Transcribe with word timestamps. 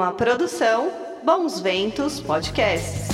Uma 0.00 0.14
produção 0.14 0.90
Bons 1.22 1.60
Ventos 1.60 2.20
Podcasts. 2.20 3.10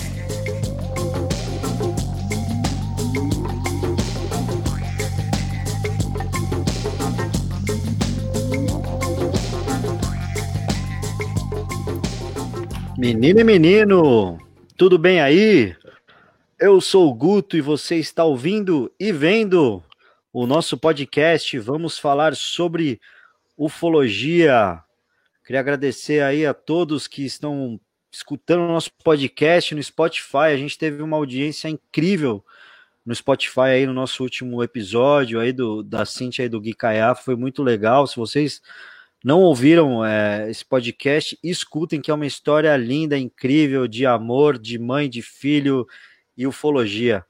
Menina 12.96 13.40
e 13.40 13.42
menino, 13.42 14.38
tudo 14.76 14.96
bem 14.96 15.20
aí? 15.20 15.74
Eu 16.56 16.80
sou 16.80 17.10
o 17.10 17.14
Guto 17.14 17.56
e 17.56 17.60
você 17.60 17.96
está 17.96 18.22
ouvindo 18.22 18.92
e 19.00 19.10
vendo 19.10 19.82
o 20.32 20.46
nosso 20.46 20.78
podcast. 20.78 21.58
Vamos 21.58 21.98
falar 21.98 22.36
sobre 22.36 23.00
ufologia. 23.58 24.85
Queria 25.46 25.60
agradecer 25.60 26.24
aí 26.24 26.44
a 26.44 26.52
todos 26.52 27.06
que 27.06 27.24
estão 27.24 27.80
escutando 28.10 28.62
o 28.62 28.66
nosso 28.68 28.90
podcast 29.04 29.76
no 29.76 29.82
Spotify. 29.82 30.48
A 30.52 30.56
gente 30.56 30.76
teve 30.76 31.00
uma 31.00 31.16
audiência 31.16 31.68
incrível 31.68 32.44
no 33.04 33.14
Spotify 33.14 33.60
aí 33.60 33.86
no 33.86 33.94
nosso 33.94 34.24
último 34.24 34.60
episódio 34.60 35.38
aí 35.38 35.52
do 35.52 35.84
da 35.84 36.04
Cintia 36.04 36.44
e 36.44 36.48
do 36.48 36.60
Gui 36.60 36.74
Caiá. 36.74 37.14
Foi 37.14 37.36
muito 37.36 37.62
legal. 37.62 38.08
Se 38.08 38.16
vocês 38.16 38.60
não 39.22 39.40
ouviram 39.40 40.04
é, 40.04 40.50
esse 40.50 40.64
podcast, 40.64 41.38
escutem 41.44 42.00
que 42.00 42.10
é 42.10 42.14
uma 42.14 42.26
história 42.26 42.76
linda, 42.76 43.16
incrível 43.16 43.86
de 43.86 44.04
amor, 44.04 44.58
de 44.58 44.80
mãe, 44.80 45.08
de 45.08 45.22
filho 45.22 45.86
e 46.36 46.44
ufologia. 46.44 47.24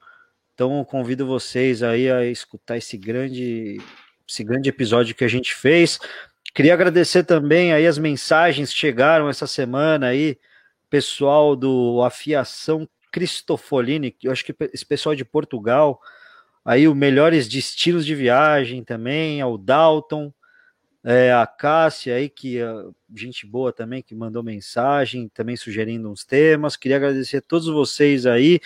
Então 0.55 0.83
convido 0.85 1.27
vocês 1.27 1.83
aí 1.83 2.09
a 2.09 2.25
escutar 2.25 2.77
esse 2.77 2.97
grande, 2.97 3.77
esse 4.27 4.43
grande 4.43 4.69
episódio 4.69 5.13
que 5.13 5.23
a 5.23 5.27
gente 5.27 5.53
fez. 5.53 5.99
Queria 6.57 6.73
agradecer 6.73 7.23
também 7.23 7.71
aí 7.71 7.85
as 7.85 7.99
mensagens 7.99 8.73
que 8.73 8.79
chegaram 8.79 9.29
essa 9.29 9.45
semana 9.45 10.07
aí, 10.07 10.39
pessoal 10.89 11.55
do 11.55 12.01
Afiação 12.01 12.89
Cristofolini, 13.11 14.15
eu 14.23 14.31
acho 14.31 14.43
que 14.43 14.55
esse 14.73 14.83
pessoal 14.83 15.13
de 15.13 15.23
Portugal, 15.23 16.01
aí 16.65 16.87
o 16.87 16.95
Melhores 16.95 17.47
Destinos 17.47 18.03
de 18.03 18.15
Viagem 18.15 18.83
também, 18.83 19.39
ao 19.39 19.55
Dalton, 19.55 20.33
é, 21.03 21.31
a 21.31 21.45
Cássia 21.45 22.15
aí, 22.15 22.27
que 22.27 22.57
é 22.57 22.65
gente 23.15 23.45
boa 23.45 23.71
também, 23.71 24.01
que 24.01 24.15
mandou 24.15 24.41
mensagem, 24.41 25.29
também 25.29 25.55
sugerindo 25.55 26.09
uns 26.09 26.25
temas. 26.25 26.75
Queria 26.75 26.97
agradecer 26.97 27.37
a 27.37 27.41
todos 27.41 27.67
vocês 27.67 28.25
aí. 28.25 28.59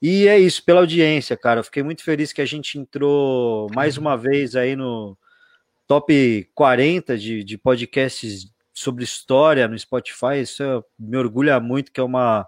E 0.00 0.28
é 0.28 0.38
isso, 0.38 0.64
pela 0.64 0.78
audiência, 0.78 1.36
cara. 1.36 1.58
Eu 1.58 1.64
fiquei 1.64 1.82
muito 1.82 2.04
feliz 2.04 2.32
que 2.32 2.40
a 2.40 2.46
gente 2.46 2.78
entrou 2.78 3.68
mais 3.74 3.98
uma 3.98 4.16
vez 4.16 4.54
aí 4.54 4.76
no 4.76 5.18
top 5.86 6.50
40 6.54 7.16
de, 7.18 7.44
de 7.44 7.58
podcasts 7.58 8.52
sobre 8.72 9.04
história 9.04 9.68
no 9.68 9.78
Spotify. 9.78 10.40
Isso 10.42 10.62
é, 10.62 10.82
me 10.98 11.16
orgulha 11.16 11.60
muito, 11.60 11.92
que 11.92 12.00
é 12.00 12.04
uma 12.04 12.46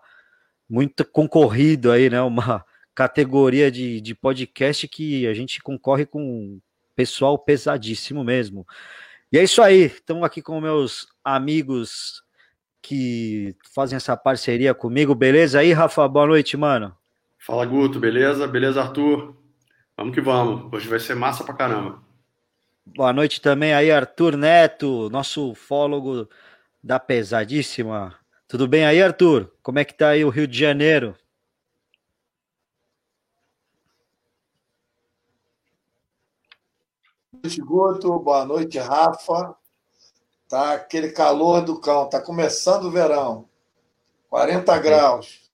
muito 0.68 1.04
concorrido 1.04 1.92
aí, 1.92 2.10
né? 2.10 2.20
Uma 2.20 2.64
categoria 2.94 3.70
de, 3.70 4.00
de 4.00 4.14
podcast 4.14 4.88
que 4.88 5.26
a 5.26 5.34
gente 5.34 5.62
concorre 5.62 6.06
com 6.06 6.58
pessoal 6.94 7.38
pesadíssimo 7.38 8.24
mesmo. 8.24 8.66
E 9.30 9.38
é 9.38 9.44
isso 9.44 9.62
aí. 9.62 9.86
Estamos 9.86 10.24
aqui 10.24 10.40
com 10.40 10.60
meus 10.60 11.06
amigos 11.22 12.22
que 12.80 13.54
fazem 13.74 13.96
essa 13.96 14.16
parceria 14.16 14.74
comigo. 14.74 15.14
Beleza 15.14 15.58
aí, 15.58 15.72
Rafa? 15.72 16.06
Boa 16.08 16.26
noite, 16.26 16.56
mano. 16.56 16.96
Fala, 17.38 17.66
Guto, 17.66 18.00
beleza? 18.00 18.46
Beleza, 18.46 18.80
Arthur? 18.80 19.36
Vamos 19.96 20.14
que 20.14 20.20
vamos. 20.20 20.72
Hoje 20.72 20.88
vai 20.88 20.98
ser 20.98 21.14
massa 21.14 21.44
pra 21.44 21.54
caramba. 21.54 22.05
Boa 22.94 23.12
noite 23.12 23.40
também 23.40 23.74
aí, 23.74 23.90
Arthur 23.90 24.36
Neto, 24.36 25.10
nosso 25.10 25.50
ufólogo 25.50 26.28
da 26.82 27.00
Pesadíssima. 27.00 28.16
Tudo 28.46 28.68
bem 28.68 28.86
aí, 28.86 29.02
Arthur? 29.02 29.52
Como 29.60 29.80
é 29.80 29.84
que 29.84 29.92
tá 29.92 30.10
aí 30.10 30.24
o 30.24 30.30
Rio 30.30 30.46
de 30.46 30.56
Janeiro? 30.56 31.16
Boa 37.32 37.42
noite, 37.42 37.60
Guto. 37.60 38.18
Boa 38.20 38.44
noite, 38.44 38.78
Rafa. 38.78 39.56
Tá 40.48 40.74
aquele 40.74 41.10
calor 41.10 41.62
do 41.62 41.80
cão, 41.80 42.08
tá 42.08 42.20
começando 42.20 42.84
o 42.84 42.90
verão. 42.90 43.48
40 44.30 44.78
graus. 44.78 45.50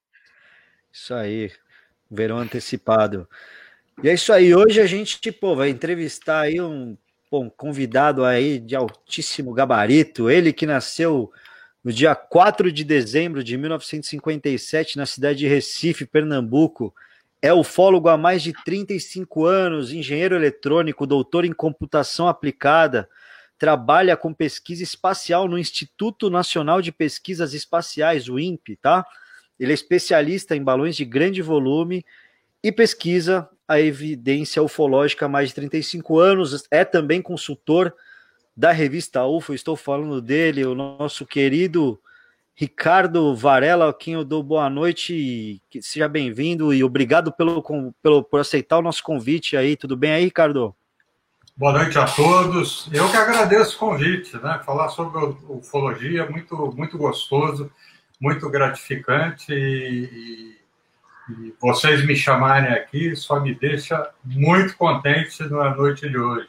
Isso 0.92 1.14
aí 1.14 1.50
verão 2.10 2.36
antecipado. 2.36 3.26
E 4.02 4.10
é 4.10 4.14
isso 4.14 4.32
aí, 4.32 4.54
hoje 4.54 4.80
a 4.80 4.86
gente 4.86 5.18
tipo, 5.18 5.56
vai 5.56 5.70
entrevistar 5.70 6.42
aí 6.42 6.60
um, 6.60 6.96
um 7.40 7.50
convidado 7.50 8.24
aí 8.24 8.58
de 8.58 8.76
altíssimo 8.76 9.52
gabarito, 9.52 10.28
ele 10.28 10.52
que 10.52 10.66
nasceu 10.66 11.30
no 11.82 11.92
dia 11.92 12.14
4 12.14 12.70
de 12.70 12.84
dezembro 12.84 13.42
de 13.42 13.56
1957 13.56 14.96
na 14.96 15.06
cidade 15.06 15.40
de 15.40 15.48
Recife, 15.48 16.06
Pernambuco. 16.06 16.94
É 17.40 17.52
ufólogo 17.52 18.08
há 18.08 18.16
mais 18.16 18.42
de 18.42 18.52
35 18.64 19.44
anos, 19.44 19.92
engenheiro 19.92 20.36
eletrônico, 20.36 21.06
doutor 21.06 21.44
em 21.44 21.52
computação 21.52 22.28
aplicada, 22.28 23.08
trabalha 23.58 24.16
com 24.16 24.32
pesquisa 24.32 24.82
espacial 24.82 25.48
no 25.48 25.58
Instituto 25.58 26.30
Nacional 26.30 26.80
de 26.80 26.92
Pesquisas 26.92 27.52
Espaciais, 27.52 28.28
o 28.28 28.38
INPE, 28.38 28.76
tá? 28.76 29.04
Ele 29.58 29.72
é 29.72 29.74
especialista 29.74 30.54
em 30.54 30.62
balões 30.62 30.96
de 30.96 31.04
grande 31.04 31.42
volume 31.42 32.04
e 32.62 32.70
pesquisa 32.70 33.48
a 33.72 33.80
evidência 33.80 34.62
ufológica 34.62 35.26
há 35.26 35.28
mais 35.28 35.48
de 35.48 35.54
35 35.56 36.18
anos. 36.18 36.64
É 36.70 36.84
também 36.84 37.22
consultor 37.22 37.94
da 38.56 38.72
revista 38.72 39.24
UFO. 39.24 39.54
Estou 39.54 39.76
falando 39.76 40.20
dele, 40.20 40.64
o 40.64 40.74
nosso 40.74 41.26
querido 41.26 41.98
Ricardo 42.54 43.34
Varela, 43.34 43.88
a 43.88 43.94
quem 43.94 44.14
eu 44.14 44.24
dou 44.24 44.42
boa 44.42 44.68
noite. 44.68 45.60
Seja 45.80 46.08
bem-vindo 46.08 46.72
e 46.72 46.84
obrigado 46.84 47.32
pelo, 47.32 47.62
pelo, 48.02 48.22
por 48.22 48.40
aceitar 48.40 48.78
o 48.78 48.82
nosso 48.82 49.02
convite 49.02 49.56
aí. 49.56 49.76
Tudo 49.76 49.96
bem 49.96 50.12
aí, 50.12 50.24
Ricardo? 50.24 50.74
Boa 51.56 51.72
noite 51.72 51.98
a 51.98 52.04
todos. 52.04 52.88
Eu 52.92 53.10
que 53.10 53.16
agradeço 53.16 53.76
o 53.76 53.78
convite, 53.78 54.36
né? 54.36 54.60
Falar 54.64 54.88
sobre 54.90 55.18
ufologia 55.48 56.22
é 56.22 56.28
muito, 56.28 56.72
muito 56.76 56.98
gostoso 56.98 57.70
muito 58.22 58.48
gratificante 58.48 59.52
e, 59.52 60.04
e, 60.04 60.56
vocês 61.60 62.04
me 62.04 62.16
chamarem 62.16 62.72
aqui 62.72 63.14
só 63.16 63.40
me 63.40 63.54
deixa 63.54 64.10
muito 64.24 64.76
contente 64.76 65.42
na 65.44 65.74
noite 65.74 66.08
de 66.08 66.18
hoje. 66.18 66.48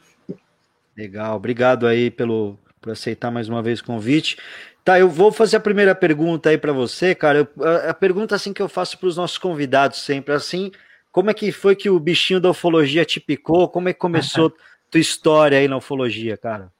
Legal, 0.96 1.36
obrigado 1.36 1.86
aí 1.86 2.10
pelo 2.10 2.58
por 2.80 2.92
aceitar 2.92 3.30
mais 3.30 3.48
uma 3.48 3.62
vez 3.62 3.80
o 3.80 3.84
convite. 3.84 4.36
Tá, 4.84 4.98
eu 4.98 5.08
vou 5.08 5.32
fazer 5.32 5.56
a 5.56 5.60
primeira 5.60 5.94
pergunta 5.94 6.50
aí 6.50 6.58
para 6.58 6.72
você, 6.72 7.14
cara. 7.14 7.38
Eu, 7.38 7.64
a, 7.64 7.90
a, 7.90 7.94
pergunta 7.94 8.34
assim 8.34 8.52
que 8.52 8.60
eu 8.60 8.68
faço 8.68 8.98
para 8.98 9.08
os 9.08 9.16
nossos 9.16 9.38
convidados 9.38 10.02
sempre, 10.02 10.34
assim, 10.34 10.70
como 11.10 11.30
é 11.30 11.34
que 11.34 11.50
foi 11.50 11.74
que 11.74 11.88
o 11.88 11.98
bichinho 11.98 12.40
da 12.40 12.50
ufologia 12.50 13.04
te 13.04 13.18
picou? 13.18 13.68
Como 13.68 13.88
é 13.88 13.94
que 13.94 13.98
começou 13.98 14.54
tua 14.90 15.00
história 15.00 15.58
aí 15.58 15.66
na 15.66 15.78
ufologia, 15.78 16.36
cara? 16.36 16.70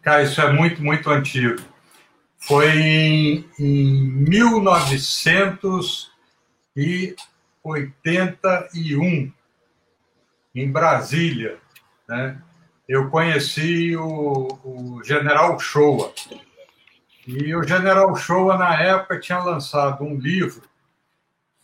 Cara, 0.00 0.22
isso 0.22 0.40
é 0.40 0.52
muito, 0.52 0.80
muito 0.80 1.10
antigo 1.10 1.60
foi 2.42 2.70
em, 2.70 3.44
em 3.58 4.24
1981, 6.76 9.32
em 10.54 10.70
Brasília. 10.70 11.58
Né? 12.08 12.40
Eu 12.88 13.10
conheci 13.10 13.96
o, 13.96 14.46
o 14.64 15.02
General 15.04 15.58
Showa. 15.58 16.12
E 17.26 17.54
o 17.54 17.62
General 17.62 18.14
Showa, 18.16 18.58
na 18.58 18.74
época, 18.80 19.20
tinha 19.20 19.38
lançado 19.38 20.02
um 20.04 20.18
livro 20.18 20.62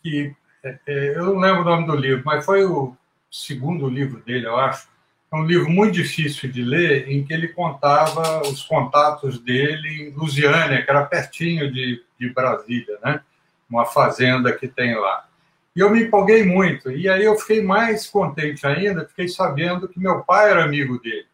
que 0.02 0.34
é, 0.62 0.78
é, 0.86 1.16
eu 1.16 1.26
não 1.26 1.38
lembro 1.38 1.62
o 1.62 1.64
nome 1.64 1.86
do 1.86 1.96
livro, 1.96 2.22
mas 2.24 2.44
foi 2.44 2.64
o 2.64 2.96
segundo 3.30 3.88
livro 3.88 4.20
dele, 4.20 4.46
eu 4.46 4.56
acho, 4.56 4.88
é 5.30 5.36
um 5.36 5.44
livro 5.44 5.68
muito 5.68 5.92
difícil 5.92 6.50
de 6.50 6.62
ler, 6.62 7.08
em 7.08 7.24
que 7.24 7.32
ele 7.32 7.48
contava 7.48 8.42
os 8.42 8.62
contatos 8.62 9.38
dele 9.38 10.08
em 10.08 10.10
Lusiânia, 10.10 10.82
que 10.82 10.90
era 10.90 11.04
pertinho 11.04 11.70
de, 11.70 12.02
de 12.18 12.30
Brasília, 12.30 12.98
né? 13.04 13.20
Uma 13.68 13.84
fazenda 13.84 14.52
que 14.52 14.66
tem 14.66 14.94
lá. 14.94 15.28
E 15.76 15.80
eu 15.80 15.90
me 15.90 16.02
empolguei 16.02 16.44
muito. 16.44 16.90
E 16.90 17.08
aí 17.08 17.24
eu 17.24 17.36
fiquei 17.36 17.62
mais 17.62 18.06
contente 18.06 18.66
ainda, 18.66 19.06
fiquei 19.06 19.28
sabendo 19.28 19.88
que 19.88 20.00
meu 20.00 20.22
pai 20.24 20.50
era 20.50 20.64
amigo 20.64 20.98
dele. 21.00 21.26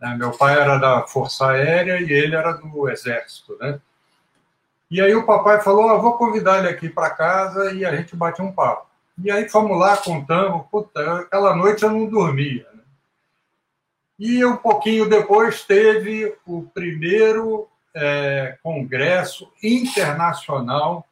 Né? 0.00 0.16
Meu 0.18 0.32
pai 0.32 0.60
era 0.60 0.76
da 0.76 1.02
Força 1.06 1.48
Aérea 1.48 2.00
e 2.00 2.12
ele 2.12 2.36
era 2.36 2.52
do 2.52 2.88
Exército. 2.88 3.56
Né? 3.58 3.80
E 4.90 5.00
aí 5.00 5.14
o 5.14 5.24
papai 5.24 5.60
falou: 5.62 5.88
ah, 5.88 5.96
vou 5.96 6.18
convidar 6.18 6.58
ele 6.58 6.68
aqui 6.68 6.88
para 6.88 7.10
casa 7.10 7.72
e 7.72 7.84
a 7.84 7.96
gente 7.96 8.14
bate 8.14 8.42
um 8.42 8.52
papo. 8.52 8.86
E 9.16 9.30
aí 9.30 9.48
fomos 9.48 9.78
lá, 9.78 9.96
contamos. 9.96 10.66
Puta, 10.70 11.20
aquela 11.20 11.54
noite 11.56 11.84
eu 11.84 11.90
não 11.90 12.06
dormia. 12.06 12.66
E 14.18 14.44
um 14.44 14.56
pouquinho 14.56 15.08
depois 15.08 15.64
teve 15.64 16.36
o 16.46 16.62
primeiro 16.74 17.68
é, 17.94 18.58
congresso 18.62 19.50
internacional 19.62 21.06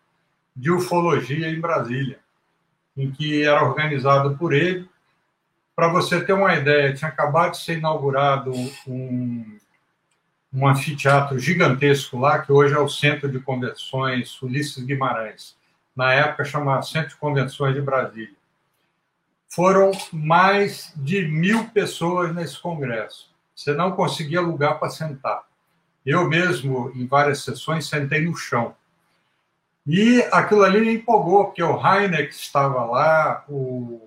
de 0.54 0.70
ufologia 0.70 1.48
em 1.48 1.60
Brasília, 1.60 2.18
em 2.96 3.10
que 3.10 3.42
era 3.42 3.64
organizado 3.64 4.36
por 4.36 4.52
ele. 4.52 4.88
Para 5.74 5.88
você 5.88 6.22
ter 6.24 6.32
uma 6.32 6.54
ideia, 6.54 6.94
tinha 6.94 7.08
acabado 7.08 7.52
de 7.52 7.58
ser 7.58 7.78
inaugurado 7.78 8.52
um, 8.86 9.58
um 10.52 10.68
anfiteatro 10.68 11.38
gigantesco 11.38 12.18
lá, 12.18 12.40
que 12.40 12.52
hoje 12.52 12.74
é 12.74 12.78
o 12.78 12.88
Centro 12.88 13.30
de 13.30 13.40
Convenções 13.40 14.40
Ulisses 14.42 14.84
Guimarães. 14.84 15.56
Na 15.96 16.12
época 16.12 16.44
chamava 16.44 16.82
Centro 16.82 17.10
de 17.10 17.16
Convenções 17.16 17.74
de 17.74 17.80
Brasília. 17.80 18.34
Foram 19.48 19.92
mais 20.12 20.92
de 20.96 21.26
mil 21.26 21.68
pessoas 21.68 22.34
nesse 22.34 22.58
congresso. 22.58 23.30
Você 23.54 23.74
não 23.74 23.92
conseguia 23.92 24.40
lugar 24.40 24.78
para 24.78 24.88
sentar. 24.88 25.42
Eu 26.04 26.28
mesmo, 26.28 26.90
em 26.94 27.06
várias 27.06 27.44
sessões, 27.44 27.86
sentei 27.86 28.24
no 28.24 28.34
chão. 28.34 28.74
E 29.86 30.22
aquilo 30.30 30.62
ali 30.62 30.80
me 30.80 30.94
empolgou, 30.94 31.46
porque 31.46 31.62
o 31.62 31.76
Heineck 31.76 32.32
estava 32.32 32.84
lá, 32.84 33.44
o... 33.48 34.00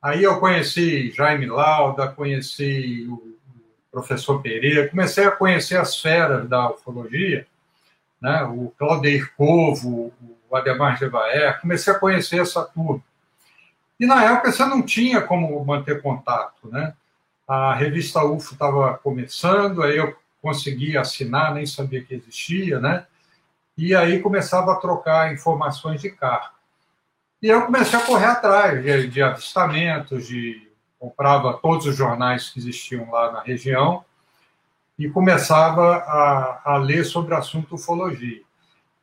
aí 0.00 0.22
eu 0.22 0.40
conheci 0.40 1.10
Jaime 1.10 1.46
Lauda, 1.46 2.08
conheci 2.08 3.06
o 3.08 3.36
professor 3.90 4.40
Pereira, 4.40 4.88
comecei 4.88 5.24
a 5.24 5.30
conhecer 5.30 5.78
as 5.78 6.00
feras 6.00 6.48
da 6.48 6.70
ufologia, 6.70 7.46
né? 8.20 8.42
o 8.44 8.72
Claudio 8.78 9.28
Covo, 9.36 10.12
o 10.48 10.56
Ademar 10.56 10.98
Gevaer, 10.98 11.60
comecei 11.60 11.92
a 11.92 11.98
conhecer 11.98 12.40
essa 12.40 12.62
turma. 12.64 13.02
E 13.98 14.06
na 14.06 14.24
época 14.24 14.52
você 14.52 14.64
não 14.64 14.82
tinha 14.82 15.20
como 15.22 15.62
manter 15.64 16.02
contato, 16.02 16.68
né? 16.68 16.94
A 17.48 17.74
revista 17.74 18.24
UFO 18.24 18.52
estava 18.52 18.98
começando, 18.98 19.82
aí 19.82 19.96
eu 19.96 20.14
consegui 20.42 20.98
assinar, 20.98 21.54
nem 21.54 21.64
sabia 21.64 22.02
que 22.02 22.14
existia, 22.14 22.78
né? 22.78 23.06
E 23.76 23.94
aí 23.94 24.20
começava 24.20 24.72
a 24.72 24.76
trocar 24.76 25.32
informações 25.32 26.00
de 26.00 26.10
carro. 26.10 26.50
E 27.42 27.48
eu 27.48 27.62
comecei 27.66 27.98
a 27.98 28.02
correr 28.02 28.26
atrás 28.26 28.82
de, 28.82 29.08
de 29.08 29.22
avistamentos, 29.22 30.26
de 30.26 30.66
comprava 30.98 31.54
todos 31.54 31.86
os 31.86 31.94
jornais 31.94 32.48
que 32.48 32.58
existiam 32.58 33.10
lá 33.10 33.30
na 33.30 33.42
região 33.42 34.04
e 34.98 35.08
começava 35.08 35.96
a, 35.96 36.62
a 36.64 36.76
ler 36.78 37.04
sobre 37.04 37.34
o 37.34 37.36
assunto 37.36 37.74
ufologia. 37.74 38.40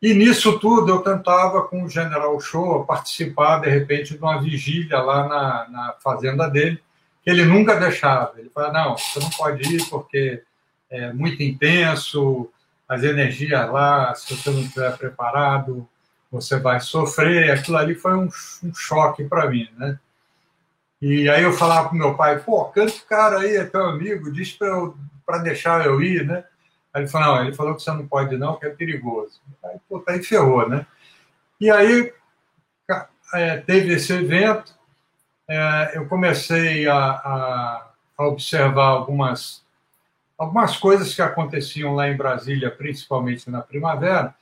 E 0.01 0.13
nisso 0.13 0.59
tudo 0.59 0.91
eu 0.91 1.01
tentava, 1.01 1.61
com 1.61 1.83
o 1.83 1.89
General 1.89 2.37
Show, 2.41 2.83
participar, 2.83 3.59
de 3.59 3.69
repente, 3.69 4.15
de 4.15 4.19
uma 4.19 4.41
vigília 4.41 4.99
lá 4.99 5.27
na, 5.27 5.69
na 5.69 5.95
fazenda 6.03 6.49
dele, 6.49 6.81
que 7.23 7.29
ele 7.29 7.45
nunca 7.45 7.79
deixava. 7.79 8.33
Ele 8.37 8.49
falava, 8.49 8.73
não, 8.73 8.97
você 8.97 9.19
não 9.19 9.29
pode 9.29 9.75
ir 9.75 9.87
porque 9.89 10.43
é 10.89 11.13
muito 11.13 11.41
intenso, 11.41 12.51
as 12.87 13.03
energias 13.03 13.69
lá, 13.69 14.13
se 14.15 14.35
você 14.35 14.49
não 14.49 14.61
estiver 14.61 14.97
preparado, 14.97 15.87
você 16.31 16.59
vai 16.59 16.79
sofrer. 16.79 17.51
Aquilo 17.51 17.77
ali 17.77 17.95
foi 17.95 18.15
um, 18.15 18.29
um 18.63 18.73
choque 18.73 19.23
para 19.23 19.49
mim, 19.49 19.69
né? 19.77 19.99
E 21.01 21.29
aí 21.29 21.43
eu 21.43 21.51
falava 21.53 21.89
pro 21.89 21.97
meu 21.97 22.15
pai, 22.15 22.39
pô, 22.39 22.63
canta 22.65 22.93
o 22.93 23.05
cara 23.07 23.39
aí, 23.39 23.57
é 23.57 23.65
teu 23.65 23.85
amigo, 23.85 24.31
diz 24.31 24.57
para 25.25 25.37
deixar 25.39 25.85
eu 25.85 26.01
ir, 26.01 26.25
né? 26.25 26.45
Aí 26.93 27.01
ele 27.01 27.09
falou, 27.09 27.35
não, 27.35 27.43
ele 27.43 27.53
falou 27.53 27.75
que 27.75 27.81
você 27.81 27.91
não 27.91 28.07
pode 28.07 28.37
não, 28.37 28.57
que 28.57 28.65
é 28.65 28.69
perigoso. 28.69 29.41
Aí, 29.65 29.77
pô, 29.89 29.99
tá 29.99 30.13
aí 30.13 30.23
ferrou, 30.23 30.69
né? 30.69 30.85
E 31.59 31.69
aí 31.69 32.13
é, 33.33 33.57
teve 33.57 33.93
esse 33.93 34.13
evento, 34.13 34.73
é, 35.47 35.93
eu 35.95 36.07
comecei 36.07 36.87
a, 36.87 36.95
a, 36.95 37.91
observar 38.19 38.87
algumas, 38.87 39.62
algumas 40.43 40.77
coisas 40.77 41.13
que 41.13 41.21
aconteciam 41.21 41.95
lá 41.95 42.09
em 42.09 42.17
Brasília, 42.17 42.71
principalmente 42.71 43.49
na 43.49 43.61
primavera, 43.61 44.33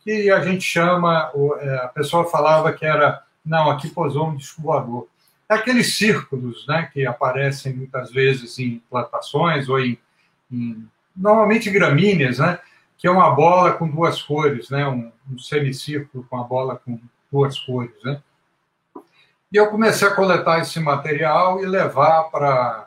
que 0.00 0.30
a 0.30 0.40
gente 0.40 0.62
chama, 0.62 1.30
é, 1.60 1.74
a 1.76 1.88
pessoa 1.88 2.24
falava 2.24 2.72
que 2.72 2.84
era, 2.84 3.22
não, 3.44 3.70
aqui 3.70 3.88
posou 3.88 4.28
um 4.28 4.36
disco 4.36 4.62
voador 4.62 5.08
aqueles 5.48 5.96
círculos 5.96 6.66
né, 6.66 6.88
que 6.92 7.06
aparecem 7.06 7.72
muitas 7.72 8.10
vezes 8.10 8.58
em 8.58 8.82
plantações 8.90 9.68
ou 9.68 9.78
em, 9.78 9.98
em 10.50 10.88
normalmente 11.16 11.70
gramíneas, 11.70 12.38
né, 12.38 12.58
que 12.98 13.06
é 13.06 13.10
uma 13.10 13.30
bola 13.30 13.72
com 13.72 13.88
duas 13.88 14.22
cores, 14.22 14.70
né, 14.70 14.86
um, 14.88 15.12
um 15.30 15.38
semicírculo 15.38 16.26
com 16.28 16.38
a 16.38 16.44
bola 16.44 16.80
com 16.84 16.98
duas 17.30 17.58
cores. 17.58 17.94
Né. 18.04 18.20
E 19.52 19.56
eu 19.56 19.68
comecei 19.68 20.06
a 20.08 20.14
coletar 20.14 20.60
esse 20.60 20.80
material 20.80 21.62
e 21.62 21.66
levar 21.66 22.24
para 22.24 22.85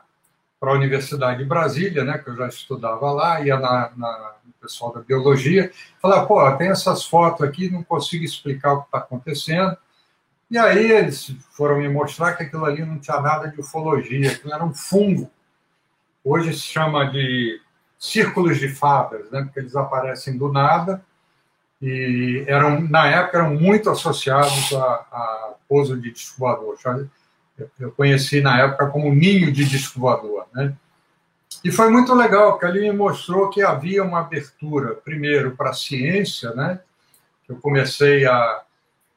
para 0.60 0.72
a 0.72 0.76
Universidade 0.76 1.40
de 1.40 1.46
Brasília, 1.46 2.04
né, 2.04 2.18
que 2.18 2.30
eu 2.30 2.36
já 2.36 2.48
estudava 2.48 3.12
lá, 3.12 3.42
ia 3.42 3.58
na, 3.58 3.92
na 3.96 4.36
no 4.44 4.54
pessoal 4.60 4.92
da 4.92 5.00
biologia, 5.00 5.72
falar, 6.02 6.26
pô, 6.26 6.52
tem 6.58 6.70
essas 6.70 7.06
fotos 7.06 7.48
aqui, 7.48 7.70
não 7.70 7.84
consigo 7.84 8.26
explicar 8.26 8.74
o 8.74 8.82
que 8.82 8.88
está 8.88 8.98
acontecendo, 8.98 9.78
e 10.52 10.58
aí 10.58 10.92
eles 10.92 11.32
foram 11.52 11.78
me 11.78 11.88
mostrar 11.88 12.34
que 12.34 12.44
aquilo 12.44 12.66
ali 12.66 12.84
não 12.84 13.00
tinha 13.00 13.22
nada 13.22 13.48
de 13.50 13.60
ufologia, 13.60 14.32
aquilo 14.32 14.54
era 14.54 14.66
um 14.66 14.74
fungo. 14.74 15.30
Hoje 16.24 16.54
se 16.54 16.62
chama 16.62 17.06
de 17.06 17.62
círculos 18.00 18.58
de 18.58 18.68
fadas, 18.68 19.30
né? 19.30 19.44
porque 19.44 19.60
eles 19.60 19.76
aparecem 19.76 20.38
do 20.38 20.52
nada 20.52 21.06
e 21.82 22.44
eram 22.48 22.82
na 22.82 23.06
época 23.08 23.38
eram 23.38 23.54
muito 23.54 23.90
associados 23.90 24.74
a, 24.74 24.94
a 25.12 25.54
pouso 25.68 25.96
de 25.96 26.12
disco. 26.12 26.46
Eu 27.80 27.92
conheci 27.92 28.42
na 28.42 28.60
época 28.60 28.88
como 28.88 29.14
ninho 29.14 29.52
de 29.52 29.66
disco 29.66 30.00
voador. 30.00 30.48
Né? 30.54 30.74
E 31.64 31.72
foi 31.72 31.90
muito 31.90 32.14
legal, 32.14 32.52
porque 32.52 32.66
ali 32.66 32.82
me 32.82 32.92
mostrou 32.92 33.50
que 33.50 33.62
havia 33.62 34.04
uma 34.04 34.20
abertura, 34.20 34.96
primeiro, 34.96 35.56
para 35.56 35.72
a 35.72 35.74
ciência, 35.74 36.54
né? 36.54 36.80
eu 37.48 37.58
comecei 37.58 38.26
a, 38.26 38.62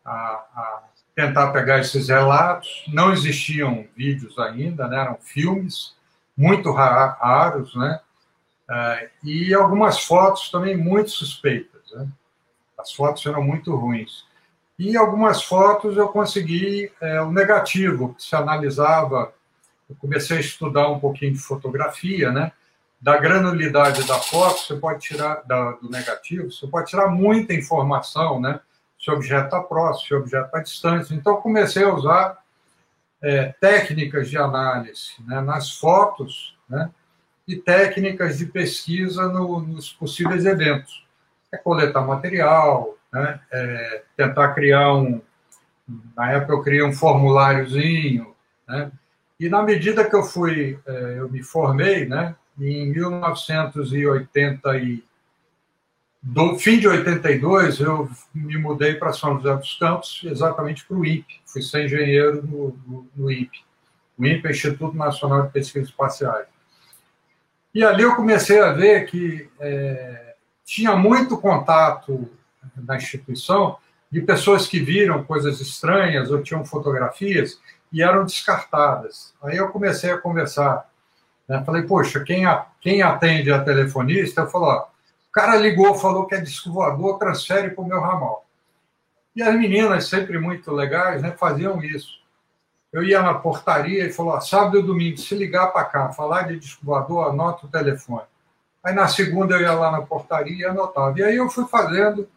a, 0.04 0.12
a 0.12 0.82
tentar 1.14 1.52
pegar 1.52 1.78
esses 1.80 2.08
relatos. 2.08 2.84
Não 2.88 3.12
existiam 3.12 3.86
vídeos 3.96 4.38
ainda, 4.38 4.88
né? 4.88 5.00
eram 5.00 5.16
filmes 5.20 5.94
muito 6.36 6.72
raros, 6.72 7.74
né? 7.76 8.00
É, 8.70 9.10
e 9.22 9.52
algumas 9.52 10.00
fotos 10.00 10.50
também 10.50 10.76
muito 10.76 11.10
suspeitas. 11.10 11.92
Né? 11.92 12.08
As 12.78 12.92
fotos 12.92 13.24
eram 13.26 13.42
muito 13.42 13.74
ruins. 13.76 14.24
E 14.84 14.96
algumas 14.96 15.44
fotos 15.44 15.96
eu 15.96 16.08
consegui 16.08 16.90
é, 17.00 17.20
o 17.20 17.30
negativo, 17.30 18.14
que 18.14 18.24
se 18.24 18.34
analisava. 18.34 19.32
Eu 19.88 19.94
comecei 19.94 20.38
a 20.38 20.40
estudar 20.40 20.88
um 20.88 20.98
pouquinho 20.98 21.32
de 21.32 21.38
fotografia, 21.38 22.32
né? 22.32 22.50
Da 23.00 23.16
granulidade 23.16 24.04
da 24.04 24.18
foto, 24.18 24.58
você 24.58 24.74
pode 24.74 25.00
tirar 25.00 25.42
da, 25.46 25.70
do 25.72 25.88
negativo, 25.88 26.50
você 26.50 26.66
pode 26.66 26.88
tirar 26.88 27.06
muita 27.06 27.54
informação, 27.54 28.40
né? 28.40 28.58
se 28.98 29.08
o 29.08 29.14
objeto 29.14 29.44
está 29.44 29.60
próximo, 29.60 30.06
se 30.06 30.14
o 30.14 30.18
objeto 30.18 30.46
está 30.46 30.60
distante. 30.60 31.14
Então, 31.14 31.40
comecei 31.40 31.84
a 31.84 31.94
usar 31.94 32.38
é, 33.22 33.54
técnicas 33.60 34.28
de 34.28 34.36
análise 34.36 35.12
né, 35.26 35.40
nas 35.40 35.78
fotos 35.78 36.56
né, 36.68 36.90
e 37.46 37.54
técnicas 37.54 38.38
de 38.38 38.46
pesquisa 38.46 39.28
no, 39.28 39.60
nos 39.60 39.92
possíveis 39.92 40.44
eventos. 40.44 41.06
É 41.52 41.56
coletar 41.56 42.02
material, 42.02 42.96
né, 43.12 43.40
é 43.52 44.02
tentar 44.16 44.54
criar 44.54 44.94
um. 44.94 45.20
Na 46.16 46.32
época, 46.32 46.52
eu 46.52 46.62
criei 46.62 46.82
um 46.82 46.92
formuláriozinho. 46.92 48.34
Né, 48.66 48.90
e 49.38 49.48
na 49.48 49.62
medida 49.62 50.08
que 50.08 50.14
eu 50.14 50.22
fui, 50.22 50.78
é, 50.86 51.16
eu 51.18 51.28
me 51.28 51.42
formei, 51.42 52.06
né, 52.06 52.34
em 52.58 52.90
1980 52.90 54.70
do 56.22 56.56
fim 56.56 56.78
de 56.78 56.86
82, 56.86 57.80
eu 57.80 58.08
me 58.32 58.56
mudei 58.56 58.94
para 58.94 59.12
São 59.12 59.34
José 59.36 59.56
dos 59.56 59.74
Campos, 59.74 60.20
exatamente 60.24 60.86
para 60.86 60.96
o 60.96 61.04
INPE. 61.04 61.40
Fui 61.44 61.60
ser 61.60 61.86
engenheiro 61.86 62.46
no, 62.46 62.78
no, 62.86 63.06
no 63.16 63.30
INPE. 63.30 63.64
O 64.16 64.24
INPE 64.24 64.46
é 64.46 64.50
Instituto 64.52 64.96
Nacional 64.96 65.42
de 65.42 65.52
Pesquisas 65.52 65.88
Espaciais. 65.88 66.46
E 67.74 67.82
ali 67.82 68.02
eu 68.02 68.14
comecei 68.14 68.60
a 68.60 68.72
ver 68.72 69.06
que 69.06 69.50
é, 69.58 70.36
tinha 70.64 70.94
muito 70.94 71.36
contato 71.38 72.30
na 72.76 72.96
instituição 72.96 73.76
de 74.10 74.20
pessoas 74.20 74.66
que 74.66 74.78
viram 74.78 75.24
coisas 75.24 75.60
estranhas 75.60 76.30
ou 76.30 76.42
tinham 76.42 76.64
fotografias 76.64 77.58
e 77.92 78.02
eram 78.02 78.24
descartadas. 78.24 79.34
Aí 79.42 79.56
eu 79.56 79.68
comecei 79.70 80.10
a 80.10 80.18
conversar. 80.18 80.88
Né? 81.48 81.62
Falei, 81.64 81.82
poxa, 81.82 82.22
quem, 82.22 82.46
a, 82.46 82.66
quem 82.80 83.02
atende 83.02 83.50
a 83.50 83.62
telefonista, 83.62 84.42
eu 84.42 84.46
falei, 84.48 84.80
o 84.80 85.32
cara 85.32 85.56
ligou, 85.56 85.94
falou 85.94 86.26
que 86.26 86.34
é 86.34 86.40
disco 86.40 86.72
voador, 86.72 87.18
transfere 87.18 87.70
para 87.70 87.82
o 87.82 87.86
meu 87.86 88.00
ramal. 88.00 88.46
E 89.34 89.42
as 89.42 89.54
meninas, 89.54 90.08
sempre 90.08 90.38
muito 90.38 90.70
legais, 90.70 91.22
né, 91.22 91.30
faziam 91.32 91.82
isso. 91.82 92.20
Eu 92.92 93.02
ia 93.02 93.22
na 93.22 93.32
portaria 93.32 94.04
e 94.04 94.12
falou: 94.12 94.38
sábado 94.42 94.78
e 94.78 94.82
domingo, 94.82 95.16
se 95.16 95.34
ligar 95.34 95.68
para 95.68 95.86
cá, 95.86 96.12
falar 96.12 96.42
de 96.42 96.58
disco 96.58 96.84
voador, 96.84 97.30
anota 97.30 97.64
o 97.64 97.70
telefone. 97.70 98.26
Aí 98.84 98.94
na 98.94 99.08
segunda 99.08 99.54
eu 99.54 99.62
ia 99.62 99.72
lá 99.72 99.90
na 99.90 100.02
portaria 100.02 100.58
e 100.58 100.64
anotava. 100.66 101.18
E 101.18 101.22
aí 101.22 101.36
eu 101.36 101.48
fui 101.48 101.66
fazendo 101.66 102.28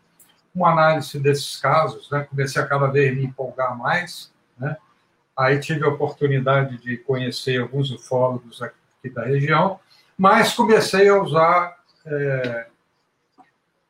uma 0.55 0.71
análise 0.71 1.19
desses 1.19 1.57
casos, 1.57 2.09
né? 2.09 2.25
comecei 2.29 2.61
a 2.61 2.65
cada 2.65 2.87
vez 2.87 3.15
me 3.15 3.25
empolgar 3.25 3.77
mais. 3.77 4.31
Né? 4.57 4.77
Aí 5.37 5.59
tive 5.59 5.83
a 5.83 5.89
oportunidade 5.89 6.77
de 6.77 6.97
conhecer 6.97 7.61
alguns 7.61 7.91
ufólogos 7.91 8.61
aqui 8.61 9.09
da 9.13 9.25
região, 9.25 9.79
mas 10.17 10.53
comecei 10.53 11.09
a 11.09 11.21
usar 11.21 11.75
é, 12.05 12.67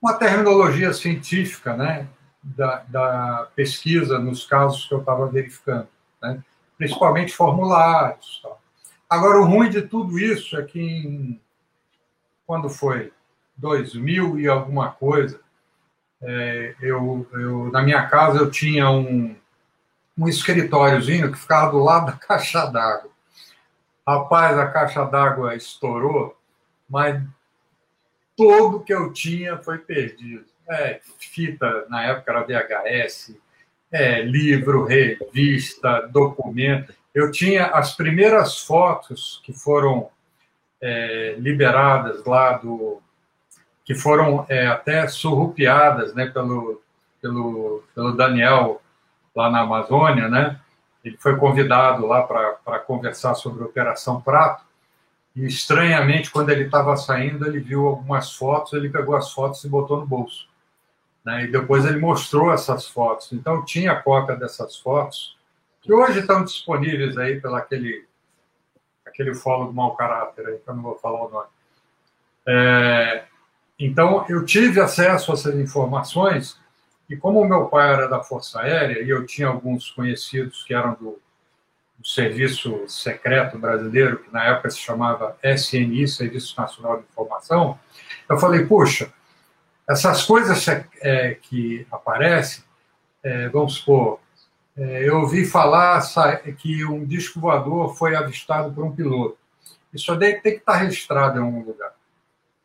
uma 0.02 0.14
terminologia 0.14 0.92
científica 0.92 1.78
né, 1.78 2.08
da, 2.42 2.84
da 2.88 3.48
pesquisa 3.56 4.18
nos 4.18 4.46
casos 4.46 4.86
que 4.86 4.94
eu 4.94 5.00
estava 5.00 5.28
verificando, 5.28 5.88
né, 6.22 6.44
principalmente 6.78 7.32
formulários. 7.32 8.40
Tal. 8.42 8.60
Agora, 9.08 9.40
o 9.40 9.46
ruim 9.46 9.70
de 9.70 9.84
tudo 9.84 10.18
isso 10.18 10.58
é 10.58 10.64
que, 10.64 10.80
em, 10.80 11.40
quando 12.48 12.70
foi 12.70 13.14
2000 13.56 14.40
e 14.40 14.48
alguma 14.48 14.92
coisa, 14.92 15.40
é, 16.26 16.76
eu, 16.82 17.28
eu, 17.34 17.72
na 17.72 17.82
minha 17.82 18.08
casa 18.08 18.40
eu 18.40 18.50
tinha 18.50 18.90
um, 18.90 19.36
um 20.18 20.28
escritóriozinho 20.28 21.32
que 21.32 21.38
ficava 21.38 21.72
do 21.72 21.80
lado 21.80 22.08
da 22.12 22.18
caixa 22.18 22.66
d'água. 22.66 23.12
Rapaz, 24.08 24.58
a 24.58 24.68
caixa 24.68 25.04
d'água 25.06 25.56
estourou, 25.56 26.38
mas 26.90 27.22
tudo 28.36 28.84
que 28.84 28.94
eu 28.94 29.14
tinha 29.14 29.58
foi 29.58 29.80
perdido. 29.80 30.46
É, 30.70 31.00
fita, 31.20 31.86
na 31.90 32.04
época 32.04 32.32
era 32.32 32.44
VHS, 32.44 33.36
é, 33.92 34.22
livro, 34.22 34.84
revista, 34.84 36.08
documento. 36.12 36.94
Eu 37.14 37.32
tinha 37.32 37.68
as 37.68 37.96
primeiras 37.96 38.60
fotos 38.60 39.42
que 39.44 39.54
foram 39.54 40.10
é, 40.82 41.36
liberadas 41.38 42.26
lá 42.26 42.58
do. 42.58 43.02
Que 43.86 43.94
foram 43.94 44.46
é, 44.50 44.66
até 44.66 45.08
surrupiadas 45.08 46.14
né, 46.16 46.26
pelo, 46.26 46.82
pelo, 47.22 47.84
pelo 47.94 48.12
Daniel 48.14 48.82
lá 49.36 49.50
na 49.50 49.62
Amazônia, 49.62 50.28
né? 50.28 50.60
Ele 51.04 51.18
foi 51.18 51.38
convidado 51.38 52.08
lá 52.08 52.24
para 52.24 52.80
conversar 52.80 53.36
sobre 53.36 53.62
a 53.62 53.68
Operação 53.68 54.20
Prato. 54.20 54.66
E, 55.36 55.46
estranhamente, 55.46 56.32
quando 56.32 56.50
ele 56.50 56.64
estava 56.64 56.98
saindo, 56.98 57.46
ele 57.46 57.60
viu 57.60 57.86
algumas 57.86 58.34
fotos, 58.34 58.74
ele 58.74 58.90
pegou 58.90 59.16
as 59.16 59.32
fotos 59.32 59.64
e 59.64 59.70
botou 59.70 60.00
no 60.00 60.08
bolso. 60.08 60.48
Né? 61.24 61.44
E 61.44 61.52
depois 61.52 61.86
ele 61.86 62.00
mostrou 62.00 62.52
essas 62.52 62.88
fotos. 62.88 63.32
Então, 63.34 63.64
tinha 63.64 64.02
cópia 64.02 64.36
dessas 64.36 64.78
fotos, 64.78 65.38
que 65.82 65.94
hoje 65.94 66.22
estão 66.22 66.44
disponíveis 66.44 67.16
aí 67.20 67.40
pelo 67.40 67.56
aquele, 67.56 68.08
aquele 69.06 69.36
fólogo 69.36 69.72
mau 69.72 69.96
caráter, 69.96 70.48
aí, 70.48 70.58
que 70.58 70.68
eu 70.68 70.74
não 70.74 70.82
vou 70.82 70.98
falar 70.98 71.24
o 71.24 71.30
nome. 71.30 71.50
É, 72.48 73.26
então, 73.78 74.26
eu 74.30 74.46
tive 74.46 74.80
acesso 74.80 75.32
a 75.32 75.36
essas 75.36 75.56
informações 75.56 76.58
e 77.10 77.16
como 77.16 77.42
o 77.42 77.48
meu 77.48 77.66
pai 77.66 77.94
era 77.94 78.08
da 78.08 78.24
Força 78.24 78.62
Aérea 78.62 79.04
e 79.04 79.10
eu 79.10 79.26
tinha 79.26 79.48
alguns 79.48 79.92
conhecidos 79.92 80.64
que 80.64 80.74
eram 80.74 80.94
do, 80.94 81.20
do 81.98 82.08
Serviço 82.08 82.88
Secreto 82.88 83.60
Brasileiro, 83.60 84.20
que 84.20 84.32
na 84.32 84.44
época 84.46 84.70
se 84.70 84.80
chamava 84.80 85.38
SNI, 85.44 86.08
Serviço 86.08 86.60
Nacional 86.60 86.98
de 86.98 87.04
Informação, 87.04 87.78
eu 88.30 88.38
falei, 88.38 88.66
puxa, 88.66 89.12
essas 89.88 90.24
coisas 90.24 90.66
é, 91.02 91.36
que 91.36 91.86
aparecem, 91.92 92.64
é, 93.22 93.50
vamos 93.50 93.76
supor, 93.76 94.20
é, 94.78 95.08
eu 95.08 95.20
ouvi 95.20 95.46
falar 95.46 96.02
que 96.58 96.84
um 96.86 97.06
disco 97.06 97.40
voador 97.40 97.96
foi 97.96 98.16
avistado 98.16 98.74
por 98.74 98.84
um 98.84 98.96
piloto. 98.96 99.38
Isso 99.94 100.14
daí 100.16 100.34
tem 100.42 100.54
que 100.54 100.60
estar 100.60 100.76
registrado 100.78 101.40
em 101.40 101.44
algum 101.44 101.64
lugar. 101.64 101.94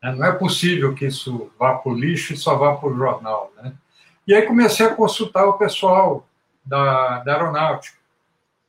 Né? 0.01 0.15
Não 0.15 0.25
é 0.25 0.31
possível 0.31 0.95
que 0.95 1.05
isso 1.05 1.51
vá 1.57 1.75
para 1.75 1.91
o 1.91 1.95
lixo 1.95 2.33
e 2.33 2.37
só 2.37 2.55
vá 2.55 2.75
para 2.75 2.89
o 2.89 2.97
jornal. 2.97 3.51
Né? 3.57 3.73
E 4.27 4.33
aí 4.33 4.41
comecei 4.43 4.85
a 4.85 4.95
consultar 4.95 5.45
o 5.45 5.57
pessoal 5.57 6.27
da, 6.65 7.19
da 7.19 7.33
aeronáutica, 7.33 7.97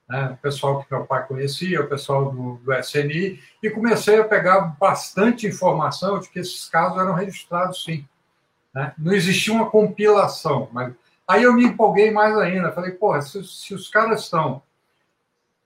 né? 0.09 0.31
o 0.33 0.37
pessoal 0.37 0.83
que 0.83 0.95
meu 0.95 1.05
pai 1.05 1.27
conhecia, 1.27 1.81
o 1.81 1.89
pessoal 1.89 2.31
do, 2.31 2.55
do 2.57 2.75
SNI, 2.75 3.41
e 3.63 3.71
comecei 3.71 4.21
a 4.21 4.25
pegar 4.25 4.61
bastante 4.79 5.47
informação 5.47 6.19
de 6.19 6.29
que 6.29 6.41
esses 6.41 6.69
casos 6.69 6.99
eram 6.99 7.15
registrados 7.15 7.85
sim. 7.85 8.07
Né? 8.75 8.93
Não 8.99 9.13
existia 9.13 9.53
uma 9.53 9.71
compilação, 9.71 10.69
mas 10.73 10.93
aí 11.27 11.43
eu 11.43 11.53
me 11.53 11.65
empolguei 11.65 12.11
mais 12.11 12.37
ainda. 12.39 12.73
Falei, 12.73 12.93
porra, 12.93 13.23
se, 13.23 13.45
se 13.45 13.75
os 13.75 13.89
caras 13.89 14.23
estão 14.23 14.63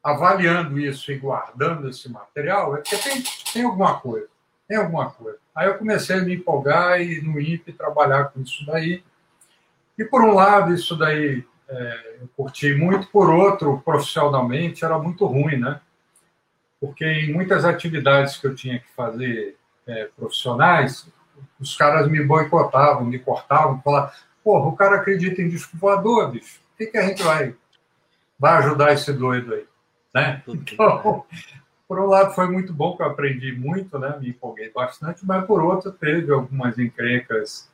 avaliando 0.02 0.78
isso 0.78 1.10
e 1.10 1.18
guardando 1.18 1.88
esse 1.88 2.08
material, 2.08 2.76
é 2.76 2.80
porque 2.80 2.96
tem, 2.96 3.24
tem 3.52 3.64
alguma 3.64 3.98
coisa. 3.98 4.28
Tem 4.68 4.76
alguma 4.76 5.10
coisa. 5.10 5.38
Aí 5.54 5.68
eu 5.68 5.78
comecei 5.78 6.16
a 6.16 6.22
me 6.22 6.34
empolgar 6.34 7.00
e 7.00 7.20
no 7.20 7.40
INPE 7.40 7.72
trabalhar 7.72 8.26
com 8.26 8.40
isso 8.40 8.64
daí. 8.66 9.02
E 9.98 10.04
por 10.04 10.22
um 10.22 10.34
lado, 10.34 10.74
isso 10.74 10.96
daí 10.96 11.44
é, 11.68 12.16
eu 12.20 12.28
curti 12.36 12.74
muito, 12.74 13.08
por 13.08 13.30
outro, 13.30 13.80
profissionalmente, 13.84 14.84
era 14.84 14.98
muito 14.98 15.24
ruim, 15.26 15.56
né? 15.56 15.80
Porque 16.80 17.04
em 17.04 17.32
muitas 17.32 17.64
atividades 17.64 18.36
que 18.36 18.46
eu 18.46 18.54
tinha 18.54 18.78
que 18.78 18.88
fazer 18.94 19.56
é, 19.86 20.08
profissionais, 20.16 21.08
os 21.58 21.74
caras 21.76 22.08
me 22.08 22.22
boicotavam, 22.22 23.04
me 23.04 23.18
cortavam, 23.18 23.80
falavam, 23.82 24.10
porra, 24.44 24.68
o 24.68 24.76
cara 24.76 24.96
acredita 24.96 25.40
em 25.40 25.48
disco 25.48 25.76
voador, 25.76 26.30
bicho, 26.30 26.60
o 26.74 26.76
que, 26.76 26.86
que 26.86 26.98
a 26.98 27.06
gente 27.06 27.22
vai, 27.22 27.54
vai 28.38 28.58
ajudar 28.58 28.92
esse 28.92 29.12
doido 29.12 29.54
aí? 29.54 29.66
Né? 30.14 30.42
Então, 30.46 31.24
por 31.88 32.00
um 32.00 32.06
lado 32.06 32.34
foi 32.34 32.48
muito 32.48 32.72
bom, 32.72 32.96
que 32.96 33.02
eu 33.02 33.06
aprendi 33.06 33.52
muito, 33.52 33.98
né? 33.98 34.16
me 34.20 34.30
empolguei 34.30 34.70
bastante, 34.70 35.24
mas 35.24 35.46
por 35.46 35.62
outro 35.62 35.92
teve 35.92 36.32
algumas 36.32 36.78
encrencas 36.78 37.70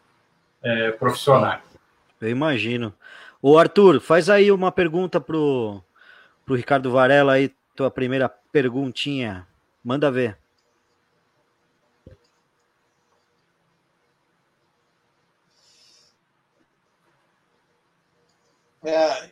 é, 0.62 0.90
profissionais. 0.92 1.62
Eu 2.21 2.28
imagino. 2.28 2.95
O 3.40 3.59
Arthur, 3.59 4.00
faz 4.00 4.28
aí 4.28 4.52
uma 4.52 4.71
pergunta 4.71 5.21
pro, 5.21 5.83
pro 6.45 6.54
Ricardo 6.54 6.90
Varela 6.90 7.33
aí, 7.33 7.52
tua 7.75 7.90
primeira 7.90 8.28
perguntinha. 8.28 9.47
Manda 9.83 10.11
ver. 10.11 10.38
É, 18.85 19.31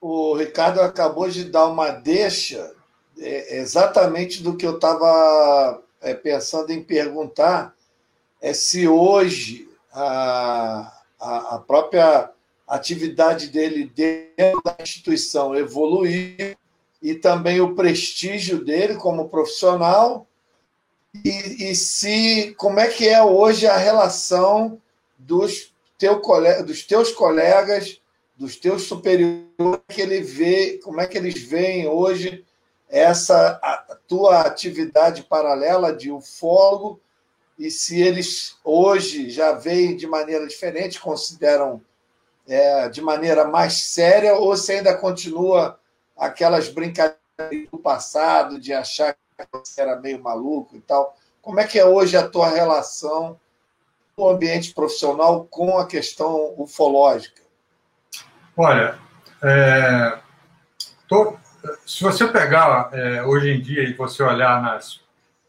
o 0.00 0.34
Ricardo 0.34 0.80
acabou 0.80 1.28
de 1.28 1.44
dar 1.44 1.66
uma 1.66 1.90
deixa 1.90 2.74
é, 3.20 3.58
exatamente 3.58 4.42
do 4.42 4.56
que 4.56 4.66
eu 4.66 4.76
estava 4.76 5.82
é, 6.00 6.14
pensando 6.14 6.72
em 6.72 6.82
perguntar, 6.82 7.74
é 8.40 8.54
se 8.54 8.88
hoje 8.88 9.68
a, 9.92 10.92
a, 11.20 11.56
a 11.56 11.58
própria 11.58 12.30
atividade 12.66 13.48
dele 13.48 13.92
dentro 13.94 14.62
da 14.64 14.76
instituição 14.80 15.54
evoluir 15.54 16.56
e 17.02 17.14
também 17.14 17.60
o 17.60 17.74
prestígio 17.74 18.64
dele 18.64 18.94
como 18.94 19.28
profissional 19.28 20.26
e, 21.24 21.70
e, 21.70 21.74
se 21.74 22.54
como 22.56 22.78
é 22.78 22.86
que 22.86 23.08
é 23.08 23.22
hoje 23.22 23.66
a 23.66 23.76
relação 23.76 24.80
dos, 25.18 25.74
teu, 25.98 26.22
dos 26.64 26.84
teus 26.84 27.10
colegas, 27.10 28.00
dos 28.36 28.56
teus 28.56 28.82
superiores, 28.82 29.48
que 29.88 30.00
ele 30.00 30.20
vê, 30.20 30.78
como 30.84 31.00
é 31.00 31.06
que 31.06 31.18
eles 31.18 31.42
veem 31.42 31.88
hoje 31.88 32.44
essa 32.90 33.60
tua 34.08 34.40
atividade 34.40 35.22
paralela 35.22 35.94
de 35.94 36.10
ufólogo 36.10 37.00
e 37.58 37.70
se 37.70 38.00
eles 38.00 38.56
hoje 38.64 39.30
já 39.30 39.52
veem 39.52 39.96
de 39.96 40.06
maneira 40.06 40.46
diferente, 40.46 40.98
consideram 40.98 41.80
é, 42.48 42.88
de 42.88 43.00
maneira 43.00 43.44
mais 43.44 43.74
séria, 43.74 44.34
ou 44.34 44.56
se 44.56 44.72
ainda 44.72 44.96
continua 44.96 45.78
aquelas 46.16 46.68
brincadeiras 46.68 47.18
do 47.70 47.78
passado 47.78 48.58
de 48.58 48.72
achar 48.72 49.14
que 49.14 49.46
você 49.52 49.82
era 49.82 49.96
meio 49.96 50.22
maluco 50.22 50.76
e 50.76 50.80
tal. 50.80 51.16
Como 51.40 51.60
é 51.60 51.66
que 51.66 51.78
é 51.78 51.84
hoje 51.84 52.16
a 52.16 52.26
tua 52.26 52.48
relação 52.48 53.38
no 54.16 54.28
ambiente 54.28 54.74
profissional 54.74 55.46
com 55.50 55.78
a 55.78 55.86
questão 55.86 56.54
ufológica? 56.56 57.42
Olha, 58.56 58.98
é, 59.42 60.18
tô, 61.08 61.36
se 61.86 62.02
você 62.02 62.26
pegar 62.26 62.90
é, 62.92 63.22
hoje 63.22 63.50
em 63.50 63.60
dia 63.60 63.82
e 63.82 63.94
você 63.94 64.22
olhar 64.22 64.62
nas 64.62 65.00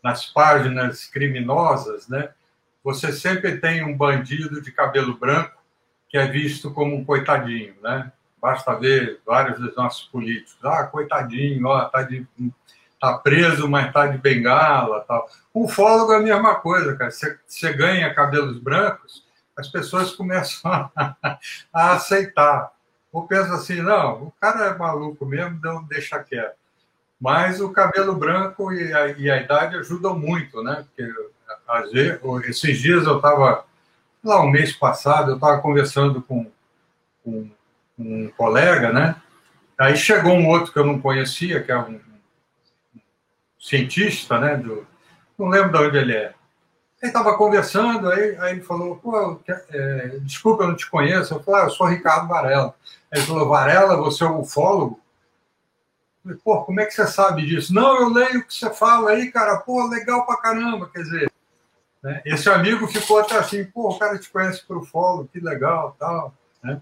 nas 0.03 0.25
páginas 0.25 1.05
criminosas, 1.05 2.07
né, 2.07 2.29
você 2.83 3.11
sempre 3.11 3.57
tem 3.57 3.83
um 3.83 3.95
bandido 3.95 4.61
de 4.61 4.71
cabelo 4.71 5.15
branco 5.15 5.61
que 6.09 6.17
é 6.17 6.27
visto 6.27 6.73
como 6.73 6.95
um 6.95 7.05
coitadinho, 7.05 7.75
né? 7.81 8.11
Basta 8.41 8.75
ver 8.75 9.21
vários 9.25 9.59
dos 9.59 9.75
nossos 9.75 10.03
políticos. 10.07 10.57
Ah, 10.63 10.83
coitadinho, 10.83 11.67
ó, 11.67 11.85
tá, 11.85 12.01
de, 12.01 12.25
tá 12.99 13.17
preso, 13.19 13.69
mas 13.69 13.93
tá 13.93 14.07
de 14.07 14.17
bengala 14.17 15.05
tal. 15.07 15.29
O 15.53 15.65
ufólogo 15.65 16.11
é 16.11 16.17
a 16.17 16.21
mesma 16.21 16.55
coisa, 16.55 16.97
cara. 16.97 17.11
Você, 17.11 17.39
você 17.45 17.71
ganha 17.71 18.13
cabelos 18.13 18.59
brancos, 18.59 19.23
as 19.55 19.69
pessoas 19.69 20.11
começam 20.13 20.71
a, 20.71 21.15
a 21.71 21.91
aceitar. 21.93 22.71
Ou 23.11 23.27
pensa 23.27 23.53
assim, 23.53 23.81
não, 23.81 24.23
o 24.23 24.33
cara 24.39 24.67
é 24.67 24.77
maluco 24.77 25.25
mesmo, 25.25 25.59
não 25.61 25.83
deixa 25.83 26.23
quieto. 26.23 26.55
Mas 27.19 27.61
o 27.61 27.71
cabelo 27.71 28.15
branco 28.15 28.71
e 28.73 28.93
a, 28.93 29.07
e 29.09 29.29
a 29.29 29.37
idade 29.37 29.75
ajudam 29.75 30.17
muito, 30.17 30.63
né? 30.63 30.85
Porque 30.87 31.13
às 31.67 31.91
vezes, 31.91 32.19
esses 32.47 32.79
dias 32.79 33.05
eu 33.05 33.17
estava, 33.17 33.65
lá 34.23 34.41
um 34.41 34.49
mês 34.49 34.73
passado, 34.73 35.31
eu 35.31 35.35
estava 35.35 35.61
conversando 35.61 36.21
com, 36.21 36.49
com, 37.23 37.49
um 37.99 38.29
colega, 38.29 38.91
né? 38.91 39.15
Aí 39.77 39.95
chegou 39.95 40.33
um 40.33 40.47
outro 40.47 40.71
que 40.71 40.79
eu 40.79 40.85
não 40.85 40.99
conhecia, 40.99 41.61
que 41.61 41.71
é 41.71 41.77
um, 41.77 41.99
cientista, 43.59 44.39
né? 44.39 44.57
Do, 44.57 44.87
não 45.37 45.47
lembro 45.47 45.71
de 45.71 45.77
onde 45.77 45.97
ele 45.97 46.13
é. 46.13 46.33
Ele 47.01 47.09
estava 47.09 47.35
conversando, 47.37 48.09
aí, 48.09 48.37
aí 48.37 48.51
ele 48.53 48.61
falou, 48.61 48.97
pô, 48.97 49.39
é, 49.47 50.17
desculpa, 50.21 50.63
eu 50.63 50.67
não 50.69 50.75
te 50.75 50.89
conheço. 50.89 51.33
Eu 51.33 51.43
falei, 51.43 51.61
ah, 51.61 51.65
eu 51.65 51.69
sou 51.71 51.87
Ricardo 51.87 52.27
Varela. 52.27 52.75
Ele 53.11 53.25
falou, 53.25 53.49
Varela, 53.49 53.97
você 53.97 54.23
é 54.23 54.27
um 54.27 54.39
ufólogo? 54.39 54.99
Falei, 56.23 56.37
pô, 56.43 56.63
como 56.63 56.79
é 56.79 56.85
que 56.85 56.93
você 56.93 57.07
sabe 57.07 57.45
disso? 57.45 57.73
Não, 57.73 57.99
eu 57.99 58.09
leio 58.09 58.39
o 58.39 58.45
que 58.45 58.53
você 58.53 58.69
fala 58.69 59.11
aí, 59.11 59.31
cara. 59.31 59.57
Pô, 59.57 59.85
legal 59.87 60.25
pra 60.25 60.37
caramba. 60.37 60.89
Quer 60.89 61.01
dizer, 61.01 61.31
Né? 62.01 62.21
Esse 62.25 62.49
amigo 62.49 62.87
ficou 62.87 63.19
até 63.19 63.37
assim, 63.37 63.63
pô, 63.65 63.89
o 63.89 63.99
cara 63.99 64.17
te 64.17 64.29
conhece 64.29 64.65
por 64.65 64.85
follow, 64.85 65.27
que 65.27 65.39
legal, 65.39 65.95
tal. 65.99 66.33
Né? 66.63 66.81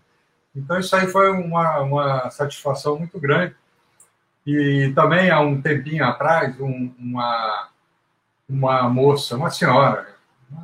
Então 0.56 0.80
isso 0.80 0.96
aí 0.96 1.08
foi 1.08 1.32
uma, 1.32 1.80
uma 1.80 2.30
satisfação 2.30 2.98
muito 2.98 3.20
grande. 3.20 3.56
E 4.46 4.92
também 4.96 5.30
há 5.30 5.40
um 5.42 5.62
tempinho 5.62 6.06
atrás, 6.06 6.60
um, 6.60 6.94
uma, 6.98 7.70
uma 8.48 8.90
moça, 8.90 9.36
uma 9.36 9.52
senhora, 9.52 10.08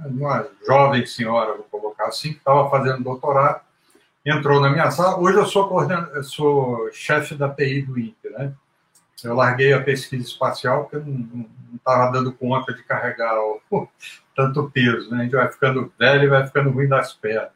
uma 0.05 0.47
jovem 0.65 1.05
senhora, 1.05 1.53
vou 1.53 1.65
colocar 1.65 2.07
assim, 2.07 2.31
que 2.31 2.39
estava 2.39 2.69
fazendo 2.69 3.03
doutorado, 3.03 3.61
entrou 4.25 4.59
na 4.59 4.69
minha 4.69 4.89
sala. 4.89 5.19
Hoje 5.19 5.37
eu 5.37 5.45
sou, 5.45 5.91
eu 5.91 6.23
sou 6.23 6.89
chefe 6.91 7.35
da 7.35 7.47
TI 7.47 7.83
do 7.83 7.99
INPE, 7.99 8.29
né? 8.31 8.53
Eu 9.23 9.35
larguei 9.35 9.71
a 9.73 9.81
pesquisa 9.81 10.23
espacial 10.23 10.85
porque 10.85 10.97
não 11.05 11.47
estava 11.75 12.11
dando 12.11 12.33
conta 12.33 12.73
de 12.73 12.83
carregar 12.83 13.39
o, 13.39 13.87
tanto 14.35 14.69
peso, 14.71 15.11
né? 15.11 15.21
A 15.21 15.23
gente 15.23 15.35
vai 15.35 15.51
ficando 15.51 15.93
velho 15.97 16.23
e 16.23 16.29
vai 16.29 16.45
ficando 16.45 16.71
ruim 16.71 16.87
das 16.87 17.13
pernas. 17.13 17.51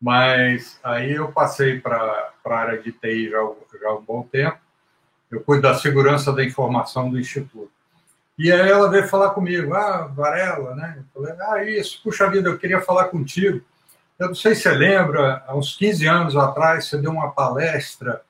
Mas 0.00 0.78
aí 0.84 1.12
eu 1.12 1.32
passei 1.32 1.80
para 1.80 2.32
a 2.44 2.54
área 2.54 2.80
de 2.80 2.92
TI 2.92 3.30
já, 3.30 3.38
já 3.80 3.88
há 3.88 3.94
um 3.94 4.02
bom 4.02 4.22
tempo. 4.22 4.58
Eu 5.30 5.40
cuido 5.40 5.62
da 5.62 5.74
segurança 5.74 6.32
da 6.32 6.44
informação 6.44 7.10
do 7.10 7.18
Instituto. 7.18 7.70
E 8.38 8.52
aí 8.52 8.70
ela 8.70 8.88
veio 8.88 9.08
falar 9.08 9.30
comigo, 9.30 9.74
ah, 9.74 10.06
Varela, 10.06 10.74
né? 10.76 11.02
Eu 11.14 11.22
falei, 11.22 11.36
ah, 11.40 11.64
isso, 11.64 12.00
puxa 12.04 12.30
vida, 12.30 12.48
eu 12.48 12.56
queria 12.56 12.80
falar 12.80 13.06
contigo. 13.06 13.60
Eu 14.18 14.28
não 14.28 14.34
sei 14.34 14.54
se 14.54 14.62
você 14.62 14.72
lembra, 14.72 15.44
há 15.46 15.56
uns 15.56 15.76
15 15.76 16.06
anos 16.06 16.36
atrás, 16.36 16.86
você 16.86 16.98
deu 16.98 17.12
uma 17.12 17.30
palestra 17.30 18.22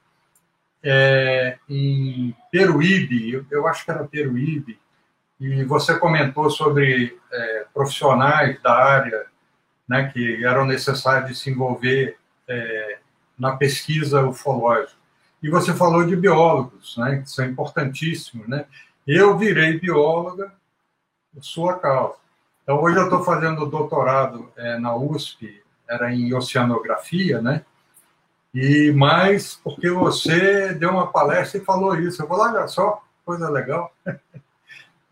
é, 0.83 1.59
em 1.69 2.37
Peruíbe, 2.53 3.33
eu, 3.33 3.47
eu, 3.51 3.67
acho 3.67 3.85
que 3.85 3.91
era 3.91 4.05
Peruíbe, 4.05 4.79
e 5.41 5.65
você 5.65 5.99
comentou 5.99 6.51
sobre 6.51 7.19
é, 7.33 7.67
profissionais 7.73 8.61
da 8.61 8.75
área 8.75 9.27
né, 9.89 10.11
que 10.13 10.45
eram 10.45 10.67
necessários 10.67 11.31
de 11.31 11.37
se 11.37 11.51
envolver 11.51 12.19
é, 12.47 12.99
na 13.39 13.57
pesquisa 13.57 14.23
ufológica. 14.27 14.99
E 15.43 15.49
você 15.49 15.73
falou 15.73 16.05
de 16.05 16.15
biólogos, 16.17 16.97
né, 16.99 17.23
que 17.23 17.31
são 17.31 17.47
importantíssimos, 17.47 18.47
né? 18.49 18.67
Eu 19.07 19.39
virei 19.39 19.79
bióloga 19.79 20.53
por 21.33 21.43
sua 21.43 21.79
causa. 21.79 22.17
Então, 22.63 22.83
hoje 22.83 22.99
eu 22.99 23.05
estou 23.05 23.25
fazendo 23.25 23.65
doutorado 23.65 24.53
é, 24.57 24.79
na 24.79 24.95
USP, 24.95 25.63
era 25.89 26.13
em 26.13 26.35
oceanografia, 26.35 27.41
né? 27.41 27.65
E 28.55 28.93
mais 28.93 29.55
porque 29.63 29.91
você 29.91 30.75
deu 30.75 30.91
uma 30.91 31.07
palestra 31.13 31.61
e 31.61 31.65
falou 31.65 31.99
isso. 31.99 32.23
Eu 32.23 32.29
vou 32.29 32.39
lá, 32.39 32.53
olha 32.53 32.69
só, 32.69 33.03
coisa 33.25 33.49
legal. 33.51 33.93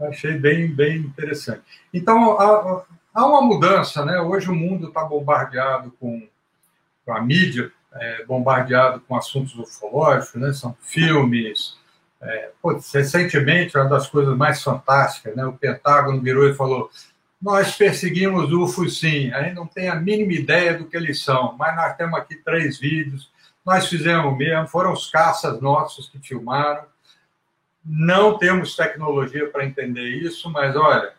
Achei 0.01 0.39
bem, 0.39 0.69
bem 0.75 0.99
interessante. 0.99 1.63
Então, 1.93 2.39
há, 2.39 2.85
há 3.15 3.27
uma 3.27 3.41
mudança, 3.41 4.05
né? 4.05 4.21
Hoje 4.21 4.51
o 4.51 4.55
mundo 4.55 4.89
está 4.89 5.03
bombardeado 5.05 5.91
com, 5.99 6.27
com, 7.05 7.13
a 7.13 7.21
mídia, 7.21 7.73
é, 7.95 8.25
bombardeado 8.25 9.01
com 9.01 9.17
assuntos 9.17 9.55
ufológicos, 9.55 10.41
né? 10.41 10.53
São 10.53 10.77
filmes, 10.83 11.79
é, 12.21 12.51
recentemente, 12.93 13.77
uma 13.77 13.89
das 13.89 14.09
coisas 14.09 14.37
mais 14.37 14.63
fantásticas, 14.63 15.35
né? 15.37 15.45
o 15.47 15.53
Pentágono 15.53 16.21
virou 16.21 16.49
e 16.49 16.55
falou: 16.55 16.91
nós 17.41 17.77
perseguimos 17.77 18.53
UFOs 18.53 18.99
sim, 18.99 19.33
aí 19.33 19.53
não 19.53 19.67
tem 19.67 19.89
a 19.89 19.95
mínima 19.95 20.33
ideia 20.33 20.77
do 20.77 20.87
que 20.87 20.97
eles 20.97 21.23
são, 21.23 21.57
mas 21.59 21.77
nós 21.77 21.97
temos 21.97 22.19
aqui 22.19 22.37
três 22.37 22.79
vídeos, 22.79 23.31
nós 23.65 23.89
fizemos 23.89 24.37
mesmo, 24.37 24.69
foram 24.69 24.93
os 24.93 25.11
caças 25.11 25.61
nossos 25.61 26.09
que 26.09 26.19
filmaram. 26.21 26.85
Não 27.85 28.39
temos 28.39 28.77
tecnologia 28.77 29.51
para 29.51 29.65
entender 29.65 30.09
isso, 30.09 30.51
mas 30.51 30.77
olha, 30.77 31.13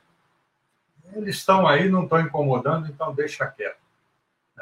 eles 1.13 1.37
estão 1.37 1.67
aí, 1.67 1.89
não 1.89 2.03
estão 2.03 2.21
incomodando, 2.21 2.87
então 2.87 3.13
deixa 3.13 3.45
quieto. 3.47 3.77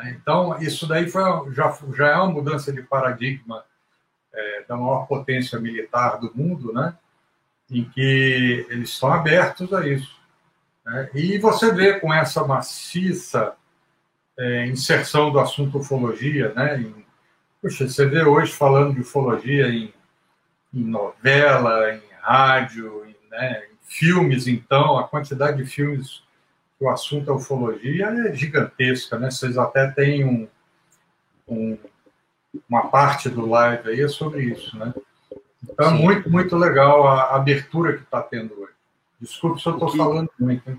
Então, 0.07 0.59
isso 0.61 0.87
daí 0.87 1.09
foi, 1.09 1.23
já, 1.53 1.77
já 1.95 2.07
é 2.09 2.15
uma 2.15 2.31
mudança 2.31 2.71
de 2.73 2.81
paradigma 2.81 3.63
é, 4.33 4.65
da 4.67 4.75
maior 4.75 5.07
potência 5.07 5.59
militar 5.59 6.19
do 6.19 6.31
mundo, 6.35 6.73
né? 6.73 6.95
em 7.69 7.83
que 7.85 8.65
eles 8.69 8.89
estão 8.89 9.11
abertos 9.11 9.71
a 9.73 9.87
isso. 9.87 10.15
Né? 10.85 11.09
E 11.13 11.37
você 11.37 11.73
vê 11.73 11.99
com 11.99 12.13
essa 12.13 12.45
maciça 12.45 13.55
é, 14.37 14.67
inserção 14.67 15.31
do 15.31 15.39
assunto 15.39 15.79
ufologia, 15.79 16.53
né? 16.53 16.79
Em, 16.79 17.05
puxa, 17.61 17.87
você 17.87 18.05
vê 18.05 18.23
hoje 18.23 18.51
falando 18.51 18.93
de 18.93 19.01
ufologia 19.01 19.67
em, 19.67 19.93
em 20.73 20.83
novela, 20.83 21.93
em 21.93 22.01
rádio, 22.21 23.05
em, 23.05 23.15
né, 23.31 23.63
em 23.71 23.75
filmes, 23.87 24.47
então, 24.47 24.97
a 24.97 25.07
quantidade 25.07 25.57
de 25.57 25.69
filmes 25.69 26.23
que 26.77 26.83
o 26.83 26.89
assunto 26.89 27.31
é 27.31 27.33
ufologia 27.33 28.07
é 28.07 28.33
gigantesca, 28.33 29.17
né? 29.17 29.31
Vocês 29.31 29.57
até 29.57 29.89
têm 29.89 30.25
um, 30.25 30.47
um 31.47 31.77
uma 32.69 32.87
parte 32.87 33.29
do 33.29 33.45
live 33.45 33.89
aí 33.89 34.01
é 34.01 34.07
sobre 34.07 34.43
isso, 34.43 34.77
né? 34.77 34.93
Então, 35.63 35.89
é 35.89 35.91
muito, 35.91 36.29
muito 36.29 36.55
legal 36.55 37.07
a 37.07 37.35
abertura 37.35 37.97
que 37.97 38.03
está 38.03 38.21
tendo 38.21 38.53
hoje. 38.61 38.64
Desculpe 39.19 39.61
se 39.61 39.67
eu 39.67 39.73
estou 39.73 39.91
que... 39.91 39.97
falando 39.97 40.29
muito. 40.39 40.69
Hein? 40.69 40.77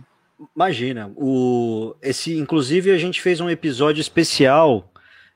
Imagina, 0.55 1.13
o 1.17 1.97
esse 2.03 2.37
inclusive 2.37 2.91
a 2.91 2.99
gente 2.99 3.23
fez 3.23 3.41
um 3.41 3.49
episódio 3.49 4.01
especial. 4.01 4.93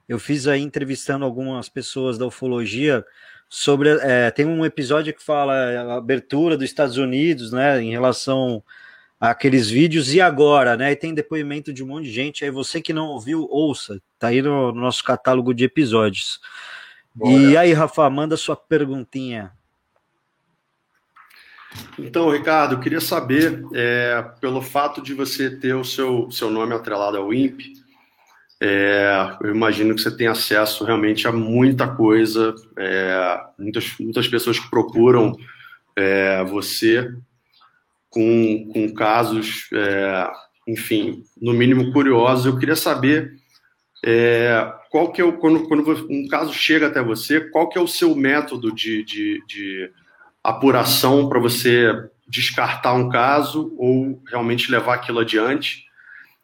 Eu 0.09 0.19
fiz 0.19 0.47
aí 0.47 0.61
entrevistando 0.61 1.25
algumas 1.25 1.69
pessoas 1.69 2.19
da 2.19 2.27
ufologia 2.27 3.05
sobre 3.49 3.91
é, 4.01 4.31
tem 4.31 4.47
um 4.47 4.65
episódio 4.65 5.15
que 5.15 5.23
fala 5.23 5.55
a 5.55 5.97
abertura 5.97 6.57
dos 6.57 6.67
Estados 6.67 6.97
Unidos, 6.97 7.53
né, 7.53 7.83
em 7.83 7.91
relação 7.91 8.63
aqueles 9.21 9.69
vídeos 9.69 10.15
e 10.15 10.21
agora, 10.21 10.77
né? 10.77 10.93
E 10.93 10.97
tem 10.97 11.13
depoimento 11.13 11.73
de 11.73 11.85
um 11.85 11.89
monte 11.89 12.05
de 12.05 12.13
gente. 12.13 12.45
Aí 12.45 12.51
você 12.51 12.81
que 12.81 12.93
não 12.93 13.09
ouviu, 13.09 13.47
ouça. 13.51 14.01
Tá 14.19 14.29
aí 14.29 14.41
no, 14.41 14.73
no 14.73 14.81
nosso 14.81 15.05
catálogo 15.05 15.53
de 15.53 15.65
episódios. 15.65 16.41
Bora. 17.15 17.31
E 17.31 17.57
aí, 17.57 17.73
Rafa, 17.75 18.09
manda 18.09 18.37
sua 18.37 18.57
perguntinha. 18.57 19.53
Então, 21.99 22.31
Ricardo, 22.31 22.75
eu 22.75 22.81
queria 22.81 23.01
saber, 23.01 23.63
é, 23.75 24.23
pelo 24.41 24.61
fato 24.61 25.01
de 25.01 25.15
você 25.15 25.51
ter 25.51 25.75
o 25.75 25.85
seu, 25.85 26.31
seu 26.31 26.51
nome 26.51 26.75
atrelado 26.75 27.17
ao 27.17 27.33
INPE, 27.33 27.75
é, 28.63 29.37
eu 29.43 29.55
imagino 29.55 29.95
que 29.95 30.03
você 30.03 30.15
tem 30.15 30.27
acesso 30.27 30.85
realmente 30.85 31.27
a 31.27 31.33
muita 31.33 31.89
coisa, 31.89 32.55
é, 32.77 33.41
muitas, 33.59 33.95
muitas 33.99 34.29
pessoas 34.29 34.59
que 34.59 34.69
procuram 34.69 35.35
é, 35.97 36.45
você 36.45 37.11
com, 38.11 38.69
com 38.73 38.93
casos, 38.93 39.69
é, 39.73 40.31
enfim, 40.69 41.23
no 41.41 41.55
mínimo 41.55 41.91
curiosos. 41.91 42.45
Eu 42.45 42.59
queria 42.59 42.77
saber 42.77 43.33
é, 44.05 44.71
qual 44.91 45.11
que 45.11 45.23
é 45.23 45.25
o, 45.25 45.39
quando, 45.39 45.67
quando 45.67 46.07
um 46.11 46.29
caso 46.29 46.53
chega 46.53 46.89
até 46.89 47.03
você, 47.03 47.41
qual 47.41 47.69
que 47.69 47.79
é 47.79 47.81
o 47.81 47.89
seu 47.89 48.15
método 48.15 48.75
de, 48.75 49.03
de, 49.05 49.43
de 49.47 49.91
apuração 50.43 51.29
para 51.29 51.39
você 51.39 51.93
descartar 52.27 52.95
um 52.95 53.09
caso 53.09 53.75
ou 53.77 54.23
realmente 54.29 54.71
levar 54.71 54.95
aquilo 54.95 55.21
adiante? 55.21 55.85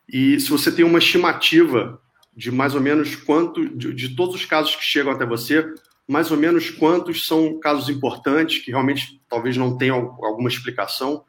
E 0.08 0.38
se 0.40 0.50
você 0.50 0.70
tem 0.70 0.84
uma 0.84 0.98
estimativa 0.98 2.00
de 2.36 2.50
mais 2.50 2.74
ou 2.74 2.80
menos 2.80 3.16
quanto, 3.16 3.68
de, 3.76 3.94
de 3.94 4.14
todos 4.14 4.34
os 4.34 4.44
casos 4.44 4.76
que 4.76 4.84
chegam 4.84 5.12
até 5.12 5.24
você, 5.24 5.66
mais 6.06 6.30
ou 6.30 6.36
menos 6.36 6.70
quantos 6.70 7.26
são 7.26 7.58
casos 7.58 7.88
importantes 7.88 8.62
que 8.62 8.70
realmente 8.70 9.20
talvez 9.28 9.56
não 9.56 9.76
tenham 9.76 10.16
alguma 10.22 10.48
explicação 10.48 11.24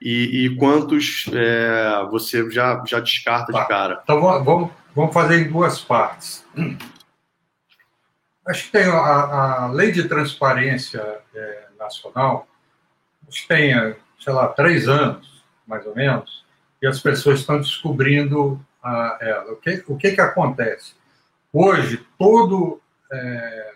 e, 0.00 0.46
e 0.46 0.56
quantos 0.56 1.26
é, 1.32 2.06
você 2.10 2.50
já, 2.50 2.82
já 2.86 3.00
descarta 3.00 3.52
tá. 3.52 3.62
de 3.62 3.68
cara? 3.68 4.00
Então 4.02 4.20
vamos, 4.20 4.70
vamos 4.94 5.14
fazer 5.14 5.40
em 5.40 5.50
duas 5.50 5.80
partes. 5.80 6.44
Acho 8.46 8.64
que 8.64 8.72
tem 8.72 8.84
a, 8.84 9.64
a 9.64 9.70
lei 9.72 9.90
de 9.90 10.08
transparência 10.08 11.02
é, 11.34 11.65
nacional, 11.86 12.46
tem, 13.48 13.74
sei 14.20 14.32
lá, 14.32 14.48
três 14.48 14.88
anos, 14.88 15.44
mais 15.66 15.84
ou 15.86 15.94
menos, 15.94 16.44
e 16.80 16.86
as 16.86 17.00
pessoas 17.00 17.40
estão 17.40 17.58
descobrindo 17.58 18.64
a, 18.82 19.18
ela. 19.20 19.52
O 19.52 19.56
que, 19.56 19.84
o 19.88 19.96
que, 19.96 20.12
que 20.12 20.20
acontece? 20.20 20.94
Hoje, 21.52 22.06
todo, 22.18 22.80
é, 23.10 23.74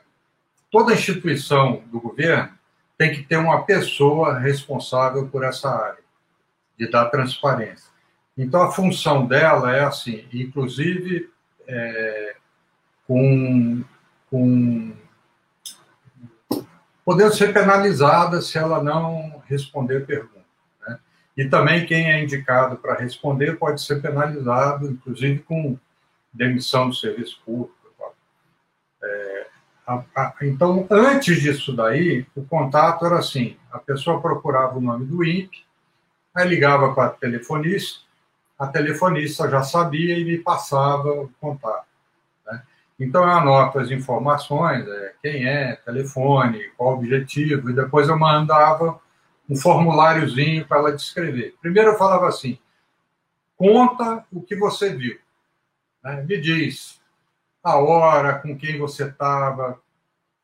toda 0.71 0.93
instituição 0.93 1.83
do 1.87 2.01
governo 2.01 2.51
tem 2.97 3.13
que 3.13 3.23
ter 3.23 3.37
uma 3.37 3.63
pessoa 3.63 4.39
responsável 4.39 5.27
por 5.29 5.43
essa 5.43 5.71
área 5.71 6.05
de 6.79 6.89
dar 6.91 7.07
transparência. 7.07 7.91
Então, 8.37 8.63
a 8.63 8.71
função 8.71 9.27
dela 9.27 9.75
é 9.75 9.85
assim, 9.85 10.27
inclusive 10.33 11.31
é, 11.67 12.37
com, 13.07 13.83
com 14.31 14.93
podendo 17.11 17.35
ser 17.35 17.53
penalizada 17.53 18.41
se 18.41 18.57
ela 18.57 18.81
não 18.81 19.43
responder 19.49 20.07
pergunta. 20.07 20.47
Né? 20.87 20.97
E 21.37 21.45
também 21.45 21.85
quem 21.85 22.09
é 22.09 22.23
indicado 22.23 22.77
para 22.77 22.95
responder 22.95 23.59
pode 23.59 23.83
ser 23.83 24.01
penalizado, 24.01 24.87
inclusive 24.87 25.41
com 25.41 25.77
demissão 26.33 26.89
do 26.89 26.95
serviço 26.95 27.43
público. 27.45 27.75
É, 29.03 29.47
a, 29.85 30.05
a, 30.15 30.35
então, 30.43 30.87
antes 30.89 31.41
disso 31.41 31.75
daí, 31.75 32.25
o 32.37 32.45
contato 32.45 33.05
era 33.05 33.19
assim: 33.19 33.57
a 33.73 33.81
pessoa 33.81 34.23
procurava 34.23 34.79
o 34.79 34.81
nome 34.81 35.05
do 35.05 35.25
INPE, 35.25 35.67
Aí 36.33 36.47
ligava 36.47 36.95
para 36.95 37.07
a 37.07 37.11
telefonista, 37.11 38.03
a 38.57 38.69
telefonista 38.69 39.51
já 39.51 39.65
sabia 39.65 40.17
e 40.17 40.25
me 40.25 40.39
passava 40.39 41.11
o 41.11 41.29
contato. 41.41 41.90
Então, 43.01 43.23
eu 43.23 43.31
anoto 43.31 43.79
as 43.79 43.91
informações, 43.91 44.87
é, 44.87 45.15
quem 45.23 45.49
é, 45.49 45.75
telefone, 45.77 46.69
qual 46.77 46.91
o 46.91 46.99
objetivo, 46.99 47.71
e 47.71 47.75
depois 47.75 48.09
eu 48.09 48.19
mandava 48.19 49.01
um 49.49 49.57
formuláriozinho 49.57 50.67
para 50.67 50.79
ela 50.79 50.93
descrever. 50.93 51.57
Primeiro 51.63 51.91
eu 51.91 51.99
falava 51.99 52.29
assim, 52.29 52.59
conta 53.57 54.25
o 54.31 54.43
que 54.43 54.55
você 54.55 54.95
viu. 54.95 55.19
Né? 56.05 56.23
Me 56.29 56.39
diz 56.39 57.01
a 57.65 57.79
hora, 57.79 58.39
com 58.39 58.57
quem 58.57 58.79
você 58.79 59.07
estava, 59.09 59.81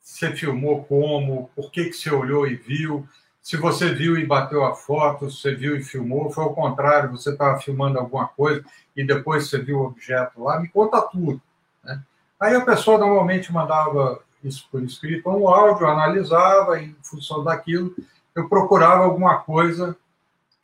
você 0.01 0.35
filmou 0.35 0.85
como, 0.85 1.51
por 1.55 1.71
que, 1.71 1.85
que 1.85 1.93
você 1.93 2.11
olhou 2.11 2.47
e 2.47 2.57
viu, 2.57 3.07
se 3.43 3.57
você 3.57 3.95
viu 3.95 4.19
e 4.19 4.27
bateu 4.27 4.65
a 4.65 4.75
foto, 4.75 5.31
se 5.31 5.41
você 5.41 5.55
viu 5.55 5.77
e 5.77 5.83
filmou, 5.83 6.33
foi 6.33 6.43
ao 6.43 6.55
contrário, 6.55 7.11
você 7.11 7.31
estava 7.31 7.61
filmando 7.61 7.99
alguma 7.99 8.27
coisa 8.27 8.65
e 8.97 9.05
depois 9.05 9.49
você 9.49 9.61
viu 9.63 9.79
o 9.79 9.85
objeto 9.85 10.43
lá, 10.43 10.59
me 10.59 10.69
conta 10.69 11.01
tudo. 11.03 11.41
Né? 11.85 12.03
Aí 12.41 12.55
a 12.55 12.65
pessoa 12.65 12.99
normalmente 12.99 13.53
mandava 13.53 14.21
isso 14.43 14.69
por 14.71 14.83
escrito, 14.83 15.29
um 15.29 15.49
áudio, 15.49 15.87
analisava, 15.87 16.81
em 16.81 16.95
função 17.03 17.43
daquilo, 17.43 17.95
eu 18.35 18.49
procurava 18.49 19.05
alguma 19.05 19.39
coisa 19.39 19.97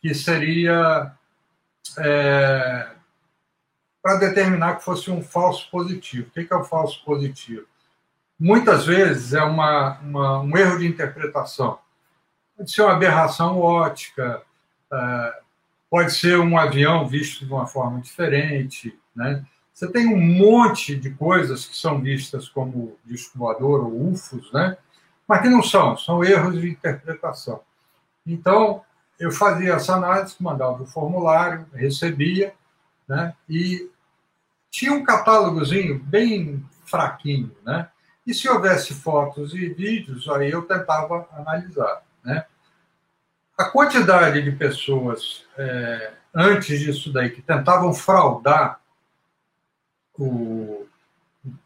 que 0.00 0.14
seria 0.14 1.12
é, 1.98 2.90
para 4.02 4.16
determinar 4.16 4.76
que 4.76 4.84
fosse 4.84 5.10
um 5.10 5.22
falso 5.22 5.70
positivo. 5.70 6.28
O 6.28 6.30
que 6.30 6.46
é 6.52 6.56
o 6.56 6.64
falso 6.64 7.02
positivo? 7.04 7.66
Muitas 8.38 8.84
vezes 8.84 9.32
é 9.32 9.42
uma, 9.42 9.98
uma 10.00 10.40
um 10.40 10.56
erro 10.56 10.78
de 10.78 10.86
interpretação 10.86 11.78
pode 12.62 12.70
ser 12.70 12.82
uma 12.82 12.92
aberração 12.92 13.58
ótica, 13.58 14.42
é, 14.92 15.40
pode 15.90 16.12
ser 16.12 16.38
um 16.38 16.56
avião 16.56 17.06
visto 17.06 17.44
de 17.44 17.52
uma 17.52 17.66
forma 17.66 18.00
diferente, 18.00 18.96
né? 19.14 19.44
Você 19.72 19.90
tem 19.90 20.06
um 20.06 20.20
monte 20.20 20.94
de 20.94 21.10
coisas 21.10 21.66
que 21.66 21.76
são 21.76 22.00
vistas 22.00 22.48
como 22.48 22.98
disco 23.04 23.38
voador 23.38 23.84
ou 23.84 24.10
UFOs, 24.10 24.52
né? 24.52 24.76
Mas 25.26 25.40
que 25.40 25.48
não 25.48 25.62
são, 25.62 25.96
são 25.96 26.22
erros 26.22 26.60
de 26.60 26.68
interpretação. 26.68 27.60
Então, 28.26 28.82
eu 29.18 29.30
fazia 29.30 29.74
essa 29.74 29.94
análise, 29.94 30.34
mandava 30.40 30.82
o 30.82 30.86
formulário, 30.86 31.66
recebia, 31.72 32.52
né? 33.08 33.34
E 33.48 33.90
tinha 34.70 34.92
um 34.92 35.04
catálogozinho 35.04 35.98
bem 35.98 36.64
fraquinho, 36.84 37.54
né? 37.64 37.88
E 38.26 38.32
se 38.32 38.48
houvesse 38.48 38.94
fotos 38.94 39.52
e 39.54 39.68
vídeos, 39.68 40.28
aí 40.28 40.50
eu 40.50 40.62
tentava 40.62 41.28
analisar. 41.32 42.02
Né? 42.24 42.44
A 43.58 43.64
quantidade 43.64 44.42
de 44.42 44.52
pessoas 44.52 45.44
é, 45.58 46.12
antes 46.32 46.78
disso 46.78 47.12
daí 47.12 47.30
que 47.30 47.42
tentavam 47.42 47.92
fraudar 47.92 48.80
o, 50.18 50.86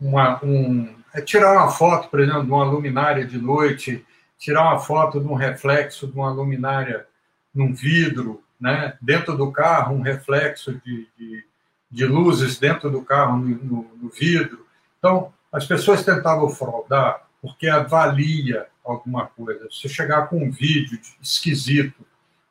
uma, 0.00 0.42
um, 0.44 0.94
é 1.14 1.20
tirar 1.20 1.52
uma 1.52 1.70
foto, 1.70 2.08
por 2.08 2.20
exemplo, 2.20 2.44
de 2.44 2.50
uma 2.50 2.64
luminária 2.64 3.26
de 3.26 3.38
noite, 3.38 4.04
tirar 4.38 4.62
uma 4.62 4.78
foto 4.78 5.20
de 5.20 5.26
um 5.26 5.34
reflexo 5.34 6.06
de 6.06 6.14
uma 6.14 6.30
luminária 6.30 7.06
num 7.54 7.74
vidro, 7.74 8.42
né? 8.60 8.96
dentro 9.00 9.36
do 9.36 9.50
carro, 9.50 9.94
um 9.94 10.02
reflexo 10.02 10.80
de, 10.84 11.08
de, 11.18 11.44
de 11.90 12.06
luzes 12.06 12.58
dentro 12.58 12.90
do 12.90 13.02
carro 13.02 13.38
no, 13.38 13.48
no, 13.48 13.90
no 14.02 14.08
vidro. 14.10 14.66
Então, 14.98 15.32
as 15.52 15.66
pessoas 15.66 16.04
tentavam 16.04 16.48
fraudar 16.48 17.26
porque 17.40 17.68
avalia 17.68 18.66
alguma 18.84 19.26
coisa. 19.26 19.68
Se 19.70 19.88
chegar 19.88 20.28
com 20.28 20.42
um 20.42 20.50
vídeo 20.50 20.98
esquisito 21.20 22.04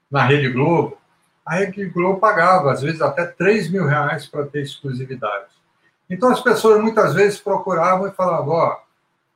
na 0.10 0.26
Rede 0.26 0.50
Globo, 0.50 0.98
a 1.46 1.56
Rede 1.56 1.86
Globo 1.86 2.20
pagava, 2.20 2.72
às 2.72 2.82
vezes, 2.82 3.02
até 3.02 3.26
3 3.26 3.70
mil 3.70 3.86
reais 3.86 4.26
para 4.26 4.46
ter 4.46 4.62
exclusividade. 4.62 5.55
Então, 6.10 6.30
as 6.30 6.42
pessoas 6.42 6.82
muitas 6.82 7.14
vezes 7.14 7.40
procuravam 7.40 8.08
e 8.08 8.14
falavam: 8.14 8.54
ó, 8.54 8.80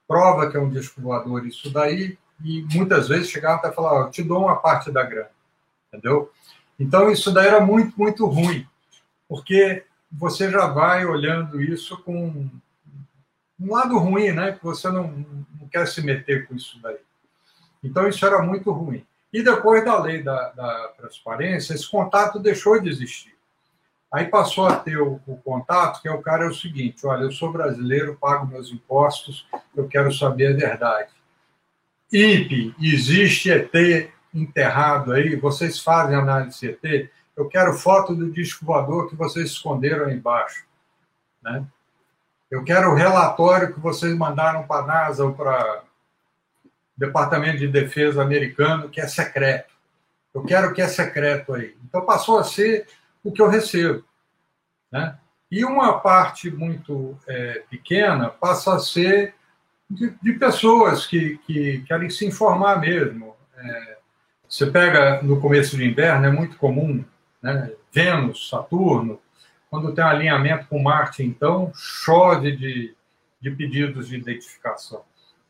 prova 0.08 0.50
que 0.50 0.58
é 0.58 0.60
um 0.60 0.70
disco 0.70 1.02
voador 1.02 1.46
isso 1.46 1.72
daí, 1.72 2.18
e 2.44 2.66
muitas 2.74 3.08
vezes 3.08 3.30
chegavam 3.30 3.58
até 3.58 3.72
falar: 3.72 3.94
ó, 3.94 4.10
te 4.10 4.24
dou 4.24 4.44
uma 4.44 4.56
parte 4.56 4.92
da 4.92 5.04
grana. 5.04 5.32
Entendeu? 5.88 6.32
Então, 6.80 7.10
isso 7.10 7.32
daí 7.32 7.48
era 7.48 7.60
muito, 7.60 7.94
muito 7.98 8.26
ruim, 8.26 8.68
porque 9.28 9.84
você 10.12 10.50
já 10.50 10.68
vai 10.68 11.06
olhando 11.06 11.62
isso 11.62 11.98
com 12.04 12.50
um 13.60 13.74
lado 13.74 13.98
ruim, 13.98 14.32
né? 14.32 14.54
Que 14.54 14.64
você 14.64 14.90
não, 14.90 15.26
não 15.60 15.68
quer 15.70 15.88
se 15.88 16.02
meter 16.02 16.48
com 16.48 16.56
isso 16.56 16.80
daí. 16.82 16.98
Então, 17.84 18.08
isso 18.08 18.26
era 18.26 18.42
muito 18.42 18.72
ruim. 18.72 19.06
E 19.32 19.44
depois 19.44 19.84
da 19.86 20.00
lei 20.00 20.24
da, 20.24 20.50
da 20.50 20.88
transparência, 20.98 21.74
esse 21.74 21.90
contato 21.90 22.40
deixou 22.40 22.82
de 22.82 22.90
existir. 22.90 23.36
Aí 24.12 24.26
passou 24.26 24.66
a 24.66 24.76
ter 24.76 24.98
o, 24.98 25.20
o, 25.28 25.38
contato, 25.38 26.02
que 26.02 26.08
é 26.08 26.12
o 26.12 26.22
cara 26.22 26.46
é 26.46 26.48
o 26.48 26.54
seguinte: 26.54 27.06
olha, 27.06 27.24
eu 27.24 27.32
sou 27.32 27.52
brasileiro, 27.52 28.18
pago 28.20 28.48
meus 28.48 28.72
impostos, 28.72 29.48
eu 29.76 29.88
quero 29.88 30.12
saber 30.12 30.48
a 30.48 30.58
verdade. 30.58 31.12
INPE, 32.12 32.76
existe 32.82 33.52
ET 33.52 34.12
enterrado 34.34 35.14
aí? 35.14 35.36
Vocês 35.36 35.80
fazem 35.80 36.16
análise 36.16 36.68
ET? 36.68 37.10
Eu 37.38 37.48
quero 37.48 37.74
foto 37.74 38.16
do 38.16 38.32
disco 38.32 38.66
voador 38.66 39.08
que 39.08 39.16
vocês 39.16 39.52
esconderam 39.52 40.08
aí 40.08 40.16
embaixo. 40.16 40.66
Né? 41.42 41.64
Eu 42.50 42.64
quero 42.64 42.90
o 42.90 42.96
relatório 42.96 43.74
que 43.74 43.80
vocês 43.80 44.14
mandaram 44.18 44.66
para 44.66 44.84
a 44.84 44.88
NASA 44.88 45.24
ou 45.24 45.34
para 45.34 45.84
Departamento 46.98 47.60
de 47.60 47.68
Defesa 47.68 48.22
americano, 48.22 48.90
que 48.90 49.00
é 49.00 49.08
secreto. 49.08 49.74
Eu 50.34 50.44
quero 50.44 50.74
que 50.74 50.82
é 50.82 50.88
secreto 50.88 51.54
aí. 51.54 51.78
Então 51.86 52.06
passou 52.06 52.40
a 52.40 52.44
ser 52.44 52.88
o 53.24 53.32
que 53.32 53.42
eu 53.42 53.50
recebo. 53.50 54.04
Né? 54.92 55.18
E 55.52 55.66
uma 55.66 56.00
parte 56.00 56.50
muito 56.52 57.18
é, 57.28 57.64
pequena 57.70 58.30
passa 58.30 58.76
a 58.76 58.80
ser 58.80 59.36
de, 59.90 60.14
de 60.22 60.34
pessoas 60.34 61.08
que, 61.08 61.40
que, 61.40 61.84
querem 61.88 62.10
se 62.10 62.26
informar 62.26 62.80
mesmo. 62.80 63.36
É, 63.58 63.98
você 64.48 64.68
pega 64.68 65.22
no 65.22 65.40
começo 65.40 65.76
de 65.76 65.86
inverno, 65.86 66.26
é 66.26 66.32
muito 66.32 66.58
comum, 66.58 67.04
né? 67.42 67.72
Vênus, 67.92 68.50
Saturno, 68.50 69.20
quando 69.70 69.94
tem 69.94 70.04
um 70.04 70.08
alinhamento 70.08 70.68
com 70.68 70.82
Marte, 70.82 71.24
então, 71.24 71.72
chove 71.74 72.56
de, 72.56 72.96
de 73.42 73.52
pedidos 73.52 74.08
de 74.08 74.18
identificação. 74.18 75.04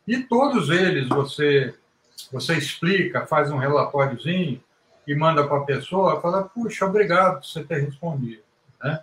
E 0.06 0.18
todos 0.18 0.70
eles 0.70 1.08
você, 1.08 1.74
você 2.32 2.56
explica, 2.56 3.26
faz 3.26 3.50
um 3.50 3.58
relatóriozinho 3.58 4.62
e 5.10 5.14
manda 5.16 5.44
para 5.44 5.58
a 5.58 5.64
pessoa, 5.64 6.20
fala, 6.20 6.44
puxa, 6.44 6.86
obrigado 6.86 7.40
por 7.40 7.44
você 7.44 7.64
ter 7.64 7.80
respondido. 7.80 8.42
Né? 8.80 9.00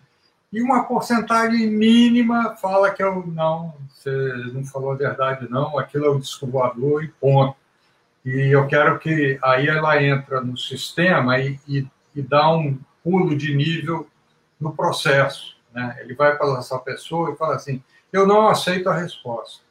E 0.54 0.62
uma 0.62 0.86
porcentagem 0.86 1.70
mínima 1.70 2.56
fala 2.56 2.92
que 2.92 3.04
eu 3.04 3.28
não, 3.28 3.76
você 3.90 4.10
não 4.54 4.64
falou 4.64 4.92
a 4.92 4.96
verdade, 4.96 5.50
não, 5.50 5.78
aquilo 5.78 6.06
é 6.06 6.12
um 6.12 6.20
disco 6.20 6.48
voador 6.48 7.04
e 7.04 7.10
ponto. 7.10 7.58
E 8.24 8.56
eu 8.56 8.66
quero 8.68 8.98
que 9.00 9.38
aí 9.44 9.68
ela 9.68 10.02
entra 10.02 10.40
no 10.40 10.56
sistema 10.56 11.40
e, 11.40 11.60
e, 11.68 11.86
e 12.16 12.22
dá 12.22 12.50
um 12.56 12.80
pulo 13.04 13.36
de 13.36 13.54
nível 13.54 14.08
no 14.58 14.74
processo. 14.74 15.58
Né? 15.74 15.98
Ele 16.00 16.16
vai 16.16 16.38
para 16.38 16.58
essa 16.58 16.80
pessoa 16.80 17.34
e 17.34 17.36
fala 17.36 17.56
assim: 17.56 17.84
eu 18.14 18.26
não 18.26 18.48
aceito 18.48 18.88
a 18.88 18.96
resposta. 18.96 19.62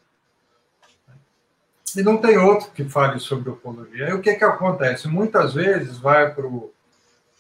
E 1.96 2.02
não 2.02 2.18
tem 2.18 2.37
outro 2.37 2.70
que 2.70 2.85
fale 2.85 3.18
sobre 3.18 3.50
ufologia. 3.50 4.06
Aí 4.06 4.12
o 4.12 4.20
que, 4.20 4.35
que 4.35 4.44
acontece? 4.44 5.09
Muitas 5.09 5.54
vezes 5.54 5.98
vai 5.98 6.32
para 6.35 6.46
o 6.46 6.72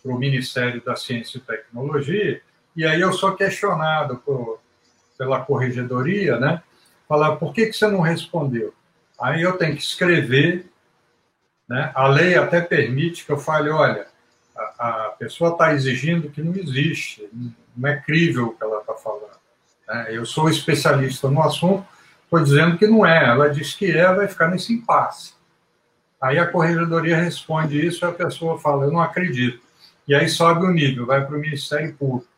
Ministério 0.04 0.82
da 0.82 0.96
Ciência 0.96 1.38
e 1.38 1.40
Tecnologia, 1.40 2.40
e 2.74 2.84
aí 2.84 3.00
eu 3.00 3.12
sou 3.12 3.34
questionado 3.34 4.16
por, 4.18 4.60
pela 5.18 5.40
corregedoria, 5.44 6.38
né? 6.38 6.62
Falar, 7.08 7.36
por 7.36 7.52
que, 7.52 7.66
que 7.66 7.72
você 7.72 7.86
não 7.86 8.00
respondeu? 8.00 8.74
Aí 9.20 9.42
eu 9.42 9.56
tenho 9.56 9.74
que 9.74 9.82
escrever, 9.82 10.66
né? 11.68 11.90
A 11.94 12.06
lei 12.06 12.36
até 12.36 12.60
permite 12.60 13.24
que 13.24 13.32
eu 13.32 13.38
fale, 13.38 13.70
olha, 13.70 14.06
a, 14.78 15.14
pessoa 15.18 15.52
está 15.52 15.74
exigindo 15.74 16.30
que 16.30 16.42
não 16.42 16.54
existe, 16.54 17.28
não 17.76 17.88
é 17.88 17.96
crível 17.96 18.48
o 18.48 18.54
que 18.54 18.62
ela 18.62 18.80
está 18.80 18.94
falando. 18.94 19.36
Né? 19.88 20.06
Eu 20.10 20.24
sou 20.24 20.48
especialista 20.48 21.28
no 21.28 21.42
assunto, 21.42 21.86
estou 22.26 22.42
dizendo 22.42 22.76
que 22.76 22.86
não 22.86 23.04
é. 23.04 23.30
Ela 23.30 23.48
diz 23.48 23.74
que 23.74 23.90
é, 23.90 24.12
vai 24.12 24.28
ficar 24.28 24.48
nesse 24.48 24.72
impasse. 24.72 25.34
Aí 26.20 26.38
a 26.38 26.46
corregedoria 26.46 27.16
responde 27.16 27.84
isso 27.84 28.04
e 28.04 28.08
a 28.08 28.12
pessoa 28.12 28.58
fala, 28.58 28.84
eu 28.84 28.92
não 28.92 29.00
acredito. 29.00 29.60
E 30.06 30.14
aí 30.14 30.28
sobe 30.28 30.64
o 30.64 30.70
nível, 30.70 31.06
vai 31.06 31.24
para 31.24 31.36
o 31.36 31.40
Ministério 31.40 31.94
Público. 31.94 32.28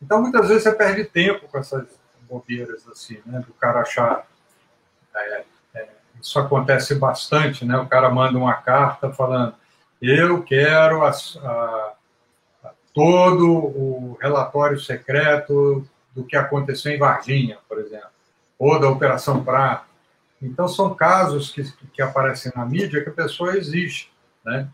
Então, 0.00 0.22
muitas 0.22 0.48
vezes 0.48 0.62
você 0.62 0.72
perde 0.72 1.04
tempo 1.04 1.46
com 1.48 1.58
essas 1.58 1.86
bobeiras 2.28 2.86
assim, 2.88 3.18
né? 3.26 3.40
Do 3.40 3.52
cara 3.54 3.80
achar. 3.80 4.26
É, 5.14 5.44
é, 5.74 5.88
isso 6.20 6.38
acontece 6.38 6.94
bastante, 6.94 7.64
né? 7.64 7.76
O 7.78 7.88
cara 7.88 8.08
manda 8.08 8.38
uma 8.38 8.54
carta 8.54 9.10
falando 9.12 9.54
eu 10.00 10.42
quero 10.44 11.04
a, 11.04 11.10
a, 11.10 11.92
a, 12.64 12.70
todo 12.94 13.48
o 13.48 14.16
relatório 14.20 14.78
secreto 14.78 15.84
do 16.14 16.24
que 16.24 16.36
aconteceu 16.36 16.92
em 16.92 16.98
Varginha, 16.98 17.58
por 17.68 17.78
exemplo, 17.78 18.08
ou 18.58 18.78
da 18.80 18.88
Operação 18.88 19.44
Prato. 19.44 19.86
Então, 20.42 20.68
são 20.68 20.94
casos 20.94 21.50
que, 21.50 21.62
que 21.92 22.02
aparecem 22.02 22.52
na 22.54 22.64
mídia 22.64 23.02
que 23.02 23.10
a 23.10 23.12
pessoa 23.12 23.56
existe. 23.56 24.10
Né? 24.44 24.68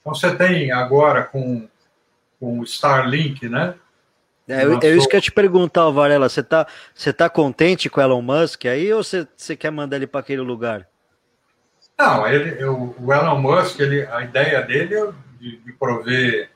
Então, 0.00 0.14
você 0.14 0.34
tem 0.34 0.70
agora 0.72 1.24
com, 1.24 1.68
com 2.38 2.60
o 2.60 2.64
Starlink, 2.64 3.48
né? 3.48 3.74
É, 4.46 4.62
é 4.62 4.96
isso 4.96 5.06
que 5.06 5.14
eu 5.14 5.18
ia 5.18 5.22
te 5.22 5.32
perguntar, 5.32 5.90
Varela. 5.90 6.28
Você 6.28 6.42
tá, 6.42 6.66
você 6.94 7.12
tá 7.12 7.28
contente 7.28 7.90
com 7.90 8.00
o 8.00 8.02
Elon 8.02 8.22
Musk 8.22 8.64
aí 8.64 8.90
ou 8.92 9.04
você, 9.04 9.28
você 9.36 9.54
quer 9.54 9.70
mandar 9.70 9.96
ele 9.96 10.06
para 10.06 10.20
aquele 10.20 10.40
lugar? 10.40 10.88
Não, 11.98 12.26
ele, 12.26 12.64
o 12.64 13.12
Elon 13.12 13.40
Musk, 13.40 13.78
ele, 13.80 14.06
a 14.06 14.22
ideia 14.22 14.62
dele 14.62 14.94
é 14.94 15.12
de, 15.38 15.56
de 15.58 15.72
prover 15.72 16.50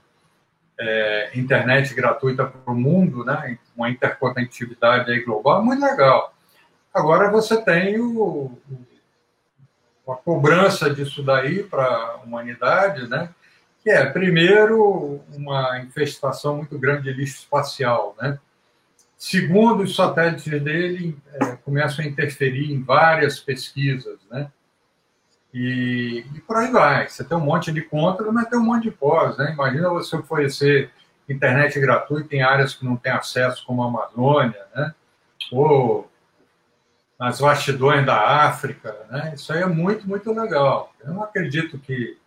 é, 0.79 1.31
internet 1.35 1.93
gratuita 1.95 2.47
para 2.47 2.73
o 2.73 2.77
mundo, 2.77 3.25
né? 3.25 3.59
uma 3.77 3.91
interconectividade 3.91 5.21
global, 5.25 5.61
é 5.61 5.65
muito 5.65 5.85
legal. 5.85 6.33
Agora 6.93 7.31
você 7.31 7.61
tem 7.63 7.99
o, 7.99 8.59
a 10.09 10.15
cobrança 10.15 10.93
disso 10.93 11.23
daí 11.23 11.63
para 11.63 11.87
a 11.87 12.17
humanidade, 12.17 13.09
né? 13.09 13.31
que 13.83 13.91
é, 13.91 14.07
primeiro, 14.07 15.21
uma 15.35 15.81
infestação 15.81 16.57
muito 16.57 16.79
grande 16.79 17.05
de 17.05 17.13
lixo 17.13 17.39
espacial. 17.39 18.15
Né? 18.21 18.39
Segundo, 19.17 19.83
os 19.83 19.97
satélites 19.97 20.63
dele 20.63 21.19
é, 21.35 21.57
começam 21.57 22.05
a 22.05 22.09
interferir 22.09 22.73
em 22.73 22.83
várias 22.83 23.41
pesquisas. 23.41 24.21
Né? 24.31 24.51
E, 25.53 26.25
e, 26.35 26.41
por 26.41 26.57
aí 26.57 26.71
vai. 26.71 27.09
Você 27.09 27.25
tem 27.25 27.37
um 27.37 27.41
monte 27.41 27.73
de 27.73 27.83
contra, 27.83 28.31
mas 28.31 28.49
tem 28.49 28.59
um 28.59 28.65
monte 28.65 28.85
de 28.85 28.93
pós. 28.93 29.37
Né? 29.37 29.53
Imagina 29.53 29.89
você 29.89 30.15
oferecer 30.15 30.91
internet 31.29 31.81
gratuita 31.81 32.37
em 32.37 32.43
áreas 32.43 32.75
que 32.75 32.85
não 32.85 32.97
têm 32.97 33.13
acesso, 33.13 33.65
como 33.67 33.83
a 33.83 33.87
Amazônia, 33.87 34.65
né? 34.75 34.95
ou 35.51 36.12
nas 37.23 37.39
vastidões 37.39 38.05
da 38.05 38.47
África. 38.47 38.97
Né? 39.09 39.35
Isso 39.37 39.53
aí 39.53 39.63
é 39.63 39.67
muito, 39.67 40.09
muito 40.09 40.33
legal. 40.33 40.93
Eu 41.05 41.15
não 41.15 41.23
acredito 41.23 41.79
que 41.79 42.19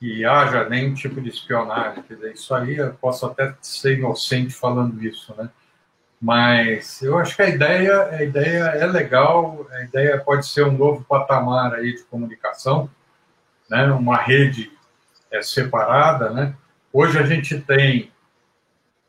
que 0.00 0.24
haja 0.24 0.68
nenhum 0.68 0.94
tipo 0.94 1.20
de 1.20 1.28
espionagem. 1.28 2.02
Dizer, 2.08 2.32
isso 2.32 2.52
aí 2.52 2.76
eu 2.76 2.92
posso 2.94 3.24
até 3.24 3.54
ser 3.62 3.98
inocente 3.98 4.52
falando 4.52 5.00
isso, 5.00 5.32
né? 5.38 5.48
Mas 6.20 7.00
eu 7.02 7.16
acho 7.16 7.36
que 7.36 7.42
a 7.42 7.48
ideia, 7.48 8.06
a 8.06 8.24
ideia 8.24 8.64
é 8.64 8.84
legal, 8.84 9.64
a 9.70 9.84
ideia 9.84 10.18
pode 10.18 10.44
ser 10.48 10.64
um 10.64 10.76
novo 10.76 11.04
patamar 11.04 11.72
aí 11.74 11.94
de 11.94 12.02
comunicação, 12.02 12.90
né? 13.70 13.84
Uma 13.92 14.16
rede 14.16 14.72
é, 15.30 15.40
separada, 15.40 16.30
né? 16.30 16.52
Hoje 16.92 17.20
a 17.20 17.22
gente 17.24 17.60
tem 17.60 18.10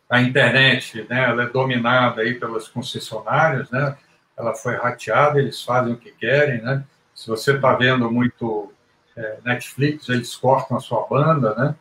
a 0.08 0.22
internet, 0.22 1.08
né? 1.10 1.24
Ela 1.24 1.46
é 1.46 1.48
dominada 1.48 2.22
aí 2.22 2.36
pelas 2.36 2.68
concessionárias, 2.68 3.72
né? 3.72 3.98
Ela 4.38 4.54
foi 4.56 4.76
rateada, 4.76 5.40
eles 5.40 5.62
fazem 5.62 5.94
o 5.94 5.98
que 5.98 6.12
querem, 6.12 6.62
né? 6.62 6.84
Se 7.14 7.28
você 7.28 7.56
está 7.56 7.74
vendo 7.76 8.12
muito 8.12 8.74
é, 9.16 9.38
Netflix, 9.44 10.10
eles 10.10 10.36
cortam 10.36 10.78
a 10.78 10.80
sua 10.80 11.06
banda, 11.08 11.54
né? 11.56 11.76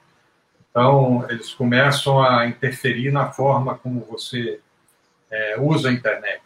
Então, 0.71 1.27
eles 1.29 1.53
começam 1.53 2.23
a 2.23 2.47
interferir 2.47 3.11
na 3.11 3.31
forma 3.31 3.77
como 3.77 4.07
você 4.11 4.61
é, 5.31 5.61
usa 5.61 5.89
a 5.89 5.93
internet. 5.93 6.43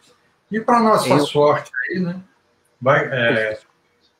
E, 0.51 0.59
para 0.59 0.79
nossa 0.79 1.09
Eu... 1.09 1.19
sorte 1.19 1.71
aí, 1.89 1.99
né? 1.99 2.19
Vai, 2.81 3.05
é, 3.05 3.59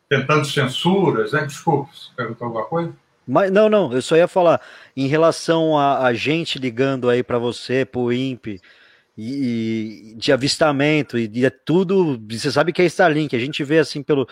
tentando 0.10 0.46
censuras, 0.46 1.34
né? 1.34 1.46
Desculpa, 1.46 1.90
você 1.94 2.10
perguntou 2.16 2.48
alguma 2.48 2.66
coisa? 2.66 2.94
Mas, 3.28 3.52
não, 3.52 3.68
não, 3.68 3.92
eu 3.92 4.02
só 4.02 4.16
ia 4.16 4.28
falar 4.28 4.62
em 4.96 5.08
relação 5.08 5.78
a, 5.78 6.06
a 6.06 6.14
gente 6.14 6.58
ligando 6.58 7.10
aí 7.10 7.22
para 7.22 7.38
você, 7.38 7.84
para 7.84 8.00
o 8.00 8.12
INPE, 8.12 8.62
e, 9.18 10.12
e, 10.12 10.16
de 10.16 10.32
avistamento, 10.32 11.18
e 11.18 11.28
de 11.28 11.46
é 11.46 11.50
tudo, 11.50 12.22
você 12.30 12.52
sabe 12.52 12.72
que 12.72 12.82
é 12.82 12.86
Starlink, 12.86 13.36
a 13.36 13.40
gente 13.40 13.64
vê 13.64 13.80
assim 13.80 14.04
pelo, 14.04 14.28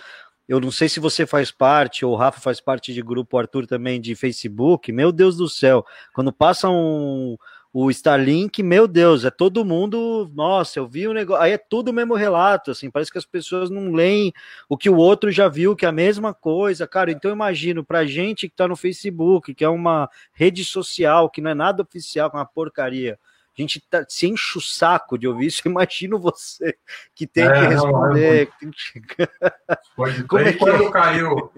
eu 0.47 0.59
não 0.59 0.71
sei 0.71 0.87
se 0.87 0.99
você 0.99 1.25
faz 1.25 1.51
parte, 1.51 2.05
ou 2.05 2.13
o 2.13 2.15
Rafa 2.15 2.39
faz 2.39 2.61
parte 2.61 2.93
de 2.93 3.01
grupo, 3.01 3.37
Arthur 3.37 3.65
também, 3.65 3.99
de 3.99 4.15
Facebook. 4.15 4.91
Meu 4.91 5.11
Deus 5.11 5.35
do 5.37 5.49
céu, 5.49 5.83
quando 6.13 6.31
passa 6.31 6.69
um, 6.69 7.35
o 7.73 7.89
Starlink, 7.89 8.61
meu 8.61 8.87
Deus, 8.87 9.25
é 9.25 9.31
todo 9.31 9.65
mundo. 9.65 10.31
Nossa, 10.35 10.77
eu 10.79 10.87
vi 10.87 11.07
um 11.07 11.13
negócio. 11.13 11.41
Aí 11.41 11.53
é 11.53 11.57
tudo 11.57 11.89
o 11.89 11.93
mesmo 11.93 12.13
relato, 12.13 12.69
assim. 12.69 12.91
Parece 12.91 13.11
que 13.11 13.17
as 13.17 13.25
pessoas 13.25 13.71
não 13.71 13.91
leem 13.91 14.31
o 14.69 14.77
que 14.77 14.89
o 14.89 14.97
outro 14.97 15.31
já 15.31 15.47
viu, 15.47 15.75
que 15.75 15.85
é 15.85 15.89
a 15.89 15.91
mesma 15.91 16.33
coisa, 16.33 16.87
cara. 16.87 17.11
Então, 17.11 17.31
eu 17.31 17.35
imagino, 17.35 17.83
pra 17.83 18.05
gente 18.05 18.47
que 18.47 18.55
tá 18.55 18.67
no 18.67 18.75
Facebook, 18.75 19.53
que 19.55 19.65
é 19.65 19.69
uma 19.69 20.07
rede 20.31 20.63
social, 20.63 21.29
que 21.29 21.41
não 21.41 21.51
é 21.51 21.55
nada 21.55 21.81
oficial, 21.81 22.29
que 22.29 22.37
é 22.37 22.39
uma 22.39 22.45
porcaria 22.45 23.17
a 23.61 23.61
gente 23.61 23.81
tá, 23.81 24.05
se 24.07 24.27
enche 24.27 24.57
o 24.57 24.61
saco 24.61 25.17
de 25.17 25.27
ouvir 25.27 25.47
isso. 25.47 25.61
Imagino 25.67 26.19
você 26.19 26.77
que 27.13 27.25
tem 27.25 27.45
é, 27.45 27.51
que 27.51 27.67
responder. 27.67 28.51
Não, 28.61 28.71
é. 29.19 30.23
Como 30.27 30.41
é 30.41 30.53
que 30.53 30.59
quando 30.59 30.83
é? 30.83 30.91
caiu, 30.91 31.51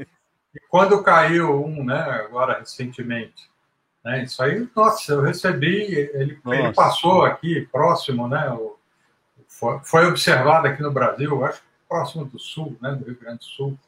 quando 0.70 1.04
caiu 1.04 1.66
um, 1.66 1.84
né, 1.84 2.00
agora 2.00 2.60
recentemente, 2.60 3.50
né, 4.04 4.24
isso 4.24 4.42
aí, 4.42 4.68
nossa, 4.76 5.14
eu 5.14 5.22
recebi, 5.22 5.94
ele, 5.94 6.40
ele 6.46 6.74
passou 6.74 7.24
aqui 7.24 7.68
próximo, 7.72 8.28
né, 8.28 8.50
o, 8.52 8.78
foi, 9.48 9.80
foi, 9.84 10.06
observado 10.06 10.68
aqui 10.68 10.82
no 10.82 10.92
Brasil, 10.92 11.44
acho 11.46 11.62
que 11.62 11.68
próximo 11.88 12.26
do 12.26 12.40
Sul, 12.40 12.78
né, 12.82 12.92
do 12.92 13.06
Rio 13.06 13.18
Grande 13.20 13.40
do 13.40 13.46
Sul. 13.46 13.80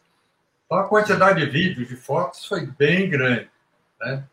Então 0.65 0.77
a 0.77 0.87
quantidade 0.87 1.39
de 1.39 1.49
vídeos, 1.49 1.87
de 1.87 1.95
fotos 1.95 2.45
foi 2.45 2.65
bem 2.65 3.09
grande, 3.09 3.49
né? 3.99 4.23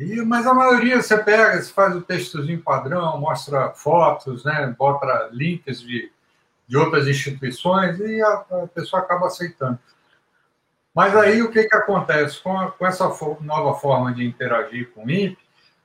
E, 0.00 0.22
mas 0.22 0.46
a 0.46 0.54
maioria 0.54 1.02
você 1.02 1.22
pega, 1.22 1.60
você 1.60 1.70
faz 1.70 1.94
o 1.94 2.00
textozinho 2.00 2.62
padrão, 2.62 3.20
mostra 3.20 3.68
fotos, 3.74 4.46
né, 4.46 4.74
bota 4.78 5.28
links 5.30 5.82
de, 5.82 6.10
de 6.66 6.76
outras 6.78 7.06
instituições 7.06 8.00
e 8.00 8.22
a, 8.22 8.32
a 8.32 8.66
pessoa 8.74 9.02
acaba 9.02 9.26
aceitando. 9.26 9.78
Mas 10.94 11.14
aí 11.14 11.42
o 11.42 11.50
que, 11.50 11.64
que 11.64 11.76
acontece? 11.76 12.42
Com, 12.42 12.58
a, 12.58 12.70
com 12.70 12.86
essa 12.86 13.12
nova 13.42 13.78
forma 13.78 14.14
de 14.14 14.24
interagir 14.24 14.90
com 14.92 15.04
o 15.04 15.10
INPE, 15.10 15.38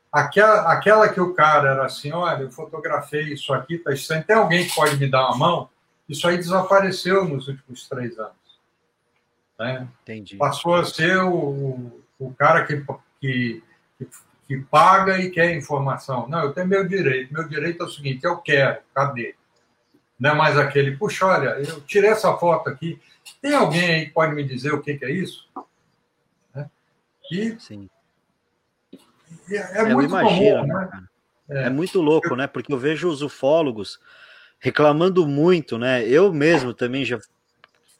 aquela, 0.09 0.71
aquela 0.71 1.09
que 1.09 1.19
o 1.19 1.33
cara 1.33 1.71
era 1.71 1.85
assim, 1.85 2.13
olha, 2.13 2.43
eu 2.43 2.51
fotografei 2.51 3.33
isso 3.33 3.53
aqui, 3.53 3.77
tá 3.77 3.91
estranho, 3.91 4.23
tem 4.23 4.37
alguém 4.37 4.65
que 4.65 4.73
pode 4.73 4.95
me 4.95 5.11
dar 5.11 5.27
uma 5.27 5.37
mão? 5.37 5.69
Isso 6.07 6.25
aí 6.25 6.37
desapareceu 6.37 7.25
nos 7.25 7.49
últimos 7.49 7.89
três 7.89 8.17
anos. 8.17 8.33
Né? 9.59 9.85
Entendi. 10.03 10.37
Passou 10.37 10.75
a 10.75 10.85
ser 10.85 11.17
o, 11.17 12.01
o 12.17 12.33
cara 12.33 12.65
que, 12.65 12.81
que 13.19 13.61
que, 13.97 14.07
que 14.47 14.57
paga 14.65 15.19
e 15.19 15.29
quer 15.29 15.55
informação. 15.55 16.27
Não, 16.27 16.43
eu 16.43 16.53
tenho 16.53 16.67
meu 16.67 16.87
direito. 16.87 17.33
Meu 17.33 17.47
direito 17.47 17.83
é 17.83 17.85
o 17.85 17.89
seguinte: 17.89 18.23
eu 18.23 18.37
quero, 18.37 18.79
cadê? 18.93 19.35
Não 20.19 20.31
é 20.31 20.33
mais 20.33 20.57
aquele, 20.57 20.95
puxa, 20.95 21.25
olha, 21.25 21.49
eu 21.59 21.81
tirei 21.81 22.09
essa 22.09 22.35
foto 22.37 22.69
aqui. 22.69 22.99
Tem 23.41 23.53
alguém 23.53 23.89
aí 23.89 24.05
que 24.05 24.13
pode 24.13 24.33
me 24.33 24.43
dizer 24.43 24.73
o 24.73 24.81
que, 24.81 24.95
que 24.95 25.05
é 25.05 25.11
isso? 25.11 25.47
Né? 26.53 26.69
E, 27.31 27.59
Sim. 27.59 27.89
É, 29.49 29.55
é, 29.55 29.77
é 29.79 29.93
muito 29.93 30.09
imagino, 30.09 30.61
comum, 30.61 30.67
né? 30.67 31.03
É. 31.49 31.63
é 31.63 31.69
muito 31.69 32.01
louco, 32.01 32.35
né? 32.35 32.47
Porque 32.47 32.71
eu 32.73 32.77
vejo 32.77 33.09
os 33.09 33.21
ufólogos 33.21 33.99
reclamando 34.59 35.27
muito, 35.27 35.77
né? 35.77 36.07
Eu 36.07 36.33
mesmo 36.33 36.73
também 36.73 37.03
já 37.03 37.19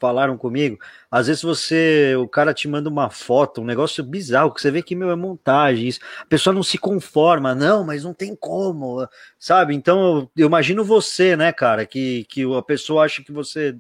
falaram 0.06 0.38
comigo. 0.38 0.78
Às 1.10 1.26
vezes 1.26 1.42
você, 1.42 2.16
o 2.16 2.28
cara 2.28 2.54
te 2.54 2.68
manda 2.68 2.88
uma 2.88 3.10
foto, 3.10 3.62
um 3.62 3.66
negócio 3.66 4.04
bizarro, 4.04 4.54
que 4.54 4.62
você 4.62 4.70
vê 4.70 4.84
que 4.84 4.96
meu 4.96 5.10
é 5.10 5.16
montagem, 5.16 5.88
isso. 5.88 6.00
A 6.22 6.26
pessoa 6.26 6.54
não 6.54 6.62
se 6.62 6.78
conforma, 6.78 7.56
não, 7.56 7.84
mas 7.84 8.04
não 8.04 8.14
tem 8.14 8.36
como, 8.36 9.08
sabe? 9.40 9.74
Então 9.74 10.06
eu, 10.06 10.32
eu 10.38 10.48
imagino 10.48 10.84
você, 10.84 11.36
né, 11.36 11.52
cara, 11.52 11.88
que, 11.88 12.26
que 12.26 12.44
a 12.56 12.62
pessoa 12.62 13.04
acha 13.04 13.24
que 13.24 13.32
você 13.32 13.76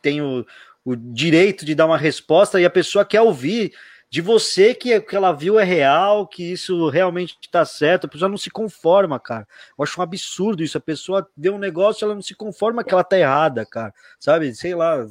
tem 0.00 0.22
o, 0.22 0.46
o 0.84 0.94
direito 0.94 1.64
de 1.64 1.74
dar 1.74 1.86
uma 1.86 1.98
resposta 1.98 2.60
e 2.60 2.64
a 2.64 2.70
pessoa 2.70 3.04
quer 3.04 3.20
ouvir 3.20 3.72
de 4.08 4.20
você 4.20 4.74
que 4.74 4.96
o 4.96 5.02
que 5.02 5.16
ela 5.16 5.32
viu 5.32 5.58
é 5.58 5.64
real, 5.64 6.26
que 6.26 6.52
isso 6.52 6.88
realmente 6.88 7.36
está 7.40 7.64
certo, 7.64 8.06
a 8.06 8.08
pessoa 8.08 8.28
não 8.28 8.36
se 8.36 8.50
conforma, 8.50 9.18
cara. 9.18 9.46
Eu 9.76 9.82
acho 9.82 10.00
um 10.00 10.02
absurdo 10.02 10.62
isso. 10.62 10.78
A 10.78 10.80
pessoa 10.80 11.28
vê 11.36 11.50
um 11.50 11.58
negócio, 11.58 12.04
ela 12.04 12.14
não 12.14 12.22
se 12.22 12.34
conforma 12.34 12.84
que 12.84 12.94
ela 12.94 13.02
tá 13.02 13.18
errada, 13.18 13.66
cara. 13.66 13.92
Sabe? 14.18 14.54
Sei 14.54 14.74
lá. 14.74 15.06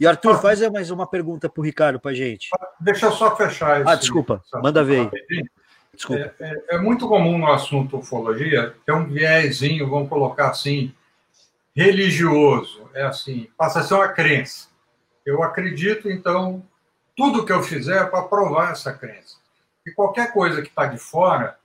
E 0.00 0.06
Arthur, 0.06 0.36
ah, 0.36 0.38
faz 0.38 0.60
mais 0.70 0.90
uma 0.90 1.06
pergunta 1.06 1.48
pro 1.48 1.62
Ricardo 1.62 2.00
pra 2.00 2.14
gente. 2.14 2.48
Deixa 2.80 3.06
eu 3.06 3.12
só 3.12 3.36
fechar 3.36 3.80
isso. 3.80 3.90
Ah, 3.90 3.94
desculpa. 3.94 4.42
Manda 4.54 4.82
ver 4.82 5.10
aí. 5.12 5.44
Desculpa. 5.94 6.32
É, 6.40 6.44
é, 6.44 6.64
é, 6.76 6.78
muito 6.78 7.06
comum 7.06 7.38
no 7.38 7.52
assunto 7.52 7.98
ufologia 7.98 8.74
ter 8.86 8.92
um 8.92 9.06
viésinho, 9.06 9.90
vamos 9.90 10.08
colocar 10.08 10.50
assim, 10.50 10.94
religioso. 11.74 12.88
É 12.94 13.02
assim, 13.02 13.48
passa 13.58 13.80
a 13.80 13.82
ser 13.82 13.94
uma 13.94 14.08
crença. 14.08 14.68
Eu 15.26 15.42
acredito, 15.42 16.10
então 16.10 16.62
tudo 17.18 17.44
que 17.44 17.52
eu 17.52 17.64
fizer 17.64 18.00
é 18.00 18.06
para 18.06 18.22
provar 18.22 18.70
essa 18.70 18.92
crença. 18.92 19.38
E 19.84 19.90
qualquer 19.90 20.32
coisa 20.32 20.62
que 20.62 20.68
está 20.68 20.86
de 20.86 20.98
fora 20.98 21.58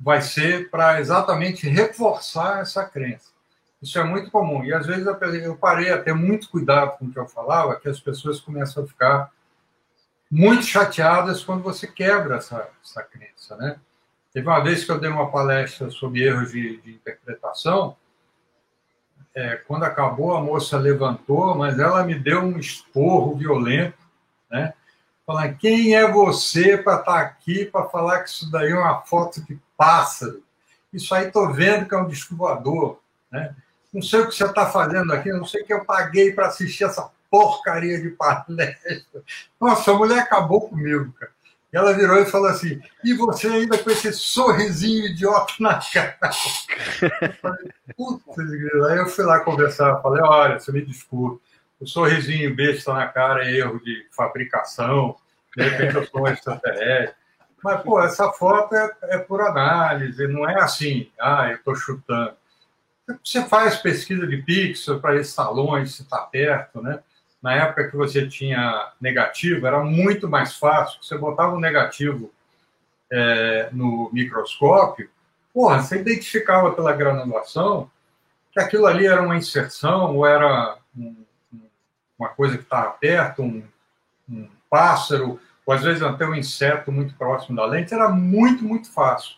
vai 0.00 0.20
ser 0.20 0.68
para 0.68 0.98
exatamente 0.98 1.68
reforçar 1.68 2.58
essa 2.58 2.84
crença. 2.84 3.30
Isso 3.80 4.00
é 4.00 4.02
muito 4.02 4.32
comum. 4.32 4.64
E 4.64 4.74
às 4.74 4.88
vezes 4.88 5.06
eu 5.06 5.56
parei 5.56 5.92
a 5.92 6.02
ter 6.02 6.12
muito 6.12 6.50
cuidado 6.50 6.98
com 6.98 7.04
o 7.04 7.12
que 7.12 7.18
eu 7.20 7.28
falava, 7.28 7.78
que 7.78 7.88
as 7.88 8.00
pessoas 8.00 8.40
começam 8.40 8.82
a 8.82 8.86
ficar 8.86 9.30
muito 10.28 10.64
chateadas 10.64 11.44
quando 11.44 11.62
você 11.62 11.86
quebra 11.86 12.38
essa, 12.38 12.68
essa 12.84 13.00
crença. 13.04 13.56
Né? 13.56 13.78
Teve 14.32 14.48
uma 14.48 14.58
vez 14.58 14.84
que 14.84 14.90
eu 14.90 14.98
dei 14.98 15.08
uma 15.08 15.30
palestra 15.30 15.88
sobre 15.90 16.24
erros 16.24 16.50
de, 16.50 16.78
de 16.78 16.90
interpretação. 16.90 17.96
É, 19.32 19.54
quando 19.54 19.84
acabou, 19.84 20.34
a 20.34 20.40
moça 20.40 20.76
levantou, 20.76 21.54
mas 21.54 21.78
ela 21.78 22.02
me 22.02 22.18
deu 22.18 22.40
um 22.40 22.58
esporro 22.58 23.36
violento, 23.36 23.96
né? 24.50 24.74
Falar 25.30 25.54
quem 25.54 25.94
é 25.94 26.10
você 26.10 26.76
para 26.76 26.98
estar 26.98 27.04
tá 27.04 27.20
aqui 27.20 27.64
para 27.64 27.88
falar 27.88 28.20
que 28.20 28.30
isso 28.30 28.50
daí 28.50 28.72
é 28.72 28.74
uma 28.74 29.00
foto 29.02 29.40
de 29.44 29.56
pássaro? 29.76 30.42
isso 30.92 31.14
aí 31.14 31.28
estou 31.28 31.52
vendo 31.52 31.86
que 31.86 31.94
é 31.94 31.98
um 31.98 32.08
disco 32.08 32.34
voador, 32.34 32.98
né? 33.30 33.54
Não 33.94 34.02
sei 34.02 34.20
o 34.20 34.28
que 34.28 34.34
você 34.34 34.44
está 34.44 34.66
fazendo 34.66 35.12
aqui, 35.12 35.30
não 35.30 35.44
sei 35.44 35.62
o 35.62 35.64
que 35.64 35.72
eu 35.72 35.84
paguei 35.84 36.32
para 36.32 36.48
assistir 36.48 36.82
essa 36.82 37.08
porcaria 37.30 38.00
de 38.00 38.10
palestra. 38.10 39.22
Nossa, 39.60 39.92
a 39.92 39.94
mulher 39.94 40.18
acabou 40.18 40.68
comigo, 40.68 41.12
cara. 41.12 41.30
Ela 41.72 41.92
virou 41.92 42.18
e 42.18 42.26
falou 42.26 42.48
assim: 42.48 42.80
e 43.04 43.14
você 43.14 43.46
ainda 43.46 43.78
com 43.78 43.90
esse 43.90 44.12
sorrisinho 44.12 45.06
idiota 45.06 45.52
na 45.60 45.80
cara? 45.80 46.18
Eu 47.00 47.32
falei, 47.34 47.72
Puta, 47.96 48.42
aí 48.42 48.98
eu 48.98 49.06
fui 49.06 49.24
lá 49.24 49.38
conversar, 49.40 50.02
falei: 50.02 50.22
olha, 50.24 50.58
você 50.58 50.72
me 50.72 50.84
desculpe, 50.84 51.40
o 51.80 51.86
sorrisinho 51.86 52.54
besta 52.54 52.92
na 52.92 53.06
cara 53.08 53.50
erro 53.50 53.80
de 53.80 54.06
fabricação, 54.12 55.16
de 55.56 55.62
repente 55.62 55.96
eu 55.96 56.06
sou 56.06 56.22
um 56.22 56.28
extraterrestre. 56.28 57.16
Mas, 57.62 57.82
pô, 57.82 58.00
essa 58.00 58.30
foto 58.32 58.74
é, 58.74 58.90
é 59.04 59.18
por 59.18 59.40
análise, 59.40 60.26
não 60.28 60.48
é 60.48 60.60
assim, 60.60 61.10
ah, 61.18 61.48
eu 61.48 61.56
estou 61.56 61.74
chutando. 61.74 62.34
Você 63.24 63.44
faz 63.44 63.76
pesquisa 63.76 64.26
de 64.26 64.38
pixel 64.38 65.00
para 65.00 65.16
esses 65.16 65.32
salões, 65.32 65.94
se 65.94 66.02
está 66.02 66.18
perto, 66.18 66.80
né? 66.80 67.00
Na 67.42 67.54
época 67.54 67.88
que 67.88 67.96
você 67.96 68.28
tinha 68.28 68.92
negativo, 69.00 69.66
era 69.66 69.80
muito 69.80 70.28
mais 70.28 70.56
fácil. 70.56 71.02
Você 71.02 71.16
botava 71.16 71.54
o 71.54 71.60
negativo 71.60 72.32
é, 73.10 73.68
no 73.72 74.10
microscópio, 74.12 75.10
porra, 75.52 75.82
você 75.82 75.98
identificava 75.98 76.72
pela 76.72 76.92
granulação 76.92 77.90
que 78.52 78.60
aquilo 78.60 78.86
ali 78.86 79.06
era 79.06 79.22
uma 79.22 79.36
inserção 79.36 80.16
ou 80.16 80.26
era 80.26 80.76
um, 80.96 81.24
uma 82.20 82.28
coisa 82.28 82.56
que 82.56 82.64
estava 82.64 82.90
perto, 82.90 83.42
um, 83.42 83.62
um 84.28 84.48
pássaro, 84.68 85.40
ou 85.64 85.74
às 85.74 85.82
vezes 85.82 86.02
até 86.02 86.26
um 86.26 86.34
inseto 86.34 86.92
muito 86.92 87.14
próximo 87.14 87.56
da 87.56 87.64
lente, 87.64 87.94
era 87.94 88.08
muito, 88.08 88.62
muito 88.62 88.92
fácil. 88.92 89.36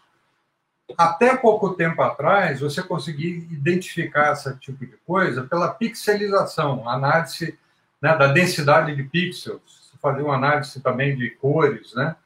Até 0.98 1.36
pouco 1.36 1.74
tempo 1.74 2.02
atrás, 2.02 2.60
você 2.60 2.82
conseguia 2.82 3.36
identificar 3.36 4.32
esse 4.32 4.54
tipo 4.58 4.84
de 4.84 4.96
coisa 5.06 5.44
pela 5.44 5.72
pixelização, 5.72 6.88
análise 6.88 7.58
né, 8.00 8.16
da 8.16 8.26
densidade 8.26 8.94
de 8.94 9.04
pixels, 9.04 9.92
fazer 10.00 10.22
uma 10.22 10.34
análise 10.34 10.80
também 10.80 11.16
de 11.16 11.30
cores, 11.30 11.94
né? 11.94 12.16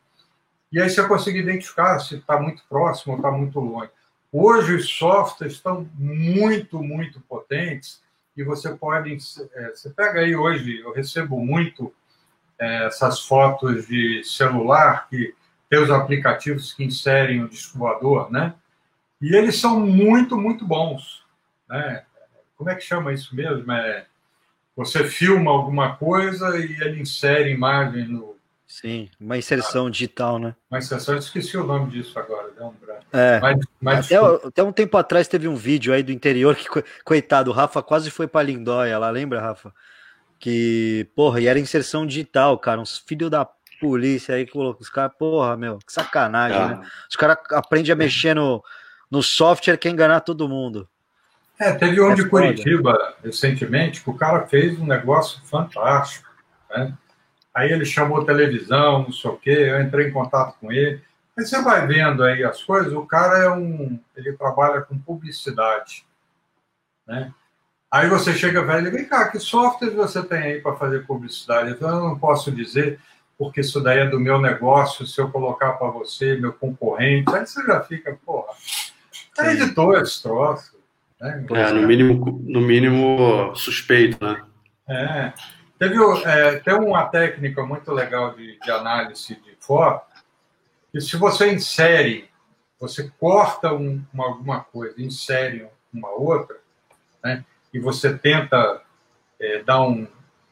E 0.72 0.80
aí 0.80 0.88
você 0.88 1.06
consegue 1.06 1.38
identificar 1.38 1.98
se 2.00 2.16
está 2.16 2.40
muito 2.40 2.62
próximo 2.68 3.12
ou 3.12 3.18
está 3.18 3.30
muito 3.30 3.60
longe. 3.60 3.90
Hoje 4.32 4.74
os 4.74 4.88
softwares 4.88 5.54
estão 5.54 5.88
muito, 5.94 6.82
muito 6.82 7.20
potentes 7.20 8.02
e 8.36 8.44
você 8.44 8.74
pode, 8.74 9.16
é, 9.54 9.70
você 9.70 9.90
pega 9.90 10.20
aí 10.20 10.36
hoje, 10.36 10.80
eu 10.80 10.92
recebo 10.92 11.38
muito 11.38 11.92
é, 12.58 12.86
essas 12.86 13.20
fotos 13.20 13.86
de 13.86 14.22
celular 14.24 15.08
que 15.08 15.34
tem 15.68 15.82
os 15.82 15.90
aplicativos 15.90 16.72
que 16.72 16.84
inserem 16.84 17.42
o 17.42 17.48
disco 17.48 17.78
voador, 17.78 18.30
né? 18.30 18.54
E 19.20 19.34
eles 19.34 19.58
são 19.58 19.80
muito, 19.80 20.36
muito 20.36 20.66
bons, 20.66 21.24
né? 21.68 22.04
Como 22.56 22.70
é 22.70 22.74
que 22.74 22.82
chama 22.82 23.12
isso 23.12 23.34
mesmo? 23.34 23.70
É 23.72 24.06
você 24.76 25.04
filma 25.04 25.50
alguma 25.50 25.96
coisa 25.96 26.58
e 26.58 26.78
ele 26.82 27.00
insere 27.00 27.50
imagem 27.50 28.06
no. 28.06 28.35
Sim, 28.66 29.08
uma 29.20 29.38
inserção 29.38 29.86
ah, 29.86 29.90
digital, 29.90 30.38
né? 30.40 30.54
Uma 30.68 30.78
inserção, 30.78 31.14
eu 31.14 31.20
esqueci 31.20 31.56
o 31.56 31.64
nome 31.64 31.92
disso 31.92 32.18
agora, 32.18 32.50
deu 32.50 32.66
um 32.66 32.72
branco. 32.72 33.04
É, 33.12 33.38
mas, 33.38 33.58
mas 33.80 34.06
até, 34.06 34.16
até, 34.48 34.62
um 34.62 34.72
tempo 34.72 34.96
atrás 34.98 35.28
teve 35.28 35.46
um 35.46 35.54
vídeo 35.54 35.94
aí 35.94 36.02
do 36.02 36.10
interior 36.10 36.56
que, 36.56 36.66
coitado, 37.04 37.50
o 37.50 37.54
Rafa 37.54 37.80
quase 37.80 38.10
foi 38.10 38.26
para 38.26 38.42
Lindóia 38.42 38.98
lá, 38.98 39.08
lembra, 39.08 39.40
Rafa? 39.40 39.72
Que, 40.38 41.08
porra, 41.14 41.40
e 41.40 41.46
era 41.46 41.60
inserção 41.60 42.04
digital, 42.04 42.58
cara, 42.58 42.80
uns 42.80 42.98
filhos 42.98 43.30
da 43.30 43.48
polícia 43.80 44.34
aí 44.34 44.44
que 44.44 44.52
colocou 44.52 44.82
os 44.82 44.90
caras, 44.90 45.12
porra, 45.16 45.56
meu, 45.56 45.78
que 45.78 45.92
sacanagem, 45.92 46.58
ah. 46.58 46.68
né? 46.68 46.86
Os 47.08 47.14
caras 47.14 47.38
aprendem 47.52 47.92
a 47.92 47.96
mexer 47.96 48.34
no, 48.34 48.64
no 49.08 49.22
software 49.22 49.76
que 49.76 49.86
é 49.86 49.90
enganar 49.92 50.20
todo 50.20 50.48
mundo. 50.48 50.88
É, 51.58 51.72
teve 51.72 52.00
um 52.00 52.10
é 52.10 52.14
de 52.14 52.28
Curitiba 52.28 53.14
recentemente 53.22 54.02
que 54.02 54.10
o 54.10 54.14
cara 54.14 54.46
fez 54.46 54.78
um 54.78 54.84
negócio 54.84 55.40
fantástico. 55.44 56.28
Né? 56.68 56.92
Aí 57.56 57.72
ele 57.72 57.86
chamou 57.86 58.22
televisão, 58.22 59.04
não 59.04 59.12
sei 59.12 59.30
o 59.30 59.36
quê, 59.38 59.50
eu 59.50 59.80
entrei 59.80 60.08
em 60.08 60.12
contato 60.12 60.58
com 60.60 60.70
ele. 60.70 61.00
Aí 61.34 61.46
você 61.46 61.62
vai 61.62 61.86
vendo 61.86 62.22
aí 62.22 62.44
as 62.44 62.62
coisas, 62.62 62.92
o 62.92 63.06
cara 63.06 63.38
é 63.38 63.50
um. 63.50 63.98
ele 64.14 64.34
trabalha 64.34 64.82
com 64.82 64.98
publicidade. 64.98 66.04
Né? 67.06 67.32
Aí 67.90 68.10
você 68.10 68.34
chega 68.34 68.62
velho 68.62 68.88
e 68.88 68.90
vem 68.90 69.06
cá, 69.06 69.30
que 69.30 69.40
software 69.40 69.88
você 69.88 70.22
tem 70.22 70.38
aí 70.38 70.60
para 70.60 70.76
fazer 70.76 71.06
publicidade? 71.06 71.74
Eu 71.80 71.90
não 71.92 72.18
posso 72.18 72.52
dizer, 72.52 73.00
porque 73.38 73.62
isso 73.62 73.80
daí 73.80 74.00
é 74.00 74.06
do 74.06 74.20
meu 74.20 74.38
negócio, 74.38 75.06
se 75.06 75.18
eu 75.18 75.30
colocar 75.30 75.72
para 75.72 75.88
você, 75.88 76.36
meu 76.36 76.52
concorrente, 76.52 77.34
aí 77.34 77.46
você 77.46 77.64
já 77.64 77.80
fica, 77.80 78.18
porra, 78.26 78.52
é 79.38 79.52
editor 79.54 80.02
esse 80.02 80.22
troço. 80.22 80.76
Né? 81.18 81.46
É, 81.52 81.72
no 81.72 81.86
mínimo, 81.86 82.38
no 82.44 82.60
mínimo 82.60 83.56
suspeito, 83.56 84.22
né? 84.22 84.42
É. 84.86 85.55
Teve, 85.78 85.96
é, 86.24 86.58
tem 86.60 86.74
uma 86.74 87.06
técnica 87.06 87.64
muito 87.64 87.92
legal 87.92 88.34
de, 88.34 88.58
de 88.58 88.70
análise 88.70 89.34
de 89.34 89.56
foto, 89.60 90.06
que 90.90 91.00
se 91.00 91.16
você 91.16 91.52
insere, 91.52 92.28
você 92.80 93.10
corta 93.18 93.72
um, 93.72 94.02
uma, 94.12 94.26
alguma 94.26 94.60
coisa, 94.60 95.00
insere 95.02 95.68
uma 95.92 96.10
outra, 96.10 96.56
né? 97.22 97.44
e 97.72 97.78
você 97.78 98.16
tenta 98.16 98.82
é, 99.40 99.62
dar 99.62 99.82
um, 99.82 100.06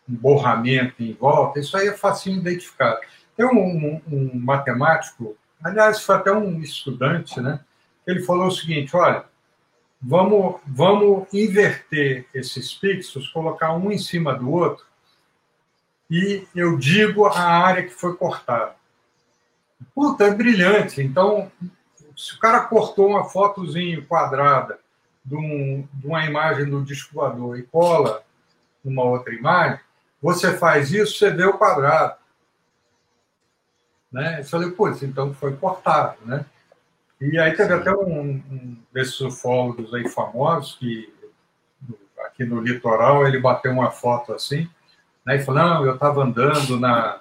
um, 0.08 0.14
borramento 0.14 1.02
em 1.02 1.14
volta, 1.14 1.58
isso 1.58 1.76
aí 1.76 1.88
é 1.88 1.96
fácil 1.96 2.32
de 2.32 2.40
identificar. 2.40 2.98
Tem 3.36 3.46
um, 3.46 3.50
um, 3.50 4.02
um 4.06 4.30
matemático, 4.34 5.36
aliás, 5.62 6.02
foi 6.02 6.16
até 6.16 6.32
um 6.32 6.60
estudante, 6.60 7.40
né? 7.40 7.60
Ele 8.06 8.22
falou 8.22 8.48
o 8.48 8.50
seguinte: 8.50 8.94
olha, 8.94 9.24
Vamos, 10.06 10.60
vamos 10.66 11.32
inverter 11.32 12.26
esses 12.34 12.74
pixels, 12.74 13.26
colocar 13.28 13.72
um 13.72 13.90
em 13.90 13.96
cima 13.96 14.34
do 14.34 14.52
outro, 14.52 14.84
e 16.10 16.46
eu 16.54 16.76
digo 16.76 17.26
a 17.26 17.40
área 17.40 17.82
que 17.82 17.94
foi 17.94 18.16
cortada. 18.16 18.74
Puta, 19.94 20.24
é 20.24 20.34
brilhante. 20.34 21.02
Então, 21.02 21.50
se 22.16 22.34
o 22.34 22.38
cara 22.38 22.60
cortou 22.60 23.08
uma 23.08 23.24
fotozinha 23.24 24.04
quadrada 24.04 24.78
de, 25.24 25.34
um, 25.34 25.88
de 25.92 26.06
uma 26.06 26.24
imagem 26.24 26.66
do 26.66 26.84
disco 26.84 27.14
voador 27.14 27.58
e 27.58 27.62
cola 27.62 28.22
numa 28.84 29.02
outra 29.02 29.34
imagem, 29.34 29.80
você 30.20 30.56
faz 30.56 30.92
isso, 30.92 31.18
você 31.18 31.30
vê 31.30 31.44
o 31.44 31.58
quadrado. 31.58 32.16
Né? 34.12 34.40
Eu 34.40 34.44
falei, 34.44 34.70
putz, 34.70 35.02
então 35.02 35.34
foi 35.34 35.56
cortado, 35.56 36.16
né? 36.24 36.46
E 37.20 37.38
aí 37.38 37.56
teve 37.56 37.72
até 37.72 37.90
um, 37.92 38.30
um 38.30 38.76
desses 38.92 39.20
ufólogos 39.20 39.94
aí 39.94 40.08
famosos 40.08 40.74
que 40.74 41.12
aqui 42.26 42.44
no 42.44 42.60
litoral 42.60 43.26
ele 43.26 43.38
bateu 43.38 43.72
uma 43.72 43.90
foto 43.90 44.32
assim, 44.32 44.68
né, 45.24 45.36
e 45.36 45.40
falou, 45.40 45.62
não, 45.62 45.86
eu 45.86 45.94
estava 45.94 46.22
andando 46.22 46.78
na, 46.78 47.20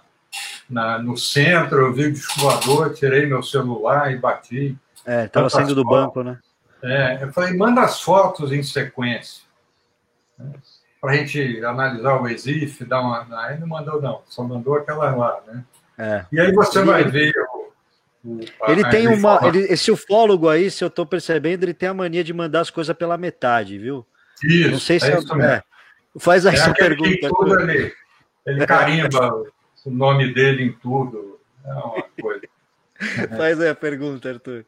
na, 0.70 1.00
no 1.00 1.18
centro, 1.18 1.80
eu 1.80 1.94
vi 1.94 2.06
o 2.06 2.14
descoador, 2.14 2.94
tirei 2.94 3.26
meu 3.26 3.42
celular 3.44 4.12
e 4.12 4.18
bati. 4.18 4.78
É, 5.06 5.26
estava 5.26 5.50
saindo 5.50 5.76
do 5.76 5.84
banco, 5.84 6.24
né? 6.24 6.40
É, 6.82 7.24
eu 7.24 7.32
falei, 7.32 7.56
manda 7.56 7.82
as 7.82 8.02
fotos 8.02 8.52
em 8.52 8.64
sequência. 8.64 9.44
Né, 10.38 10.52
para 11.00 11.12
a 11.12 11.16
gente 11.18 11.64
analisar 11.66 12.22
o 12.22 12.28
EXIF, 12.30 12.86
dar 12.86 13.02
uma. 13.02 13.28
Aí 13.46 13.60
não 13.60 13.68
mandou, 13.68 14.02
não, 14.02 14.22
só 14.26 14.42
mandou 14.42 14.76
aquela 14.76 15.14
lá, 15.14 15.42
né? 15.46 15.64
É. 15.98 16.26
E 16.32 16.40
aí 16.40 16.54
você 16.54 16.80
e 16.80 16.86
vai 16.86 17.02
ele... 17.02 17.12
ver 17.12 17.34
ele 18.70 18.90
tem 18.90 19.08
uma. 19.08 19.40
Ele, 19.44 19.60
esse 19.64 19.92
ufólogo 19.92 20.48
aí, 20.48 20.72
se 20.72 20.84
eu 20.84 20.90
tô 20.90 21.06
percebendo, 21.06 21.64
ele 21.64 21.74
tem 21.74 21.90
a 21.90 21.94
mania 21.94 22.24
de 22.24 22.34
mandar 22.34 22.62
as 22.62 22.70
coisas 22.70 22.96
pela 22.96 23.18
metade, 23.18 23.78
viu? 23.78 24.06
Isso, 24.42 24.72
Não 24.72 24.80
sei 24.80 25.00
se 25.00 25.12
é, 25.12 25.16
é, 25.16 25.46
é. 25.46 25.64
Faz 26.20 26.46
essa 26.46 26.70
é 26.70 26.74
pergunta. 26.74 27.30
Ele, 27.62 27.94
ele 28.46 28.68
carimba 28.68 29.44
o 29.86 29.90
nome 29.90 30.34
dele 30.34 30.64
em 30.64 30.74
tudo. 30.74 31.40
É 31.66 31.74
uma 31.74 32.04
coisa. 32.22 32.48
Faz 33.38 33.60
aí 33.60 33.70
a 33.70 33.76
pergunta, 33.76 34.30
Arthur. 34.30 34.66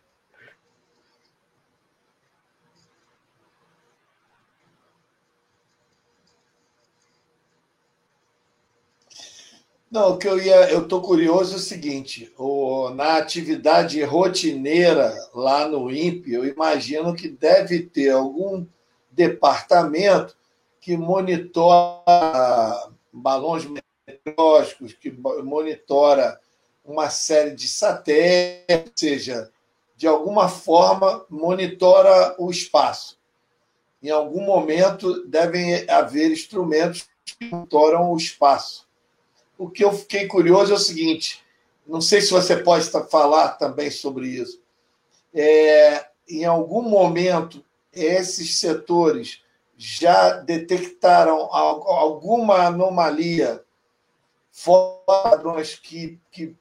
Não, 9.96 10.12
o 10.12 10.18
que 10.18 10.28
eu 10.28 10.38
ia, 10.38 10.72
eu 10.72 10.82
estou 10.82 11.02
curioso 11.02 11.54
é 11.54 11.58
o 11.58 11.60
seguinte: 11.60 12.34
o, 12.38 12.90
na 12.90 13.18
atividade 13.18 14.04
rotineira 14.04 15.14
lá 15.34 15.70
no 15.70 15.90
INPE, 15.90 16.34
eu 16.34 16.44
imagino 16.44 17.16
que 17.16 17.30
deve 17.30 17.84
ter 17.84 18.10
algum 18.10 18.66
departamento 19.10 20.36
que 20.86 20.96
monitora 20.96 22.92
balões 23.12 23.66
meteorológicos, 23.66 24.94
que 24.94 25.12
monitora 25.12 26.40
uma 26.86 27.10
série 27.10 27.56
de 27.56 27.68
satélites, 27.68 28.86
ou 28.86 28.92
seja, 28.96 29.52
de 29.98 30.06
alguma 30.08 30.48
forma 30.48 31.26
monitora 31.28 32.36
o 32.38 32.52
espaço. 32.52 33.18
Em 34.04 34.12
algum 34.12 34.42
momento 34.42 35.28
devem 35.28 35.90
haver 35.90 36.32
instrumentos 36.32 37.10
que 37.26 37.50
monitoram 37.50 38.12
o 38.12 38.18
espaço 38.18 38.86
o 39.58 39.70
que 39.70 39.84
eu 39.84 39.94
fiquei 39.94 40.28
curioso 40.28 40.74
é 40.74 40.76
o 40.76 40.80
seguinte: 40.80 41.44
não 41.88 42.02
sei 42.02 42.22
se 42.22 42.32
você 42.32 42.58
pode 42.58 42.90
falar 43.10 43.50
também 43.50 43.90
sobre 43.90 44.28
isso. 44.28 44.62
É, 45.34 46.08
em 46.28 46.46
algum 46.46 46.82
momento, 46.82 47.64
esses 47.94 48.58
setores 48.58 49.42
já 49.78 50.38
detectaram 50.38 51.50
alguma 51.54 52.68
anomalia 52.68 53.64
fora 54.52 54.96
padrões 55.06 55.76
que, 55.76 56.20
que, 56.32 56.56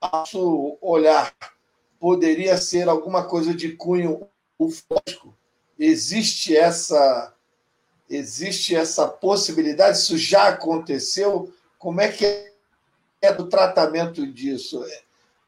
nosso 0.00 0.78
olhar, 0.80 1.34
poderia 1.98 2.56
ser 2.56 2.88
alguma 2.88 3.24
coisa 3.24 3.54
de 3.54 3.72
cunho 3.72 4.28
ufótico? 4.58 5.36
Existe 5.78 6.56
essa, 6.56 7.34
existe 8.08 8.74
essa 8.74 9.08
possibilidade? 9.08 9.98
Isso 9.98 10.16
já 10.16 10.48
aconteceu? 10.48 11.52
Como 11.78 12.00
é 12.00 12.08
que 12.08 12.52
é 13.20 13.32
do 13.32 13.48
tratamento 13.48 14.26
disso? 14.26 14.84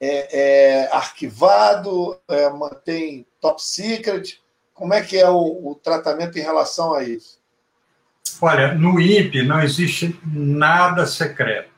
É, 0.01 0.85
é 0.85 0.89
arquivado? 0.93 2.21
É, 2.29 2.49
mantém 2.51 3.27
top 3.41 3.63
secret? 3.63 4.41
Como 4.81 4.95
é 4.95 5.03
que 5.03 5.19
é 5.19 5.29
o, 5.29 5.73
o 5.73 5.75
tratamento 5.75 6.39
em 6.39 6.41
relação 6.41 6.95
a 6.95 7.05
isso? 7.05 7.39
Olha, 8.41 8.73
no 8.73 8.99
INPE 8.99 9.43
não 9.43 9.61
existe 9.61 10.19
nada 10.25 11.07
secreto. 11.07 11.69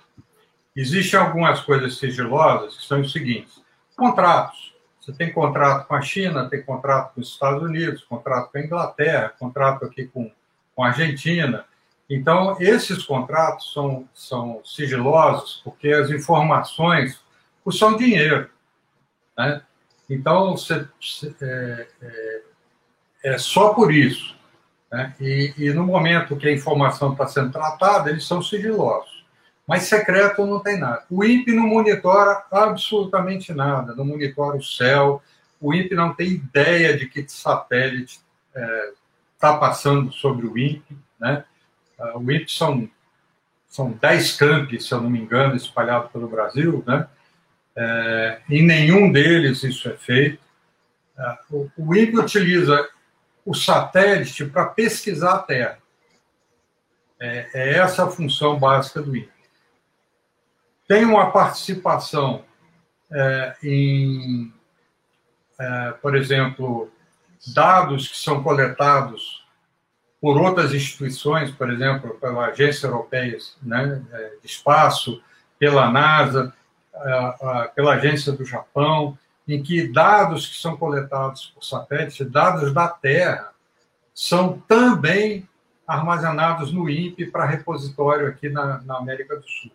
Existem 0.76 1.18
algumas 1.18 1.60
coisas 1.62 1.98
sigilosas 1.98 2.76
que 2.76 2.86
são 2.86 3.00
os 3.00 3.10
seguintes: 3.10 3.60
contratos. 3.96 4.72
Você 5.00 5.12
tem 5.12 5.32
contrato 5.32 5.88
com 5.88 5.96
a 5.96 6.00
China, 6.00 6.48
tem 6.48 6.62
contrato 6.62 7.12
com 7.12 7.20
os 7.20 7.30
Estados 7.30 7.60
Unidos, 7.60 8.04
contrato 8.04 8.52
com 8.52 8.58
a 8.58 8.62
Inglaterra, 8.62 9.34
contrato 9.36 9.84
aqui 9.84 10.04
com, 10.06 10.30
com 10.72 10.84
a 10.84 10.86
Argentina. 10.86 11.64
Então, 12.08 12.56
esses 12.60 13.02
contratos 13.02 13.72
são, 13.72 14.08
são 14.14 14.60
sigilosos 14.64 15.60
porque 15.64 15.88
as 15.88 16.08
informações 16.08 17.20
custam 17.64 17.96
dinheiro. 17.96 18.48
Né? 19.36 19.60
Então, 20.08 20.56
você, 20.56 20.86
você, 21.00 21.34
é, 21.42 21.88
é, 22.00 22.51
é 23.22 23.38
só 23.38 23.72
por 23.74 23.92
isso. 23.92 24.34
Né? 24.90 25.14
E, 25.20 25.54
e, 25.56 25.72
no 25.72 25.84
momento 25.84 26.36
que 26.36 26.48
a 26.48 26.52
informação 26.52 27.12
está 27.12 27.26
sendo 27.26 27.50
tratada, 27.50 28.10
eles 28.10 28.26
são 28.26 28.42
sigilosos. 28.42 29.22
Mas 29.66 29.84
secreto 29.84 30.44
não 30.44 30.60
tem 30.60 30.78
nada. 30.78 31.04
O 31.08 31.24
INPE 31.24 31.54
não 31.54 31.66
monitora 31.66 32.44
absolutamente 32.50 33.54
nada, 33.54 33.94
não 33.94 34.04
monitora 34.04 34.58
o 34.58 34.62
céu. 34.62 35.22
O 35.60 35.72
INPE 35.72 35.94
não 35.94 36.12
tem 36.12 36.32
ideia 36.32 36.96
de 36.96 37.06
que 37.06 37.24
satélite 37.26 38.20
está 38.48 38.60
é, 38.60 38.92
tá 39.38 39.56
passando 39.56 40.12
sobre 40.12 40.46
o 40.46 40.58
INPE. 40.58 40.98
Né? 41.18 41.44
Ah, 41.98 42.18
o 42.18 42.30
INPE 42.30 42.50
são, 42.50 42.90
são 43.68 43.92
10 43.92 44.36
campi, 44.36 44.80
se 44.80 44.92
eu 44.92 45.00
não 45.00 45.08
me 45.08 45.20
engano, 45.20 45.54
espalhados 45.54 46.10
pelo 46.10 46.28
Brasil. 46.28 46.82
Né? 46.86 47.06
É, 47.74 48.40
em 48.50 48.66
nenhum 48.66 49.10
deles 49.10 49.62
isso 49.62 49.88
é 49.88 49.96
feito. 49.96 50.42
Ah, 51.16 51.38
o 51.78 51.94
INPE 51.94 52.18
utiliza 52.18 52.88
o 53.44 53.54
satélite 53.54 54.44
para 54.46 54.66
pesquisar 54.66 55.34
a 55.34 55.38
Terra. 55.38 55.78
É, 57.20 57.48
é, 57.54 57.78
essa 57.78 58.04
a 58.04 58.10
função 58.10 58.58
básica 58.58 59.00
do 59.00 59.16
INPE. 59.16 59.30
Tem 60.88 61.04
uma 61.04 61.30
participação 61.30 62.44
é, 63.10 63.56
em, 63.62 64.52
é, 65.58 65.92
por 66.02 66.16
exemplo, 66.16 66.90
dados 67.54 68.08
que 68.08 68.18
são 68.18 68.42
coletados 68.42 69.46
por 70.20 70.40
outras 70.40 70.72
instituições, 70.72 71.50
por 71.50 71.70
exemplo, 71.70 72.14
pela 72.20 72.46
Agência 72.46 72.86
Europeia 72.86 73.38
né, 73.62 74.02
é, 74.12 74.32
de 74.40 74.46
Espaço, 74.46 75.22
pela 75.58 75.90
NASA, 75.90 76.52
pela 77.74 77.94
Agência 77.94 78.32
do 78.32 78.44
Japão, 78.44 79.16
em 79.52 79.62
que 79.62 79.86
dados 79.86 80.46
que 80.46 80.56
são 80.56 80.76
coletados 80.76 81.52
por 81.54 81.62
satélite, 81.62 82.24
dados 82.24 82.72
da 82.72 82.88
Terra, 82.88 83.52
são 84.14 84.58
também 84.60 85.46
armazenados 85.86 86.72
no 86.72 86.88
INPE 86.88 87.26
para 87.26 87.44
repositório 87.44 88.28
aqui 88.28 88.48
na, 88.48 88.80
na, 88.82 88.96
América 88.96 89.36
do 89.36 89.46
Sul. 89.46 89.70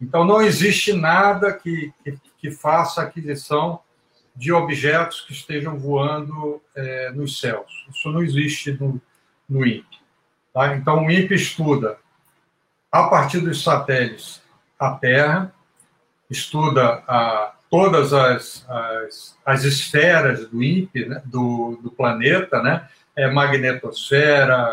Então, 0.00 0.24
não 0.24 0.40
existe 0.40 0.94
nada 0.94 1.52
que, 1.52 1.92
que, 2.02 2.18
que 2.38 2.50
faça 2.50 3.02
aquisição 3.02 3.80
de 4.34 4.50
objetos 4.50 5.20
que 5.20 5.32
estejam 5.32 5.78
voando 5.78 6.62
é, 6.74 7.10
nos 7.10 7.38
céus. 7.38 7.86
Isso 7.90 8.10
não 8.10 8.22
existe 8.22 8.72
no, 8.72 8.98
no 9.46 9.66
INPE. 9.66 10.00
Tá? 10.54 10.74
Então, 10.74 11.04
o 11.04 11.10
INPE 11.10 11.34
estuda, 11.34 11.98
a 12.90 13.08
partir 13.08 13.40
dos 13.40 13.62
satélites, 13.62 14.40
a 14.78 14.92
Terra, 14.92 15.54
estuda 16.30 17.04
a, 17.06 17.52
todas 17.72 18.12
as, 18.12 18.68
as, 18.68 19.38
as 19.46 19.64
esferas 19.64 20.46
do 20.46 20.62
INPE, 20.62 21.06
né, 21.06 21.22
do, 21.24 21.80
do 21.82 21.90
planeta, 21.90 22.62
né, 22.62 22.86
é, 23.16 23.30
magnetosfera, 23.30 24.68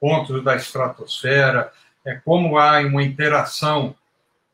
pontos 0.00 0.44
da 0.44 0.54
estratosfera, 0.54 1.72
é, 2.06 2.14
como 2.14 2.56
há 2.56 2.78
uma 2.82 3.02
interação 3.02 3.96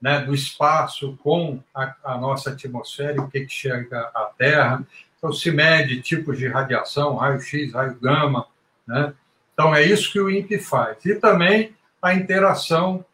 né, 0.01 0.21
do 0.21 0.35
espaço 0.35 1.19
com 1.23 1.61
a, 1.75 1.95
a, 2.03 2.17
nossa 2.17 2.49
atmosfera 2.49 3.17
e 3.17 3.21
o 3.21 3.29
que, 3.29 3.41
que 3.41 3.53
chega 3.53 4.01
à 4.15 4.31
Terra. 4.39 4.83
Então, 5.19 5.31
se 5.31 5.51
mede 5.51 6.01
tipos 6.01 6.39
de 6.39 6.49
radiação, 6.49 7.17
raio-x, 7.17 7.75
raio-gama. 7.75 8.47
Né? 8.89 9.13
Então, 9.53 9.75
é 9.75 9.83
isso 9.83 10.11
que 10.11 10.19
o 10.19 10.31
INPE 10.31 10.61
faz. 10.61 11.05
E 11.05 11.15
também 11.15 11.75
a 12.01 12.15
interação, 12.15 13.05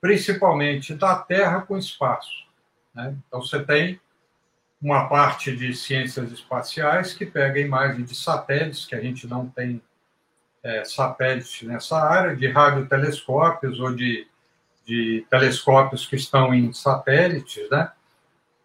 principalmente, 0.00 0.92
da 0.92 1.14
Terra 1.14 1.60
com 1.60 1.74
o 1.74 1.78
espaço. 1.78 2.45
Né? 2.96 3.14
Então, 3.28 3.42
você 3.42 3.62
tem 3.62 4.00
uma 4.80 5.06
parte 5.06 5.54
de 5.54 5.74
ciências 5.74 6.32
espaciais 6.32 7.12
que 7.12 7.26
pega 7.26 7.60
imagem 7.60 8.04
de 8.04 8.14
satélites, 8.14 8.86
que 8.86 8.94
a 8.94 9.00
gente 9.00 9.26
não 9.26 9.46
tem 9.46 9.82
é, 10.62 10.84
satélites 10.84 11.62
nessa 11.62 11.98
área, 11.98 12.34
de 12.34 12.48
radiotelescópios 12.48 13.78
ou 13.78 13.94
de, 13.94 14.26
de 14.86 15.26
telescópios 15.30 16.06
que 16.06 16.16
estão 16.16 16.54
em 16.54 16.72
satélites, 16.72 17.68
né? 17.70 17.92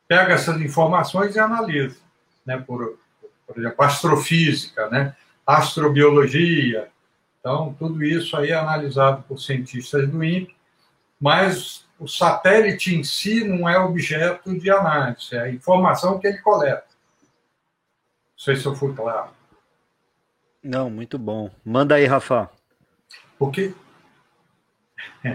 pega 0.08 0.34
essas 0.34 0.60
informações 0.62 1.36
e 1.36 1.40
analisa, 1.40 2.00
né? 2.46 2.58
por, 2.58 2.98
por 3.46 3.58
exemplo, 3.58 3.84
astrofísica, 3.84 4.90
né? 4.90 5.16
astrobiologia. 5.46 6.90
Então, 7.40 7.76
tudo 7.78 8.04
isso 8.04 8.38
aí 8.38 8.52
é 8.52 8.56
analisado 8.56 9.24
por 9.24 9.40
cientistas 9.40 10.08
do 10.10 10.24
INPE, 10.24 10.56
mas 11.22 11.86
o 12.00 12.08
satélite 12.08 12.96
em 12.96 13.04
si 13.04 13.44
não 13.44 13.70
é 13.70 13.78
objeto 13.78 14.58
de 14.58 14.72
análise, 14.72 15.36
é 15.36 15.42
a 15.42 15.52
informação 15.52 16.18
que 16.20 16.26
ele 16.26 16.40
coleta. 16.40 16.84
Não 18.32 18.40
sei 18.44 18.56
se 18.56 18.66
eu 18.66 18.76
fui 18.76 18.92
claro. 18.96 19.30
Não, 20.64 20.90
muito 20.90 21.20
bom. 21.20 21.52
Manda 21.64 21.96
aí, 21.96 22.06
Rafa. 22.06 22.50
Porque. 23.38 23.74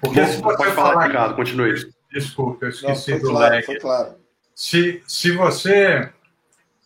Porque 0.00 0.26
se 0.26 0.40
você 0.40 0.56
pode 0.56 0.72
falar, 0.72 1.06
Ricardo, 1.06 1.36
continue. 1.36 1.92
Desculpa, 2.10 2.66
eu 2.66 2.70
esqueci 2.70 3.12
não, 3.12 3.18
do 3.20 3.30
claro, 3.30 3.54
lag. 3.54 3.80
Claro. 3.80 4.14
Se, 4.54 5.02
se 5.06 5.32
você 5.32 6.12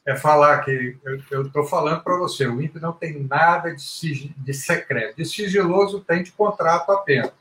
é 0.05 0.17
falar 0.17 0.63
que 0.65 0.99
eu 1.31 1.43
estou 1.47 1.65
falando 1.65 2.03
para 2.03 2.17
você, 2.17 2.47
o 2.47 2.61
INPE 2.61 2.81
não 2.81 2.93
tem 2.93 3.23
nada 3.23 3.75
de, 3.75 4.29
de 4.37 4.55
secreto. 4.55 5.17
De 5.17 5.25
sigiloso 5.25 6.01
tem 6.01 6.23
de 6.23 6.33
contrato 6.33 6.91
apenas. 6.91 7.33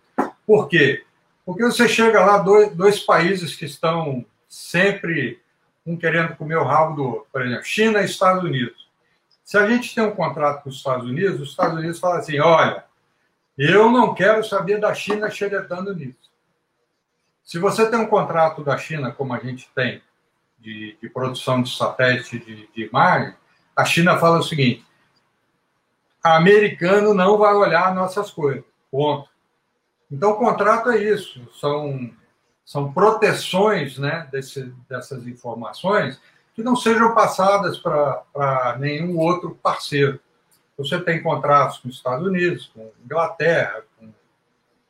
Por 0.51 0.67
quê? 0.67 1.05
Porque 1.45 1.63
você 1.63 1.87
chega 1.87 2.25
lá, 2.25 2.37
dois, 2.39 2.75
dois 2.75 2.99
países 2.99 3.55
que 3.55 3.63
estão 3.63 4.25
sempre 4.49 5.41
um 5.85 5.95
querendo 5.95 6.35
comer 6.35 6.57
o 6.57 6.65
rabo 6.65 6.93
do 6.93 7.03
outro, 7.05 7.27
por 7.31 7.41
exemplo, 7.41 7.63
China 7.63 8.01
e 8.01 8.05
Estados 8.05 8.43
Unidos. 8.43 8.89
Se 9.45 9.57
a 9.57 9.65
gente 9.65 9.95
tem 9.95 10.03
um 10.03 10.11
contrato 10.11 10.61
com 10.61 10.69
os 10.69 10.75
Estados 10.75 11.09
Unidos, 11.09 11.39
os 11.39 11.51
Estados 11.51 11.79
Unidos 11.79 12.01
falam 12.01 12.17
assim: 12.17 12.37
olha, 12.41 12.83
eu 13.57 13.89
não 13.89 14.13
quero 14.13 14.43
saber 14.43 14.77
da 14.77 14.93
China 14.93 15.29
xeretando 15.29 15.95
nisso. 15.95 16.29
Se 17.45 17.57
você 17.57 17.89
tem 17.89 17.97
um 17.97 18.07
contrato 18.07 18.61
da 18.61 18.77
China, 18.77 19.09
como 19.09 19.33
a 19.33 19.39
gente 19.39 19.71
tem, 19.73 20.01
de, 20.59 20.97
de 21.01 21.09
produção 21.09 21.61
de 21.61 21.73
satélite 21.73 22.39
de, 22.39 22.67
de 22.75 22.87
imagem, 22.87 23.33
a 23.73 23.85
China 23.85 24.17
fala 24.17 24.39
o 24.39 24.43
seguinte: 24.43 24.85
americano 26.21 27.13
não 27.13 27.37
vai 27.37 27.53
olhar 27.53 27.95
nossas 27.95 28.29
coisas. 28.31 28.65
Ponto. 28.91 29.30
Então, 30.11 30.31
o 30.31 30.35
contrato 30.35 30.89
é 30.89 31.01
isso, 31.01 31.47
são, 31.59 32.11
são 32.65 32.91
proteções 32.91 33.97
né, 33.97 34.27
desse, 34.29 34.63
dessas 34.89 35.25
informações 35.25 36.19
que 36.53 36.61
não 36.61 36.75
sejam 36.75 37.15
passadas 37.15 37.77
para 37.77 38.75
nenhum 38.77 39.17
outro 39.17 39.57
parceiro. 39.63 40.19
Você 40.77 40.99
tem 40.99 41.23
contratos 41.23 41.77
com 41.77 41.87
os 41.87 41.95
Estados 41.95 42.27
Unidos, 42.27 42.69
com 42.73 42.91
Inglaterra, 43.05 43.83
com 43.97 44.09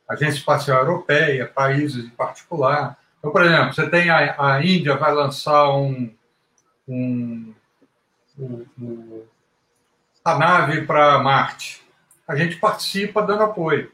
a 0.08 0.14
Agência 0.14 0.38
Espacial 0.38 0.80
Europeia, 0.80 1.46
países 1.46 2.04
em 2.04 2.10
particular. 2.10 2.98
Então, 3.18 3.30
por 3.30 3.42
exemplo, 3.42 3.72
você 3.72 3.88
tem 3.88 4.10
a, 4.10 4.54
a 4.54 4.64
Índia 4.64 4.96
vai 4.96 5.14
lançar 5.14 5.70
um, 5.70 6.12
um, 6.88 7.54
um, 8.36 8.66
um 8.80 9.22
a 10.24 10.36
nave 10.36 10.84
para 10.84 11.20
Marte. 11.20 11.80
A 12.26 12.34
gente 12.34 12.56
participa 12.56 13.22
dando 13.22 13.44
apoio 13.44 13.92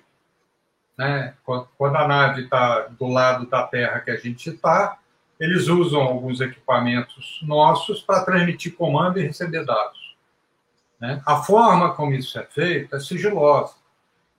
né? 0.98 1.34
Quando 1.44 1.96
a 1.96 2.08
nave 2.08 2.42
está 2.42 2.88
do 2.88 3.06
lado 3.06 3.46
da 3.46 3.62
Terra 3.62 4.00
que 4.00 4.10
a 4.10 4.16
gente 4.16 4.50
está, 4.50 4.98
eles 5.38 5.68
usam 5.68 6.00
alguns 6.00 6.40
equipamentos 6.40 7.38
nossos 7.42 8.02
para 8.02 8.24
transmitir 8.24 8.74
comando 8.74 9.20
e 9.20 9.22
receber 9.22 9.64
dados. 9.64 10.16
Né? 11.00 11.22
A 11.24 11.36
forma 11.36 11.94
como 11.94 12.12
isso 12.12 12.36
é 12.36 12.44
feito 12.44 12.96
é 12.96 13.00
sigilosa, 13.00 13.74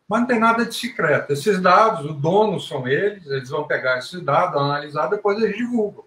mas 0.10 0.20
não 0.20 0.28
tem 0.28 0.39
nada 0.39 0.66
de 0.66 0.76
secreto. 0.76 1.32
Esses 1.32 1.62
dados, 1.62 2.05
o 2.05 2.14
dono 2.14 2.60
são 2.60 2.86
eles, 2.86 3.26
eles 3.28 3.49
vão 3.49 3.66
pegar 3.66 3.97
esses 3.97 4.22
dados, 4.22 4.62
analisar, 4.62 5.07
depois 5.07 5.41
eles 5.41 5.55
divulgam. 5.55 6.03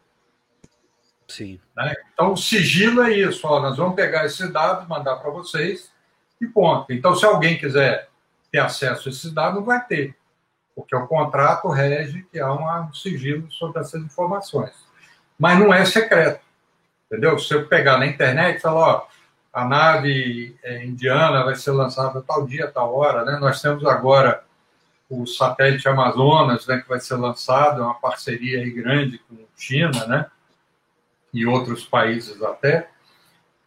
Sim. 1.27 1.59
Né? 1.75 1.95
Então, 2.13 2.35
o 2.35 2.37
sigilo 2.37 3.01
é 3.01 3.13
isso. 3.17 3.47
Ó, 3.47 3.61
nós 3.61 3.79
vamos 3.79 3.95
pegar 3.95 4.27
esses 4.27 4.53
dados, 4.53 4.87
mandar 4.87 5.17
para 5.17 5.31
vocês 5.31 5.91
e 6.39 6.47
ponto. 6.47 6.93
Então, 6.93 7.15
se 7.15 7.25
alguém 7.25 7.57
quiser 7.57 8.11
ter 8.51 8.59
acesso 8.59 9.09
a 9.09 9.13
esses 9.13 9.33
dados, 9.33 9.55
não 9.55 9.65
vai 9.65 9.83
ter, 9.87 10.15
porque 10.75 10.95
o 10.97 11.07
contrato 11.07 11.69
rege 11.69 12.27
que 12.31 12.41
há 12.41 12.53
um 12.53 12.93
sigilo 12.93 13.51
sobre 13.51 13.81
essas 13.81 14.03
informações. 14.03 14.73
Mas 15.39 15.59
não 15.59 15.73
é 15.73 15.85
secreto, 15.85 16.41
entendeu? 17.07 17.39
Se 17.39 17.55
eu 17.55 17.67
pegar 17.67 17.99
na 17.99 18.07
internet 18.07 18.59
e 18.59 18.61
falar, 18.61 18.89
ó, 18.89 19.07
a 19.53 19.65
nave 19.65 20.57
é, 20.63 20.85
indiana 20.85 21.45
vai 21.45 21.55
ser 21.55 21.73
lançada 21.73 22.23
tal 22.23 22.47
dia, 22.47 22.69
tal 22.69 22.95
hora, 22.95 23.25
né? 23.25 23.39
Nós 23.39 23.61
temos 23.61 23.85
agora 23.85 24.43
o 25.11 25.27
satélite 25.27 25.87
Amazonas, 25.87 26.67
né, 26.67 26.81
que 26.81 26.89
vai 26.89 26.99
ser 26.99 27.17
lançado, 27.17 27.83
é 27.83 27.85
uma 27.85 28.01
parceria 28.01 28.65
grande 28.73 29.19
com 29.29 29.37
China, 29.55 30.07
né? 30.07 30.27
E 31.35 31.47
outros 31.47 31.85
países 31.85 32.43
até 32.43 32.89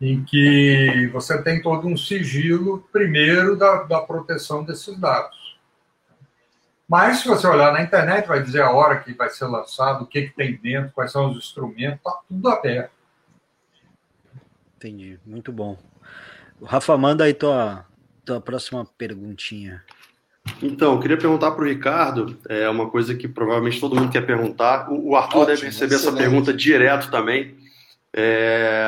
em 0.01 0.23
que 0.23 1.07
você 1.13 1.41
tem 1.41 1.61
todo 1.61 1.87
um 1.87 1.95
sigilo, 1.95 2.87
primeiro, 2.91 3.55
da, 3.55 3.83
da 3.83 4.01
proteção 4.01 4.63
desses 4.63 4.97
dados. 4.97 5.44
Mas, 6.87 7.19
se 7.19 7.27
você 7.27 7.47
olhar 7.47 7.73
na 7.73 7.81
internet, 7.81 8.27
vai 8.27 8.41
dizer 8.43 8.61
a 8.61 8.71
hora 8.71 8.99
que 8.99 9.13
vai 9.13 9.29
ser 9.29 9.45
lançado, 9.45 10.03
o 10.03 10.07
que, 10.07 10.23
que 10.23 10.35
tem 10.35 10.55
dentro, 10.55 10.91
quais 10.93 11.11
são 11.11 11.31
os 11.31 11.37
instrumentos, 11.37 11.97
está 11.97 12.19
tudo 12.27 12.47
aberto. 12.49 12.91
Entendi, 14.77 15.19
muito 15.25 15.51
bom. 15.51 15.77
Rafa, 16.63 16.95
manda 16.95 17.23
aí 17.23 17.33
tua, 17.33 17.85
tua 18.23 18.39
próxima 18.39 18.85
perguntinha. 18.97 19.83
Então, 20.61 20.93
eu 20.93 20.99
queria 20.99 21.17
perguntar 21.17 21.51
para 21.51 21.63
o 21.63 21.67
Ricardo, 21.67 22.37
é 22.47 22.69
uma 22.69 22.87
coisa 22.89 23.15
que 23.15 23.27
provavelmente 23.27 23.79
todo 23.79 23.95
mundo 23.95 24.11
quer 24.11 24.21
perguntar. 24.21 24.87
O 24.91 25.15
Arthur 25.15 25.39
Ótimo, 25.39 25.45
deve 25.47 25.65
receber 25.65 25.95
excelente. 25.95 26.07
essa 26.07 26.15
pergunta 26.15 26.53
direto 26.53 27.09
também. 27.09 27.55
É, 28.13 28.85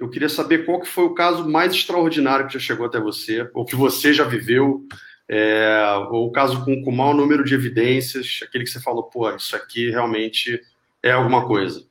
eu 0.00 0.08
queria 0.08 0.28
saber 0.28 0.64
qual 0.64 0.80
que 0.80 0.88
foi 0.88 1.04
o 1.04 1.14
caso 1.14 1.48
mais 1.48 1.72
extraordinário 1.72 2.46
que 2.46 2.54
já 2.54 2.58
chegou 2.58 2.86
até 2.86 2.98
você, 2.98 3.48
ou 3.54 3.64
que 3.64 3.76
você 3.76 4.12
já 4.12 4.24
viveu, 4.24 4.82
é, 5.28 5.94
o 6.10 6.30
caso 6.30 6.64
com, 6.64 6.82
com 6.82 6.90
maior 6.90 7.14
número 7.14 7.44
de 7.44 7.54
evidências, 7.54 8.40
aquele 8.42 8.64
que 8.64 8.70
você 8.70 8.80
falou, 8.80 9.04
pô, 9.04 9.30
isso 9.34 9.56
aqui 9.56 9.90
realmente 9.90 10.60
é 11.02 11.12
alguma 11.12 11.46
coisa. 11.46 11.84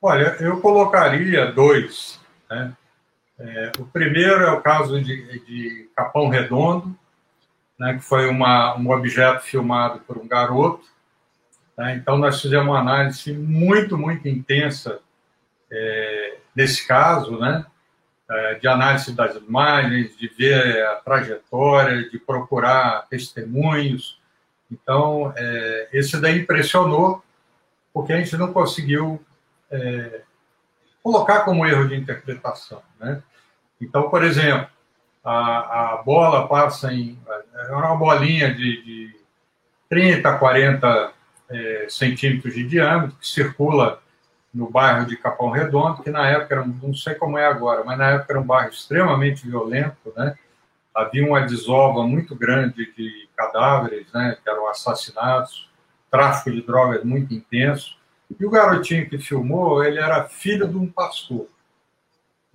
Olha, 0.00 0.36
eu 0.40 0.60
colocaria 0.60 1.52
dois. 1.52 2.20
Né? 2.50 2.76
É, 3.38 3.72
o 3.78 3.84
primeiro 3.86 4.42
é 4.42 4.50
o 4.52 4.60
caso 4.60 5.00
de, 5.00 5.40
de 5.44 5.90
Capão 5.96 6.28
Redondo, 6.28 6.96
né, 7.78 7.94
que 7.94 8.04
foi 8.04 8.28
uma, 8.28 8.76
um 8.76 8.90
objeto 8.90 9.42
filmado 9.42 10.00
por 10.00 10.18
um 10.18 10.28
garoto. 10.28 10.84
Né? 11.76 11.96
Então, 11.96 12.16
nós 12.16 12.40
fizemos 12.40 12.68
uma 12.68 12.80
análise 12.80 13.32
muito, 13.32 13.98
muito 13.98 14.28
intensa 14.28 15.00
é, 15.70 16.38
nesse 16.54 16.86
caso, 16.86 17.38
né, 17.38 17.66
de 18.60 18.68
análise 18.68 19.12
das 19.12 19.36
imagens, 19.36 20.16
de 20.16 20.28
ver 20.28 20.86
a 20.86 20.96
trajetória, 20.96 22.08
de 22.08 22.18
procurar 22.18 23.06
testemunhos. 23.08 24.18
Então, 24.70 25.32
é, 25.36 25.88
esse 25.92 26.20
daí 26.20 26.40
impressionou, 26.40 27.22
porque 27.92 28.12
a 28.12 28.16
gente 28.16 28.36
não 28.36 28.52
conseguiu 28.52 29.24
é, 29.70 30.22
colocar 31.02 31.40
como 31.40 31.66
erro 31.66 31.88
de 31.88 31.96
interpretação. 31.96 32.82
Né? 32.98 33.22
Então, 33.80 34.08
por 34.08 34.24
exemplo, 34.24 34.68
a, 35.22 35.94
a 35.94 36.02
bola 36.02 36.48
passa 36.48 36.92
em. 36.92 37.18
É 37.68 37.72
uma 37.72 37.96
bolinha 37.96 38.54
de, 38.54 38.82
de 38.82 39.16
30, 39.88 40.38
40 40.38 41.12
é, 41.50 41.86
centímetros 41.88 42.54
de 42.54 42.64
diâmetro, 42.64 43.16
que 43.16 43.26
circula 43.26 44.02
no 44.54 44.70
bairro 44.70 45.04
de 45.04 45.16
Capão 45.16 45.50
Redondo, 45.50 46.02
que 46.02 46.10
na 46.10 46.28
época, 46.28 46.54
era, 46.54 46.64
não 46.64 46.94
sei 46.94 47.16
como 47.16 47.36
é 47.36 47.44
agora, 47.44 47.82
mas 47.84 47.98
na 47.98 48.10
época 48.10 48.32
era 48.32 48.40
um 48.40 48.46
bairro 48.46 48.70
extremamente 48.70 49.46
violento, 49.46 50.12
né? 50.16 50.38
Havia 50.94 51.26
uma 51.26 51.40
desova 51.40 52.06
muito 52.06 52.36
grande 52.36 52.86
de 52.94 53.28
cadáveres, 53.36 54.06
né, 54.12 54.38
que 54.40 54.48
eram 54.48 54.68
assassinados, 54.68 55.68
tráfico 56.08 56.52
de 56.52 56.62
drogas 56.62 57.02
muito 57.02 57.34
intenso. 57.34 57.96
E 58.38 58.46
o 58.46 58.50
garotinho 58.50 59.08
que 59.08 59.18
filmou, 59.18 59.82
ele 59.82 59.98
era 59.98 60.24
filho 60.24 60.68
de 60.68 60.76
um 60.76 60.86
pastor. 60.86 61.48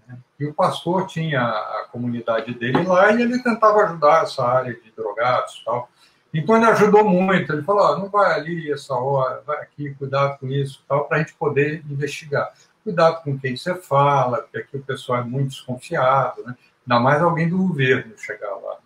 Né? 0.08 0.18
E 0.40 0.46
o 0.46 0.54
pastor 0.54 1.06
tinha 1.06 1.42
a 1.42 1.88
comunidade 1.92 2.54
dele 2.54 2.84
lá 2.84 3.12
e 3.12 3.22
ele 3.22 3.44
tentava 3.44 3.84
ajudar 3.84 4.24
essa 4.24 4.46
área 4.46 4.74
de 4.74 4.90
drogados 4.92 5.56
e 5.56 5.66
tal. 5.66 5.90
Então 6.34 6.56
ele 6.56 6.66
ajudou 6.66 7.04
muito. 7.04 7.52
Ele 7.52 7.64
falou: 7.64 7.94
oh, 7.94 7.98
não 7.98 8.10
vai 8.10 8.34
ali 8.34 8.72
essa 8.72 8.94
hora, 8.94 9.42
vai 9.46 9.62
aqui, 9.62 9.94
cuidado 9.96 10.38
com 10.40 10.48
isso, 10.48 10.84
tal, 10.88 11.06
para 11.06 11.18
a 11.18 11.20
gente 11.22 11.34
poder 11.34 11.84
investigar. 11.90 12.52
Cuidado 12.84 13.22
com 13.24 13.38
quem 13.38 13.56
você 13.56 13.76
fala, 13.76 14.42
porque 14.42 14.58
aqui 14.60 14.78
o 14.78 14.84
pessoal 14.84 15.22
é 15.22 15.24
muito 15.24 15.50
desconfiado, 15.50 16.44
né? 16.44 16.56
Ainda 16.88 17.00
mais 17.04 17.22
alguém 17.22 17.50
do 17.50 17.58
governo 17.58 18.18
chegar 18.18 18.56
lá. 18.56 18.78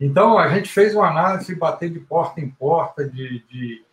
Então 0.00 0.38
a 0.38 0.48
gente 0.48 0.68
fez 0.70 0.94
uma 0.94 1.08
análise, 1.08 1.54
bater 1.54 1.90
de 1.90 2.00
porta 2.00 2.40
em 2.40 2.48
porta, 2.48 3.06
de, 3.06 3.44
de 3.48 3.84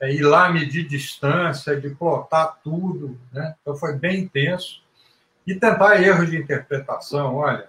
é, 0.00 0.12
ir 0.12 0.22
lá 0.22 0.50
medir 0.50 0.86
distância, 0.86 1.80
de 1.80 1.90
plotar 1.90 2.58
tudo, 2.62 3.18
né? 3.32 3.54
Então 3.60 3.76
foi 3.76 3.94
bem 3.96 4.22
intenso 4.22 4.82
e 5.46 5.54
tentar 5.54 6.02
erros 6.02 6.30
de 6.30 6.36
interpretação. 6.36 7.36
Olha, 7.36 7.68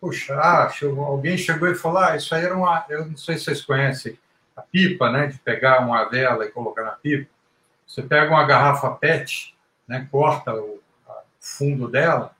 puxa, 0.00 0.34
ah, 0.34 0.70
alguém 1.06 1.36
chegou 1.36 1.68
e 1.68 1.74
falou, 1.74 1.98
ah, 1.98 2.16
isso 2.16 2.34
aí 2.34 2.44
era 2.44 2.56
uma, 2.56 2.84
eu 2.88 3.06
não 3.06 3.16
sei 3.16 3.36
se 3.36 3.44
vocês 3.44 3.62
conhecem, 3.62 4.18
a 4.56 4.62
pipa, 4.62 5.10
né, 5.10 5.28
de 5.28 5.38
pegar 5.38 5.80
uma 5.80 6.04
vela 6.04 6.44
e 6.44 6.50
colocar 6.50 6.82
na 6.82 6.92
pipa. 6.92 7.30
Você 7.86 8.02
pega 8.02 8.30
uma 8.30 8.44
garrafa 8.44 8.90
PET, 8.90 9.54
né, 9.86 10.06
corta 10.10 10.52
o 10.54 10.80
fundo 11.40 11.88
dela, 11.88 12.32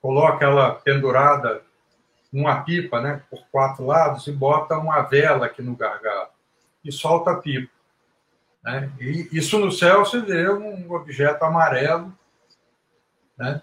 coloca 0.00 0.44
ela 0.44 0.74
pendurada 0.74 1.62
numa 2.32 2.62
pipa, 2.62 3.00
né, 3.00 3.22
por 3.30 3.44
quatro 3.50 3.84
lados 3.86 4.26
e 4.26 4.32
bota 4.32 4.78
uma 4.78 5.02
vela 5.02 5.46
aqui 5.46 5.62
no 5.62 5.76
gargalo 5.76 6.28
e 6.84 6.92
solta 6.92 7.32
a 7.32 7.36
pipa. 7.36 7.72
Né? 8.62 8.90
E 9.00 9.28
isso 9.32 9.58
no 9.58 9.70
céu 9.70 10.04
você 10.04 10.20
vê 10.20 10.48
um 10.50 10.92
objeto 10.92 11.44
amarelo, 11.44 12.12
né, 13.36 13.60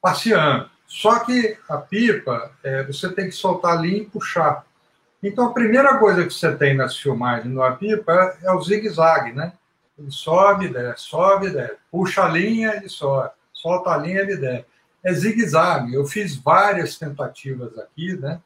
passeando. 0.00 0.70
Só 0.86 1.18
que 1.20 1.56
a 1.68 1.78
pipa, 1.78 2.52
é, 2.62 2.84
você 2.84 3.12
tem 3.12 3.26
que 3.26 3.32
soltar 3.32 3.78
ali 3.78 4.02
e 4.02 4.06
puxar. 4.06 4.64
Então, 5.22 5.46
a 5.46 5.52
primeira 5.52 5.98
coisa 5.98 6.24
que 6.24 6.32
você 6.32 6.54
tem 6.54 6.74
nas 6.74 6.96
filmagens 6.96 7.52
numa 7.52 7.74
pipa 7.76 8.36
é, 8.42 8.50
o 8.52 8.62
zigue-zague, 8.62 9.32
né? 9.32 9.52
Ele 9.98 10.10
sobe, 10.10 10.68
desce, 10.68 11.04
sobe, 11.04 11.50
desce. 11.50 11.76
Puxa 11.90 12.24
a 12.24 12.28
linha, 12.28 12.76
ele 12.76 12.88
sobe. 12.88 13.30
Solta 13.52 13.90
a 13.90 13.96
linha, 13.96 14.20
ele 14.20 14.36
desce. 14.36 14.66
É 15.02 15.12
zigue-zague. 15.12 15.94
Eu 15.94 16.04
fiz 16.04 16.36
várias 16.36 16.96
tentativas 16.96 17.76
aqui, 17.78 18.16
né? 18.16 18.40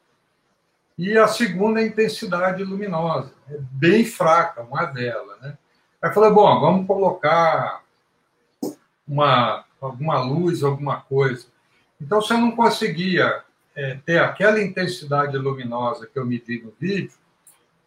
E 0.97 1.17
a 1.17 1.27
segunda 1.27 1.81
é 1.81 1.85
a 1.85 1.87
intensidade 1.87 2.63
luminosa. 2.63 3.33
É 3.51 3.57
bem 3.59 4.05
fraca, 4.05 4.63
uma 4.63 4.85
vela, 4.87 5.37
né? 5.41 5.57
Aí 6.01 6.13
falei, 6.13 6.31
bom, 6.31 6.61
vamos 6.61 6.87
colocar 6.87 7.83
uma, 9.07 9.65
alguma 9.81 10.23
luz, 10.23 10.63
alguma 10.63 11.01
coisa. 11.01 11.47
Então, 12.01 12.23
se 12.23 12.33
eu 12.33 12.39
não 12.39 12.53
conseguia 12.53 13.43
é, 13.77 13.99
ter 14.07 14.19
aquela 14.19 14.61
intensidade 14.61 15.37
luminosa 15.37 16.07
que 16.07 16.19
eu 16.19 16.25
medi 16.25 16.63
no 16.63 16.73
vídeo, 16.81 17.13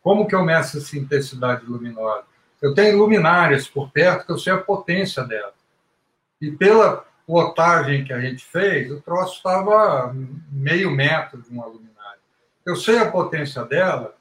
como 0.02 0.28
que 0.28 0.36
eu 0.36 0.44
meço 0.44 0.78
essa 0.78 0.98
intensidade 0.98 1.66
luminosa? 1.66 2.26
Eu 2.62 2.74
tenho 2.74 2.98
luminárias 2.98 3.68
por 3.68 3.90
perto 3.90 4.26
que 4.26 4.32
eu 4.32 4.38
sei 4.38 4.54
a 4.54 4.58
potência 4.58 5.24
dela. 5.24 5.54
E 6.40 6.52
pela 6.52 7.06
plotagem 7.26 8.04
que 8.04 8.14
a 8.14 8.20
gente 8.20 8.46
fez, 8.46 8.92
o 8.92 9.02
troço 9.02 9.38
estava 9.38 10.14
meio 10.52 10.92
metro 10.92 11.42
de 11.42 11.50
uma 11.50 11.66
luminária. 11.66 12.20
Eu 12.66 12.76
sei 12.76 12.98
a 13.00 13.10
potência 13.10 13.64
dela, 13.66 14.16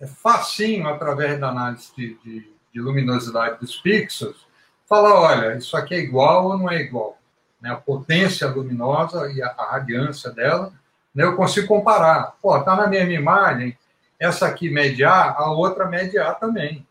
é 0.00 0.06
facinho, 0.06 0.88
através 0.88 1.38
da 1.38 1.48
análise 1.50 1.92
de, 1.96 2.14
de, 2.14 2.52
de 2.72 2.80
luminosidade 2.80 3.60
dos 3.60 3.76
pixels, 3.76 4.46
falar, 4.88 5.14
olha, 5.14 5.56
isso 5.56 5.76
aqui 5.76 5.94
é 5.94 5.98
igual 5.98 6.46
ou 6.46 6.58
não 6.58 6.70
é 6.70 6.80
igual 6.80 7.21
né, 7.62 7.70
a 7.70 7.76
potência 7.76 8.48
luminosa 8.48 9.30
e 9.32 9.40
a, 9.40 9.46
a 9.56 9.72
radiância 9.72 10.30
dela, 10.30 10.72
né, 11.14 11.24
eu 11.24 11.36
consigo 11.36 11.68
comparar. 11.68 12.34
Pô, 12.42 12.60
tá 12.60 12.74
na 12.74 12.88
mesma 12.88 13.12
imagem, 13.12 13.78
essa 14.18 14.46
aqui 14.46 14.68
mede 14.68 15.04
A, 15.04 15.30
a 15.30 15.52
outra 15.52 15.86
mede 15.86 16.18
A 16.18 16.34
também. 16.34 16.84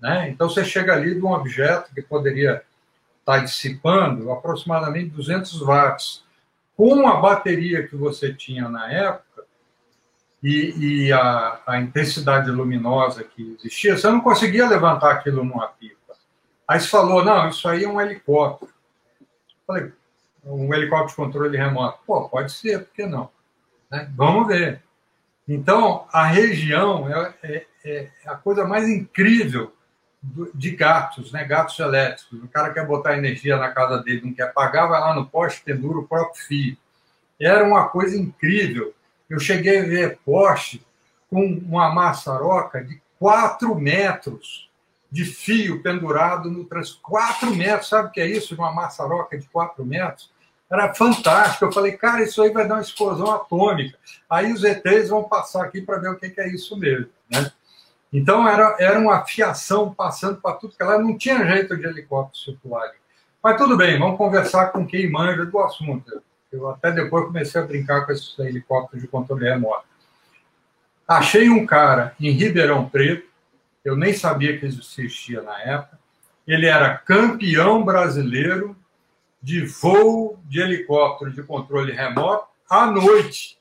Né? 0.00 0.28
Então 0.28 0.48
você 0.48 0.64
chega 0.64 0.92
ali 0.92 1.14
de 1.14 1.24
um 1.24 1.32
objeto 1.32 1.94
que 1.94 2.02
poderia 2.02 2.62
estar 3.20 3.38
tá 3.38 3.38
dissipando 3.38 4.30
aproximadamente 4.32 5.10
200 5.10 5.60
watts. 5.62 6.24
Com 6.76 7.08
a 7.08 7.16
bateria 7.16 7.86
que 7.86 7.96
você 7.96 8.34
tinha 8.34 8.68
na 8.68 8.92
época 8.92 9.44
e, 10.42 11.06
e 11.06 11.12
a, 11.12 11.60
a, 11.66 11.80
intensidade 11.80 12.50
luminosa 12.50 13.24
que 13.24 13.56
existia, 13.58 13.96
você 13.96 14.08
não 14.10 14.20
conseguia 14.20 14.68
levantar 14.68 15.12
aquilo 15.12 15.42
numa 15.42 15.68
pipa. 15.68 15.96
Aí 16.68 16.78
você 16.78 16.88
falou, 16.88 17.24
não, 17.24 17.48
isso 17.48 17.66
aí 17.66 17.84
é 17.84 17.88
um 17.88 17.98
helicóptero. 17.98 18.75
Falei, 19.66 19.92
um 20.44 20.72
helicóptero 20.72 21.08
de 21.08 21.16
controle 21.16 21.56
remoto. 21.56 21.98
Pô, 22.06 22.28
pode 22.28 22.52
ser, 22.52 22.84
por 22.84 22.94
que 22.94 23.06
não? 23.06 23.30
Né? 23.90 24.10
Vamos 24.14 24.46
ver. 24.46 24.82
Então, 25.48 26.06
a 26.12 26.24
região 26.26 27.08
é, 27.08 27.34
é, 27.42 27.66
é 27.84 28.10
a 28.26 28.34
coisa 28.34 28.64
mais 28.64 28.88
incrível 28.88 29.72
de 30.54 30.70
gatos, 30.70 31.32
né? 31.32 31.44
gatos 31.44 31.78
elétricos. 31.78 32.42
O 32.42 32.48
cara 32.48 32.72
quer 32.72 32.86
botar 32.86 33.16
energia 33.16 33.56
na 33.56 33.70
casa 33.70 34.02
dele, 34.02 34.22
não 34.24 34.34
quer 34.34 34.52
pagar, 34.52 34.86
vai 34.86 35.00
lá 35.00 35.14
no 35.14 35.26
poste, 35.26 35.62
pendura 35.62 35.98
o 35.98 36.06
próprio 36.06 36.42
fio. 36.42 36.76
Era 37.40 37.64
uma 37.64 37.88
coisa 37.88 38.16
incrível. 38.16 38.94
Eu 39.28 39.38
cheguei 39.38 39.80
a 39.80 39.84
ver 39.84 40.18
poste 40.24 40.84
com 41.28 41.44
uma 41.44 41.92
maçaroca 41.92 42.82
de 42.82 43.00
4 43.18 43.74
metros 43.74 44.68
de 45.16 45.24
fio 45.24 45.82
pendurado 45.82 46.50
no 46.50 46.66
trânsito. 46.66 46.98
4 47.00 47.56
metros, 47.56 47.88
sabe 47.88 48.08
o 48.08 48.12
que 48.12 48.20
é 48.20 48.26
isso? 48.26 48.54
Uma 48.54 48.70
maçaroca 48.70 49.38
de 49.38 49.48
4 49.48 49.82
metros? 49.82 50.30
Era 50.70 50.92
fantástico. 50.92 51.64
Eu 51.64 51.72
falei, 51.72 51.92
cara, 51.92 52.22
isso 52.22 52.42
aí 52.42 52.50
vai 52.50 52.68
dar 52.68 52.74
uma 52.74 52.82
explosão 52.82 53.30
atômica. 53.30 53.96
Aí 54.28 54.52
os 54.52 54.62
ETs 54.62 55.08
vão 55.08 55.24
passar 55.24 55.64
aqui 55.64 55.80
para 55.80 55.98
ver 55.98 56.10
o 56.10 56.16
que 56.16 56.34
é 56.38 56.48
isso 56.48 56.76
mesmo. 56.76 57.08
Né? 57.30 57.50
Então 58.12 58.46
era, 58.46 58.76
era 58.78 58.98
uma 58.98 59.24
fiação 59.24 59.94
passando 59.94 60.38
para 60.38 60.56
tudo 60.56 60.76
que 60.76 60.82
ela 60.82 60.98
não 60.98 61.16
tinha 61.16 61.46
jeito 61.46 61.74
de 61.78 61.86
helicóptero 61.86 62.44
circular. 62.44 62.90
Mas 63.42 63.56
tudo 63.56 63.74
bem, 63.74 63.98
vamos 63.98 64.18
conversar 64.18 64.66
com 64.66 64.86
quem 64.86 65.10
manja 65.10 65.46
do 65.46 65.58
assunto. 65.60 66.22
Eu 66.52 66.68
até 66.68 66.92
depois 66.92 67.24
comecei 67.24 67.58
a 67.58 67.64
brincar 67.64 68.04
com 68.04 68.12
esses 68.12 68.38
helicópteros 68.38 69.00
de 69.00 69.08
controle 69.08 69.48
remoto. 69.48 69.86
Achei 71.08 71.48
um 71.48 71.64
cara 71.64 72.14
em 72.20 72.32
Ribeirão 72.32 72.86
Preto, 72.86 73.26
eu 73.86 73.96
nem 73.96 74.12
sabia 74.12 74.58
que 74.58 74.66
existia 74.66 75.40
na 75.42 75.62
época. 75.62 75.96
Ele 76.44 76.66
era 76.66 76.98
campeão 76.98 77.84
brasileiro 77.84 78.76
de 79.40 79.64
voo 79.64 80.40
de 80.44 80.60
helicóptero 80.60 81.32
de 81.32 81.40
controle 81.44 81.92
remoto 81.92 82.48
à 82.68 82.86
noite. 82.90 83.56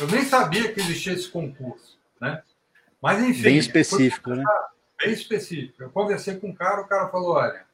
Eu 0.00 0.06
nem 0.06 0.24
sabia 0.24 0.72
que 0.72 0.80
existia 0.80 1.12
esse 1.12 1.28
concurso, 1.28 1.98
né? 2.18 2.42
Mas 3.00 3.22
enfim. 3.22 3.42
Bem 3.42 3.58
específico, 3.58 4.30
né? 4.30 4.42
Bem 4.98 5.12
específico. 5.12 5.82
Eu 5.82 5.90
conversei 5.90 6.36
com 6.36 6.48
um 6.48 6.54
cara, 6.54 6.80
o 6.80 6.88
cara 6.88 7.08
falou: 7.08 7.34
olha, 7.34 7.66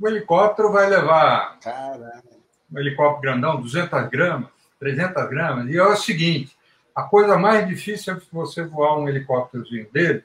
o 0.00 0.06
helicóptero 0.06 0.70
vai 0.70 0.88
levar. 0.88 1.58
Caramba. 1.58 2.22
Um 2.70 2.78
helicóptero 2.78 3.20
grandão, 3.20 3.60
200 3.60 4.08
gramas, 4.08 4.50
300 4.78 5.28
gramas. 5.28 5.68
E 5.68 5.76
é 5.76 5.82
o 5.82 5.96
seguinte: 5.96 6.56
a 7.00 7.02
coisa 7.04 7.36
mais 7.36 7.66
difícil 7.66 8.14
é 8.14 8.20
você 8.32 8.64
voar 8.64 8.98
um 8.98 9.08
helicópterozinho 9.08 9.88
dele, 9.92 10.24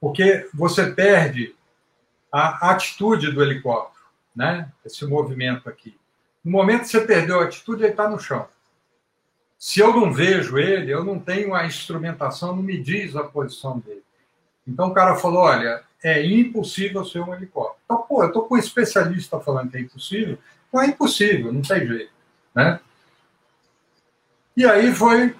porque 0.00 0.48
você 0.52 0.92
perde 0.92 1.54
a 2.30 2.70
atitude 2.70 3.30
do 3.30 3.42
helicóptero 3.42 3.94
né? 4.34 4.68
Esse 4.84 5.06
movimento 5.06 5.68
aqui. 5.68 5.96
No 6.44 6.50
momento 6.50 6.82
que 6.82 6.88
você 6.88 7.00
perdeu 7.00 7.40
a 7.40 7.44
atitude, 7.44 7.82
ele 7.82 7.92
está 7.92 8.08
no 8.08 8.18
chão. 8.18 8.46
Se 9.58 9.80
eu 9.80 9.94
não 9.94 10.12
vejo 10.12 10.58
ele, 10.58 10.92
eu 10.92 11.04
não 11.04 11.18
tenho 11.18 11.54
a 11.54 11.64
instrumentação, 11.64 12.56
não 12.56 12.62
me 12.62 12.78
diz 12.78 13.16
a 13.16 13.24
posição 13.24 13.78
dele. 13.78 14.02
Então 14.66 14.88
o 14.88 14.94
cara 14.94 15.16
falou: 15.16 15.42
olha, 15.42 15.82
é 16.02 16.24
impossível 16.26 17.04
ser 17.04 17.20
um 17.20 17.34
helicóptero. 17.34 17.78
Então, 17.84 18.02
pô, 18.02 18.22
eu 18.22 18.28
estou 18.28 18.42
com 18.46 18.56
um 18.56 18.58
especialista 18.58 19.40
falando 19.40 19.70
que 19.70 19.76
é 19.76 19.80
impossível. 19.80 20.38
Não 20.72 20.82
é 20.82 20.86
impossível, 20.86 21.52
não 21.52 21.62
tem 21.62 21.86
jeito. 21.86 22.12
Né? 22.54 22.80
E 24.56 24.66
aí 24.66 24.92
foi. 24.92 25.34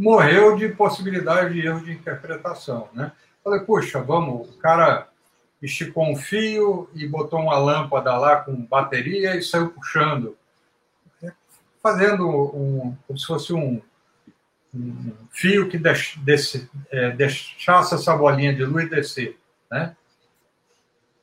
Morreu 0.00 0.56
de 0.56 0.68
possibilidade 0.70 1.52
de 1.52 1.66
erro 1.66 1.84
de 1.84 1.92
interpretação. 1.92 2.88
Né? 2.94 3.12
Falei, 3.44 3.60
puxa, 3.60 4.00
vamos, 4.00 4.48
o 4.48 4.58
cara 4.58 5.08
esticou 5.60 6.10
um 6.10 6.16
fio 6.16 6.88
e 6.94 7.06
botou 7.06 7.38
uma 7.38 7.58
lâmpada 7.58 8.16
lá 8.16 8.36
com 8.40 8.64
bateria 8.64 9.36
e 9.36 9.42
saiu 9.42 9.68
puxando, 9.70 10.38
fazendo 11.82 12.26
um, 12.26 12.96
como 13.06 13.18
se 13.18 13.26
fosse 13.26 13.52
um, 13.52 13.82
um 14.74 15.12
fio 15.30 15.68
que 15.68 15.78
é, 16.90 17.10
deixasse 17.10 17.94
essa 17.94 18.16
bolinha 18.16 18.54
de 18.54 18.64
luz 18.64 18.88
descer, 18.88 19.38
né? 19.70 19.94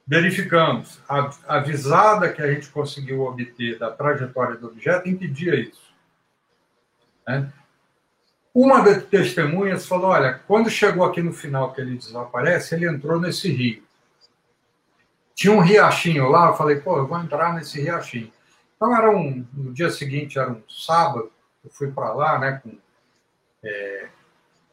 Verificamos, 0.09 1.01
a, 1.09 1.31
a 1.47 1.59
visada 1.59 2.31
que 2.31 2.41
a 2.41 2.53
gente 2.53 2.69
conseguiu 2.69 3.23
obter 3.23 3.77
da 3.77 3.91
trajetória 3.91 4.55
do 4.55 4.67
objeto 4.67 5.09
impedia 5.09 5.53
isso. 5.53 5.93
Né? 7.27 7.51
Uma 8.59 8.81
das 8.81 9.03
testemunhas 9.03 9.85
falou: 9.85 10.07
olha, 10.07 10.41
quando 10.47 10.67
chegou 10.67 11.05
aqui 11.05 11.21
no 11.21 11.31
final 11.31 11.71
que 11.73 11.79
ele 11.79 11.95
desaparece, 11.95 12.73
ele 12.73 12.89
entrou 12.89 13.21
nesse 13.21 13.51
rio. 13.51 13.83
Tinha 15.35 15.53
um 15.53 15.59
riachinho 15.59 16.27
lá, 16.27 16.47
eu 16.47 16.55
falei, 16.55 16.77
pô, 16.77 16.97
eu 16.97 17.05
vou 17.05 17.19
entrar 17.19 17.53
nesse 17.53 17.79
riachinho. 17.79 18.31
Então 18.75 18.97
era 18.97 19.11
um, 19.11 19.45
no 19.53 19.71
dia 19.71 19.91
seguinte 19.91 20.39
era 20.39 20.49
um 20.49 20.63
sábado, 20.67 21.31
eu 21.63 21.69
fui 21.69 21.91
para 21.91 22.11
lá, 22.13 22.39
né, 22.39 22.59
com 22.63 22.75
é, 23.63 24.07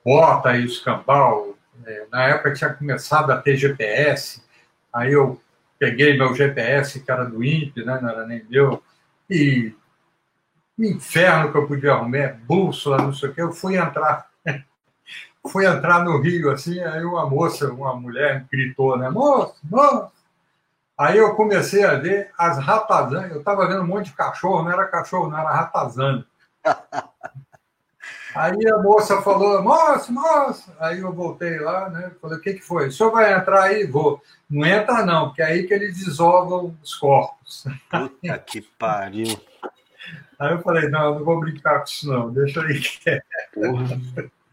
bota 0.03 0.57
e 0.57 0.65
escambau. 0.65 1.55
É, 1.85 2.07
na 2.11 2.25
época 2.29 2.55
tinha 2.55 2.73
começado 2.73 3.33
a 3.33 3.37
ter 3.37 3.59
GPS, 3.59 4.43
aí 4.91 5.13
eu 5.13 5.39
peguei 5.79 6.17
meu 6.17 6.35
GPS, 6.35 7.01
que 7.01 7.11
era 7.11 7.27
do 7.27 7.45
INPE, 7.45 7.85
né, 7.85 7.99
não 8.01 8.09
era 8.09 8.27
nem 8.27 8.43
meu, 8.49 8.83
e 9.29 9.75
inferno 10.79 11.53
que 11.53 11.59
eu 11.59 11.67
podia 11.67 11.93
arrumar, 11.93 12.39
bússola, 12.47 12.99
não 12.99 13.13
sei 13.13 13.29
o 13.29 13.35
que, 13.35 13.43
eu 13.43 13.53
fui 13.53 13.77
entrar. 13.77 14.29
fui 15.47 15.67
entrar 15.67 16.05
no 16.05 16.21
Rio, 16.21 16.51
assim, 16.51 16.81
aí 16.81 17.05
uma 17.05 17.29
moça, 17.29 17.73
uma 17.73 17.95
mulher 17.95 18.47
gritou, 18.51 18.97
né, 18.97 19.11
moço, 19.11 19.57
moço, 19.65 20.13
Aí 20.97 21.19
eu 21.19 21.35
comecei 21.35 21.85
a 21.85 21.97
ver 21.97 22.31
as 22.39 22.59
ratazanas. 22.59 23.33
Eu 23.33 23.39
estava 23.41 23.67
vendo 23.67 23.83
um 23.83 23.87
monte 23.87 24.07
de 24.07 24.13
cachorro, 24.13 24.63
não 24.63 24.71
era 24.71 24.87
cachorro, 24.87 25.29
não 25.29 25.39
era 25.39 25.51
ratazana. 25.51 26.25
Aí 28.35 28.67
a 28.69 28.79
moça 28.79 29.23
falou, 29.23 29.63
moça, 29.63 30.11
moça. 30.11 30.77
Aí 30.81 31.01
eu 31.01 31.13
voltei 31.13 31.59
lá, 31.61 31.89
né? 31.89 32.11
Falei, 32.21 32.39
o 32.39 32.41
que, 32.41 32.55
que 32.55 32.63
foi? 32.63 32.89
O 32.89 32.93
senhor 32.93 33.13
vai 33.13 33.33
entrar 33.33 33.63
aí? 33.63 33.87
Vou. 33.87 34.21
Não 34.51 34.67
entra, 34.67 35.07
não, 35.07 35.29
porque 35.29 35.41
é 35.41 35.47
aí 35.47 35.69
que 35.69 35.73
eles 35.73 36.05
desovam 36.05 36.77
os 36.83 36.97
corpos. 36.97 37.65
Puta 37.89 38.39
que 38.39 38.61
pariu. 38.61 39.41
Aí 40.39 40.53
eu 40.53 40.61
falei, 40.61 40.89
não, 40.89 41.17
não 41.17 41.25
vou 41.25 41.41
brincar 41.41 41.79
com 41.79 41.85
isso, 41.85 42.09
não. 42.09 42.31
Deixa 42.31 42.63
aí 42.63 42.81
quieto. 42.81 43.25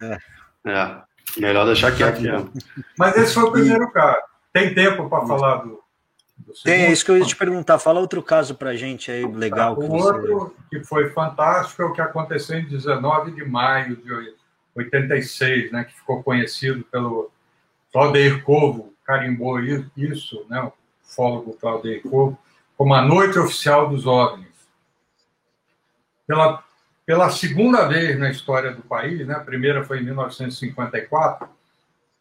É. 0.01 0.17
é. 0.65 1.01
Melhor 1.38 1.65
deixar 1.65 1.95
quieto 1.95 2.21
mesmo. 2.21 2.51
Mas 2.97 3.15
esse 3.17 3.34
foi 3.34 3.43
o 3.43 3.51
primeiro 3.51 3.86
e... 3.86 3.91
caso. 3.91 4.21
Tem 4.51 4.73
tempo 4.73 5.09
para 5.09 5.25
falar 5.25 5.57
do, 5.57 5.82
tem, 6.63 6.86
é 6.86 6.91
isso 6.91 7.05
que 7.05 7.11
eu 7.11 7.17
ia 7.17 7.25
te 7.25 7.36
perguntar. 7.36 7.79
Fala 7.79 7.99
outro 7.99 8.21
caso 8.21 8.55
para 8.55 8.75
gente 8.75 9.11
aí, 9.11 9.25
legal. 9.25 9.75
Tá, 9.75 9.82
o 9.82 9.88
você... 9.88 10.07
outro 10.07 10.55
que 10.69 10.84
foi 10.84 11.09
fantástico 11.09 11.82
é 11.82 11.86
o 11.86 11.93
que 11.93 12.01
aconteceu 12.01 12.57
em 12.59 12.65
19 12.65 13.32
de 13.32 13.45
maio 13.45 13.95
de 13.95 14.34
86, 14.75 15.71
né, 15.71 15.84
que 15.84 15.93
ficou 15.93 16.23
conhecido 16.23 16.84
pelo 16.91 17.29
Claudeir 17.91 18.43
Covo, 18.43 18.93
carimbou 19.05 19.59
isso, 19.59 20.45
né, 20.49 20.61
o 20.61 20.73
fólogo 21.03 21.57
Claudeir 21.59 22.01
Covo, 22.03 22.38
como 22.77 22.93
a 22.93 23.01
Noite 23.01 23.38
Oficial 23.38 23.89
dos 23.89 24.05
OVNIs. 24.05 24.51
Pela, 26.32 26.63
pela 27.05 27.29
segunda 27.29 27.89
vez 27.89 28.17
na 28.17 28.32
história 28.32 28.71
do 28.71 28.82
país, 28.84 29.27
né, 29.27 29.36
a 29.36 29.41
primeira 29.41 29.84
foi 29.84 29.99
em 29.99 30.05
1954, 30.05 31.49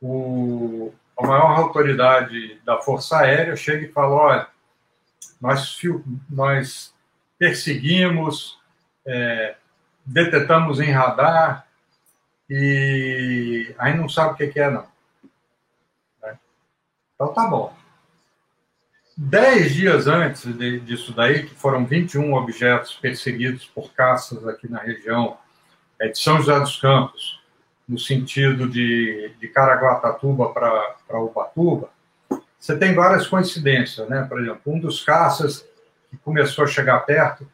o, 0.02 0.92
a 1.16 1.24
maior 1.24 1.56
autoridade 1.56 2.60
da 2.64 2.78
Força 2.78 3.18
Aérea 3.18 3.54
chega 3.54 3.86
e 3.86 3.92
fala: 3.92 4.16
olha, 4.16 4.46
nós, 5.40 5.78
nós 6.28 6.92
perseguimos, 7.38 8.58
é, 9.06 9.54
detetamos 10.04 10.80
em 10.80 10.90
radar 10.90 11.68
e 12.48 13.72
aí 13.78 13.96
não 13.96 14.08
sabe 14.08 14.32
o 14.32 14.50
que 14.50 14.58
é, 14.58 14.68
não. 14.68 14.88
Né? 16.20 16.36
Então 17.14 17.32
tá 17.32 17.46
bom. 17.46 17.72
Dez 19.22 19.74
dias 19.74 20.06
antes 20.06 20.46
de, 20.56 20.80
disso 20.80 21.12
daí, 21.12 21.42
que 21.42 21.54
foram 21.54 21.84
21 21.84 22.32
objetos 22.32 22.94
perseguidos 22.94 23.66
por 23.66 23.92
caças 23.92 24.48
aqui 24.48 24.66
na 24.66 24.78
região 24.78 25.36
é, 26.00 26.08
de 26.08 26.18
São 26.18 26.38
José 26.38 26.58
dos 26.58 26.80
Campos, 26.80 27.38
no 27.86 27.98
sentido 27.98 28.66
de, 28.66 29.30
de 29.38 29.48
Caraguatatuba 29.48 30.48
para 30.54 31.20
Ubatuba, 31.20 31.90
você 32.58 32.74
tem 32.78 32.94
várias 32.94 33.26
coincidências, 33.26 34.08
né? 34.08 34.24
Por 34.26 34.40
exemplo, 34.40 34.62
um 34.64 34.80
dos 34.80 35.04
caças 35.04 35.68
que 36.08 36.16
começou 36.16 36.64
a 36.64 36.68
chegar 36.68 37.00
perto 37.00 37.46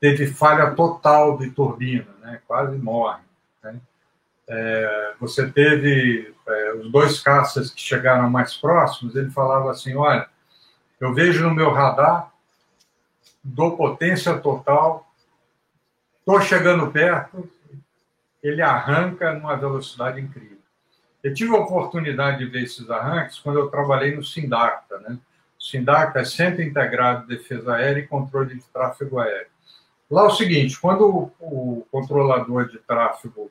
teve 0.00 0.26
falha 0.26 0.72
total 0.72 1.38
de 1.38 1.52
turbina, 1.52 2.08
né? 2.20 2.40
Quase 2.48 2.76
morre. 2.78 3.22
Né? 3.62 3.76
É, 4.48 5.14
você 5.20 5.48
teve 5.48 6.34
é, 6.48 6.72
os 6.74 6.90
dois 6.90 7.20
caças 7.20 7.70
que 7.70 7.80
chegaram 7.80 8.28
mais 8.28 8.56
próximos, 8.56 9.14
ele 9.14 9.30
falava 9.30 9.70
assim, 9.70 9.94
olha, 9.94 10.31
eu 11.02 11.12
vejo 11.12 11.42
no 11.42 11.52
meu 11.52 11.72
radar, 11.72 12.32
dou 13.42 13.76
potência 13.76 14.38
total, 14.38 15.04
estou 16.20 16.40
chegando 16.40 16.92
perto, 16.92 17.50
ele 18.40 18.62
arranca 18.62 19.34
numa 19.34 19.56
velocidade 19.56 20.20
incrível. 20.20 20.58
Eu 21.20 21.34
tive 21.34 21.50
a 21.56 21.58
oportunidade 21.58 22.38
de 22.38 22.46
ver 22.46 22.62
esses 22.62 22.88
arranques 22.88 23.40
quando 23.40 23.58
eu 23.58 23.68
trabalhei 23.68 24.14
no 24.14 24.22
Sindacta, 24.22 25.00
né? 25.00 25.18
SINDAC 25.58 26.18
é 26.18 26.24
Centro 26.24 26.62
Integrado 26.62 27.26
de 27.26 27.36
Defesa 27.36 27.74
Aérea 27.74 28.00
e 28.00 28.06
Controle 28.06 28.54
de 28.54 28.62
Tráfego 28.72 29.18
Aéreo. 29.18 29.50
Lá 30.08 30.22
é 30.22 30.26
o 30.26 30.30
seguinte, 30.30 30.80
quando 30.80 31.32
o 31.40 31.84
controlador 31.90 32.68
de 32.68 32.78
tráfego 32.78 33.50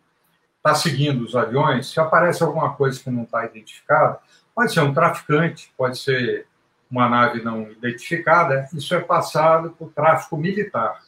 está 0.56 0.74
seguindo 0.74 1.26
os 1.26 1.36
aviões, 1.36 1.88
se 1.88 1.99
aparece 1.99 2.43
alguma 2.43 2.74
coisa 2.76 3.02
que 3.02 3.10
não 3.10 3.24
está 3.24 3.45
identificada, 3.45 4.20
pode 4.56 4.74
ser 4.74 4.82
um 4.82 4.93
traficante, 4.93 5.74
pode 5.78 5.97
ser 5.97 6.47
uma 6.92 7.08
nave 7.08 7.42
não 7.42 7.72
identificada, 7.72 8.68
isso 8.74 8.94
é 8.94 9.00
passado 9.00 9.72
para 9.72 9.88
o 9.88 9.89
tráfico 9.89 10.36
militar. 10.36 11.00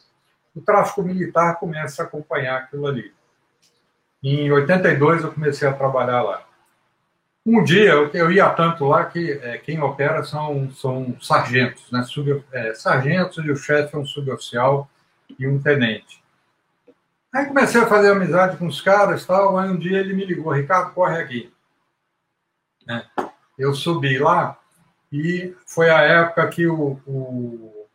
O 0.56 0.60
tráfico 0.62 1.02
militar 1.02 1.58
começa 1.58 2.02
a 2.02 2.06
acompanhar 2.06 2.56
aquilo 2.56 2.86
ali. 2.86 3.12
Em 4.22 4.50
82 4.50 5.22
eu 5.22 5.32
comecei 5.32 5.68
a 5.68 5.72
trabalhar 5.74 6.22
lá. 6.22 6.46
Um 7.44 7.62
dia 7.62 7.90
eu, 8.14 8.32
ia 8.32 8.48
tanto 8.48 8.86
lá 8.86 9.04
que 9.04 9.32
é, 9.32 9.58
quem 9.58 9.78
opera 9.82 10.24
são, 10.24 10.70
são 10.72 11.14
sargentos, 11.20 11.92
né? 11.92 12.02
Sub, 12.04 12.42
é, 12.50 12.72
sargentos 12.72 13.44
e 13.44 13.50
o 13.50 13.56
chefe 13.56 13.94
é 13.94 13.98
um 13.98 14.06
suboficial 14.06 14.88
e 15.38 15.46
um 15.46 15.60
tenente. 15.60 16.24
Aí 17.34 17.44
comecei 17.44 17.82
a 17.82 17.86
fazer 17.86 18.12
amizade 18.12 18.56
com 18.56 18.66
os 18.66 18.80
caras 18.80 19.26
tal. 19.26 19.58
Aí 19.58 19.68
um 19.68 19.76
dia 19.76 19.98
ele 19.98 20.14
me 20.14 20.24
ligou, 20.24 20.52
Ricardo, 20.52 20.94
corre 20.94 21.20
aqui. 21.20 21.52
Né? 22.86 23.04
Eu 23.58 23.74
subi 23.74 24.18
lá 24.18 24.58
e 25.16 25.56
foi 25.64 25.90
a 25.90 26.00
época 26.00 26.48
que 26.48 26.66
o, 26.66 27.00
o 27.06 27.86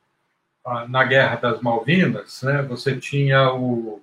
a, 0.66 0.88
na 0.88 1.04
Guerra 1.04 1.36
das 1.36 1.62
Malvinas, 1.62 2.42
né, 2.44 2.62
você 2.62 2.98
tinha 2.98 3.54
o, 3.54 4.02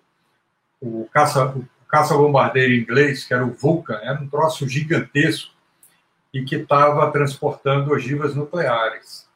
o 0.79 1.09
caça 1.11 1.55
caça-bombardeiro 1.89 2.75
inglês, 2.75 3.25
que 3.25 3.33
era 3.33 3.47
o 3.47 3.55
Vulcan, 3.55 3.99
era 4.03 4.21
um 4.21 4.29
troço 4.29 4.69
gigantesco 4.69 5.55
e 6.35 6.45
que 6.45 6.57
estava 6.57 7.11
transportando 7.11 7.91
ogivas 7.91 8.35
nucleares. 8.35 9.27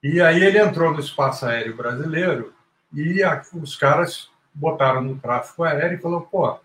E 0.00 0.20
aí 0.20 0.44
ele 0.44 0.58
entrou 0.58 0.92
no 0.92 1.00
espaço 1.00 1.46
aéreo 1.46 1.76
brasileiro 1.76 2.54
e 2.92 3.24
a, 3.24 3.42
os 3.54 3.74
caras 3.74 4.30
botaram 4.54 5.02
no 5.02 5.18
tráfego 5.18 5.64
aéreo 5.64 5.98
e 5.98 6.02
falou, 6.02 6.20
pô, 6.20 6.60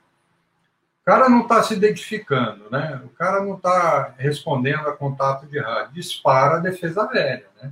o 1.06 1.12
cara 1.12 1.30
não 1.30 1.44
está 1.44 1.62
se 1.62 1.76
identificando, 1.76 2.68
né? 2.72 3.00
O 3.06 3.10
cara 3.10 3.44
não 3.44 3.58
está 3.58 4.16
respondendo 4.18 4.88
a 4.88 4.98
contato 4.98 5.46
de 5.46 5.60
rádio. 5.60 5.94
Dispara 5.94 6.56
a 6.56 6.60
defesa 6.60 7.08
aérea, 7.08 7.46
né? 7.62 7.72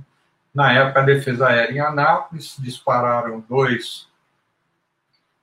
Na 0.54 0.72
época, 0.72 1.00
a 1.00 1.04
defesa 1.04 1.48
aérea 1.48 1.72
em 1.72 1.80
Anápolis 1.80 2.54
dispararam 2.60 3.44
dois 3.48 4.06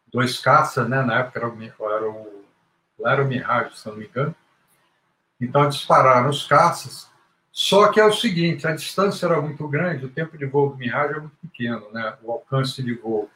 dois 0.07 0.39
caças, 0.39 0.87
né? 0.87 1.01
Na 1.01 1.19
época 1.19 1.39
era 1.39 1.49
o, 1.49 1.61
era 1.61 2.09
o, 2.09 2.45
era 3.05 3.25
Mirage, 3.25 3.77
se 3.77 3.85
não 3.89 3.97
me 3.97 4.05
engano. 4.05 4.33
Então 5.39 5.67
dispararam 5.67 6.29
os 6.29 6.47
caças. 6.47 7.11
Só 7.51 7.91
que 7.91 7.99
é 7.99 8.05
o 8.05 8.13
seguinte, 8.13 8.65
a 8.65 8.73
distância 8.73 9.25
era 9.25 9.41
muito 9.41 9.67
grande, 9.67 10.05
o 10.05 10.09
tempo 10.09 10.37
de 10.37 10.45
voo 10.45 10.69
do 10.69 10.77
Mirage 10.77 11.15
é 11.15 11.19
muito 11.19 11.35
pequeno, 11.41 11.91
né? 11.91 12.17
O 12.23 12.31
alcance 12.31 12.81
de 12.81 12.93
voo. 12.93 13.29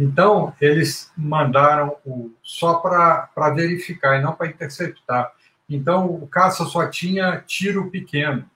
Então, 0.00 0.54
eles 0.58 1.12
mandaram 1.14 1.94
o, 2.06 2.32
só 2.42 2.76
para 2.76 3.50
verificar 3.54 4.18
e 4.18 4.22
não 4.22 4.34
para 4.34 4.46
interceptar. 4.46 5.30
Então, 5.68 6.06
o 6.06 6.26
caça 6.26 6.64
só 6.64 6.88
tinha 6.88 7.42
tiro 7.46 7.90
pequeno 7.90 8.48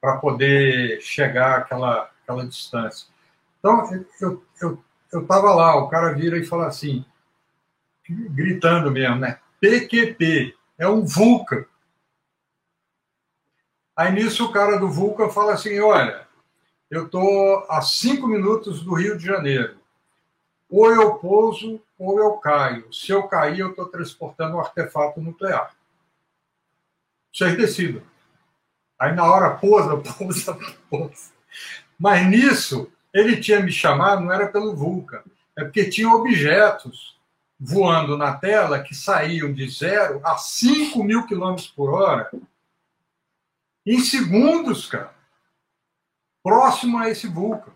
para 0.00 0.18
poder 0.18 1.00
chegar 1.02 1.58
àquela, 1.58 2.08
àquela 2.22 2.46
distância. 2.46 3.08
Então, 3.58 4.06
eu, 4.20 4.44
eu, 4.62 4.84
eu 5.12 5.22
estava 5.22 5.52
lá, 5.52 5.74
o 5.74 5.88
cara 5.88 6.12
vira 6.12 6.38
e 6.38 6.44
fala 6.44 6.68
assim, 6.68 7.04
gritando 8.08 8.88
mesmo, 8.92 9.16
né? 9.16 9.40
PQP, 9.60 10.54
é 10.78 10.86
um 10.86 11.04
Vulca. 11.04 11.66
Aí 13.96 14.12
nisso 14.12 14.44
o 14.44 14.52
cara 14.52 14.76
do 14.76 14.88
Vulca 14.88 15.28
fala 15.28 15.54
assim: 15.54 15.80
olha, 15.80 16.26
eu 16.88 17.06
estou 17.06 17.66
a 17.68 17.80
cinco 17.80 18.28
minutos 18.28 18.82
do 18.82 18.94
Rio 18.94 19.18
de 19.18 19.24
Janeiro. 19.24 19.82
Ou 20.74 20.92
eu 20.92 21.14
pouso 21.18 21.80
ou 21.96 22.18
eu 22.18 22.32
caio. 22.38 22.92
Se 22.92 23.12
eu 23.12 23.28
cair, 23.28 23.60
eu 23.60 23.70
estou 23.70 23.86
transportando 23.86 24.56
um 24.56 24.60
artefato 24.60 25.20
nuclear. 25.20 25.72
Vocês 27.32 27.56
decidam. 27.56 28.02
Aí 28.98 29.14
na 29.14 29.24
hora 29.24 29.56
pousa, 29.56 29.96
pousa, 30.18 30.58
pousa. 30.90 31.30
Mas 31.96 32.26
nisso, 32.26 32.90
ele 33.12 33.40
tinha 33.40 33.60
me 33.60 33.70
chamado, 33.70 34.22
não 34.22 34.32
era 34.32 34.48
pelo 34.48 34.74
Vulca, 34.74 35.22
é 35.56 35.62
porque 35.62 35.88
tinha 35.88 36.08
objetos 36.08 37.20
voando 37.56 38.18
na 38.18 38.34
tela 38.36 38.82
que 38.82 38.96
saíam 38.96 39.52
de 39.52 39.70
zero 39.70 40.20
a 40.24 40.36
5 40.36 41.04
mil 41.04 41.24
quilômetros 41.24 41.68
por 41.68 41.94
hora 41.94 42.32
em 43.86 44.00
segundos, 44.00 44.88
cara. 44.88 45.14
Próximo 46.42 46.98
a 46.98 47.08
esse 47.08 47.28
vulcão. 47.28 47.72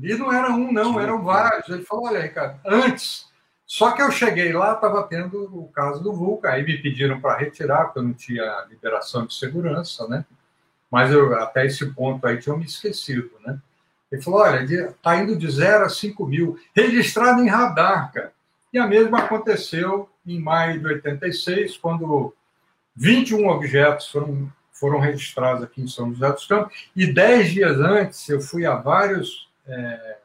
E 0.00 0.14
não 0.14 0.32
era 0.32 0.50
um, 0.50 0.72
não, 0.72 1.00
eram 1.00 1.22
vários. 1.22 1.68
Ele 1.68 1.82
falou: 1.82 2.06
olha, 2.06 2.20
Ricardo, 2.20 2.60
antes. 2.66 3.26
Só 3.66 3.90
que 3.90 4.00
eu 4.00 4.12
cheguei 4.12 4.52
lá, 4.52 4.74
estava 4.74 5.02
tendo 5.08 5.42
o 5.52 5.68
caso 5.68 6.00
do 6.00 6.12
vulcão. 6.12 6.52
Aí 6.52 6.64
me 6.64 6.80
pediram 6.80 7.20
para 7.20 7.36
retirar, 7.36 7.86
porque 7.86 7.98
eu 7.98 8.04
não 8.04 8.12
tinha 8.12 8.64
liberação 8.70 9.26
de 9.26 9.34
segurança, 9.34 10.06
né? 10.06 10.24
Mas 10.88 11.10
eu, 11.10 11.34
até 11.34 11.66
esse 11.66 11.84
ponto 11.92 12.24
aí 12.24 12.38
tinha 12.38 12.56
me 12.56 12.64
esquecido, 12.64 13.30
né? 13.44 13.58
Ele 14.10 14.22
falou: 14.22 14.40
olha, 14.40 14.62
está 14.62 15.16
indo 15.16 15.36
de 15.36 15.50
0 15.50 15.84
a 15.84 15.88
5 15.88 16.26
mil, 16.26 16.58
registrado 16.74 17.42
em 17.42 17.48
radar, 17.48 18.12
cara. 18.12 18.32
E 18.72 18.78
a 18.78 18.86
mesma 18.86 19.20
aconteceu 19.20 20.08
em 20.26 20.38
maio 20.40 20.80
de 20.80 20.86
86, 20.86 21.76
quando 21.78 22.34
21 22.94 23.48
objetos 23.48 24.08
foram, 24.08 24.52
foram 24.72 24.98
registrados 24.98 25.62
aqui 25.62 25.82
em 25.82 25.88
São 25.88 26.12
José 26.12 26.30
dos 26.32 26.46
Campos, 26.46 26.90
e 26.94 27.06
10 27.06 27.52
dias 27.52 27.78
antes 27.78 28.28
eu 28.28 28.40
fui 28.40 28.66
a 28.66 28.74
vários. 28.74 29.45
É, 29.68 30.16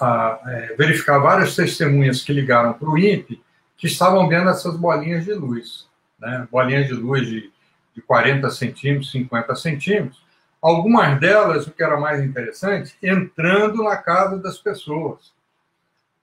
a, 0.00 0.40
é, 0.46 0.74
verificar 0.76 1.18
várias 1.18 1.56
testemunhas 1.56 2.22
que 2.22 2.32
ligaram 2.32 2.72
para 2.74 2.88
o 2.88 2.98
INPE 2.98 3.42
que 3.76 3.86
estavam 3.86 4.28
vendo 4.28 4.50
essas 4.50 4.76
bolinhas 4.76 5.24
de 5.24 5.32
luz, 5.32 5.88
né? 6.18 6.46
bolinhas 6.50 6.86
de 6.86 6.92
luz 6.92 7.26
de, 7.26 7.50
de 7.94 8.02
40 8.02 8.50
centímetros, 8.50 9.10
50 9.10 9.56
centímetros, 9.56 10.22
algumas 10.60 11.18
delas, 11.18 11.66
o 11.66 11.70
que 11.70 11.82
era 11.82 11.98
mais 11.98 12.22
interessante, 12.22 12.94
entrando 13.02 13.82
na 13.82 13.96
casa 13.96 14.36
das 14.38 14.58
pessoas. 14.58 15.32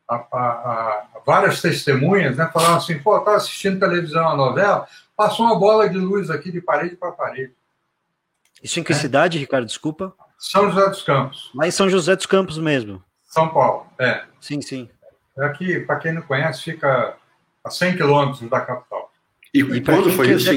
A, 0.08 0.16
a, 0.16 0.40
a, 0.40 1.06
várias 1.26 1.62
testemunhas 1.62 2.38
né, 2.38 2.50
falaram 2.54 2.78
assim: 2.78 2.98
pô, 3.00 3.18
estava 3.18 3.38
assistindo 3.38 3.80
televisão, 3.80 4.24
uma 4.24 4.36
novela, 4.38 4.88
passou 5.18 5.46
uma 5.46 5.60
bola 5.60 5.90
de 5.90 5.98
luz 5.98 6.30
aqui 6.30 6.52
de 6.52 6.62
parede 6.62 6.96
para 6.96 7.12
parede. 7.12 7.54
Isso 8.64 8.80
em 8.80 8.84
que 8.84 8.94
é. 8.94 8.96
cidade, 8.96 9.38
Ricardo? 9.38 9.66
Desculpa. 9.66 10.14
São 10.38 10.70
José 10.70 10.90
dos 10.90 11.04
Campos. 11.04 11.52
Lá 11.56 11.68
em 11.68 11.72
São 11.72 11.90
José 11.90 12.16
dos 12.16 12.26
Campos 12.26 12.58
mesmo. 12.58 13.04
São 13.24 13.50
Paulo, 13.50 13.86
é. 14.00 14.24
Sim, 14.40 14.62
sim. 14.62 14.90
Aqui, 15.38 15.80
para 15.82 15.98
quem 15.98 16.14
não 16.14 16.22
conhece, 16.22 16.64
fica 16.64 17.16
a 17.64 17.70
100 17.70 17.98
quilômetros 17.98 18.50
da 18.50 18.62
capital. 18.62 19.12
E, 19.54 19.60
e 19.60 19.82
quando 19.82 20.12
foi 20.12 20.32
isso? 20.32 20.50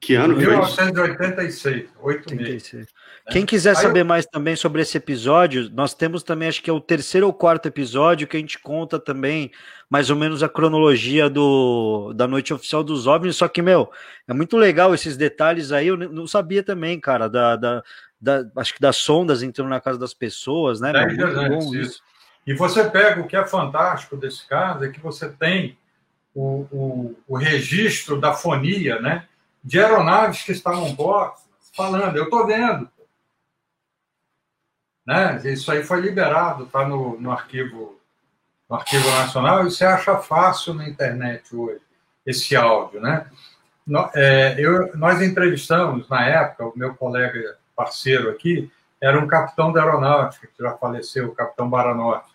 Que 0.00 0.14
ano 0.14 0.34
foi 0.34 0.46
1986, 0.46 1.90
oito 2.00 2.34
meses. 2.34 2.88
Quem 3.30 3.44
quiser 3.44 3.76
Aí 3.76 3.76
saber 3.76 4.00
eu... 4.00 4.04
mais 4.06 4.24
também 4.24 4.56
sobre 4.56 4.80
esse 4.80 4.96
episódio, 4.96 5.68
nós 5.74 5.92
temos 5.92 6.22
também, 6.22 6.48
acho 6.48 6.62
que 6.62 6.70
é 6.70 6.72
o 6.72 6.80
terceiro 6.80 7.26
ou 7.26 7.34
quarto 7.34 7.66
episódio, 7.66 8.26
que 8.26 8.36
a 8.36 8.40
gente 8.40 8.58
conta 8.58 8.98
também 8.98 9.52
mais 9.90 10.08
ou 10.08 10.16
menos 10.16 10.42
a 10.42 10.48
cronologia 10.48 11.28
do, 11.28 12.14
da 12.14 12.26
noite 12.26 12.54
oficial 12.54 12.82
dos 12.82 13.06
OVNIs, 13.06 13.36
só 13.36 13.46
que, 13.46 13.60
meu, 13.60 13.90
é 14.26 14.32
muito 14.32 14.56
legal 14.56 14.94
esses 14.94 15.18
detalhes 15.18 15.70
aí, 15.70 15.88
eu 15.88 15.98
não 15.98 16.26
sabia 16.26 16.62
também, 16.62 16.98
cara, 16.98 17.28
da, 17.28 17.56
da, 17.56 17.84
da 18.20 18.44
acho 18.56 18.74
que 18.74 18.80
das 18.80 18.96
sondas 18.96 19.42
entrando 19.42 19.68
na 19.68 19.80
casa 19.80 19.98
das 19.98 20.12
pessoas, 20.12 20.80
né? 20.80 20.92
É, 20.94 21.06
muito 21.06 21.48
bom 21.48 21.74
isso. 21.74 22.02
E 22.46 22.54
você 22.54 22.88
pega 22.88 23.20
o 23.20 23.26
que 23.26 23.36
é 23.36 23.46
fantástico 23.46 24.16
desse 24.16 24.46
caso, 24.46 24.84
é 24.84 24.88
que 24.88 25.00
você 25.00 25.28
tem 25.28 25.78
o, 26.34 26.66
o, 26.72 27.16
o 27.28 27.36
registro 27.36 28.20
da 28.20 28.32
fonia, 28.32 29.00
né? 29.00 29.26
de 29.62 29.78
aeronaves 29.78 30.42
que 30.42 30.52
estavam 30.52 30.94
próximas, 30.96 31.70
falando, 31.74 32.16
eu 32.16 32.24
estou 32.24 32.46
vendo. 32.46 32.88
Né? 35.06 35.40
Isso 35.44 35.70
aí 35.70 35.82
foi 35.82 36.00
liberado, 36.00 36.64
está 36.64 36.86
no, 36.86 37.20
no, 37.20 37.30
arquivo, 37.30 38.00
no 38.68 38.76
arquivo 38.76 39.08
nacional, 39.10 39.60
e 39.60 39.70
você 39.70 39.84
acha 39.84 40.16
fácil 40.18 40.74
na 40.74 40.88
internet 40.88 41.54
hoje, 41.54 41.80
esse 42.24 42.56
áudio. 42.56 43.00
Né? 43.00 43.26
É, 44.14 44.56
eu, 44.58 44.96
nós 44.96 45.20
entrevistamos, 45.20 46.08
na 46.08 46.24
época, 46.24 46.66
o 46.66 46.78
meu 46.78 46.94
colega 46.94 47.58
parceiro 47.82 48.30
aqui, 48.30 48.70
era 49.00 49.18
um 49.18 49.26
capitão 49.26 49.72
da 49.72 49.82
aeronáutica, 49.82 50.46
que 50.46 50.62
já 50.62 50.72
faleceu, 50.72 51.28
o 51.28 51.34
capitão 51.34 51.68
Baranoff. 51.68 52.28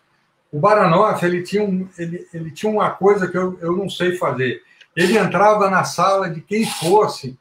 O 0.50 0.58
Baranoff, 0.58 1.24
ele 1.24 1.42
tinha, 1.42 1.62
um, 1.62 1.88
ele, 1.98 2.26
ele 2.32 2.50
tinha 2.50 2.70
uma 2.70 2.90
coisa 2.90 3.28
que 3.28 3.36
eu, 3.36 3.58
eu 3.60 3.76
não 3.76 3.88
sei 3.88 4.16
fazer 4.16 4.62
ele 4.96 5.18
entrava 5.18 5.68
na 5.68 5.84
sala 5.84 6.30
de 6.30 6.40
quem 6.40 6.64
fosse 6.64 7.38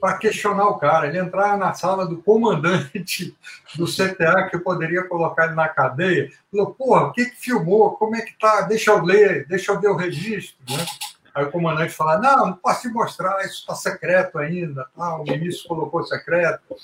para 0.00 0.18
questionar 0.18 0.66
o 0.66 0.78
cara. 0.78 1.06
Ele 1.06 1.20
entrava 1.20 1.56
na 1.56 1.72
sala 1.72 2.04
do 2.04 2.20
comandante 2.20 3.36
do 3.76 3.86
CTA, 3.86 4.48
que 4.50 4.56
eu 4.56 4.60
poderia 4.60 5.04
colocar 5.04 5.46
ele 5.46 5.54
na 5.54 5.68
cadeia. 5.68 6.32
Falou, 6.50 6.74
porra, 6.74 7.02
o 7.04 7.12
que, 7.12 7.26
que 7.26 7.36
filmou? 7.36 7.92
Como 7.92 8.16
é 8.16 8.22
que 8.22 8.36
tá? 8.36 8.62
Deixa 8.62 8.90
eu 8.90 9.04
ler, 9.04 9.46
deixa 9.46 9.70
eu 9.70 9.80
ver 9.80 9.88
o 9.88 9.96
registro. 9.96 10.58
Né? 10.68 10.84
Aí 11.32 11.44
o 11.44 11.50
comandante 11.52 11.92
fala: 11.92 12.18
Não, 12.18 12.46
não 12.46 12.52
posso 12.54 12.82
te 12.82 12.88
mostrar, 12.88 13.40
isso 13.44 13.60
está 13.60 13.74
secreto 13.76 14.36
ainda. 14.36 14.84
Ah, 14.96 15.14
o 15.14 15.22
ministro 15.22 15.68
colocou 15.68 16.02
secreto. 16.02 16.74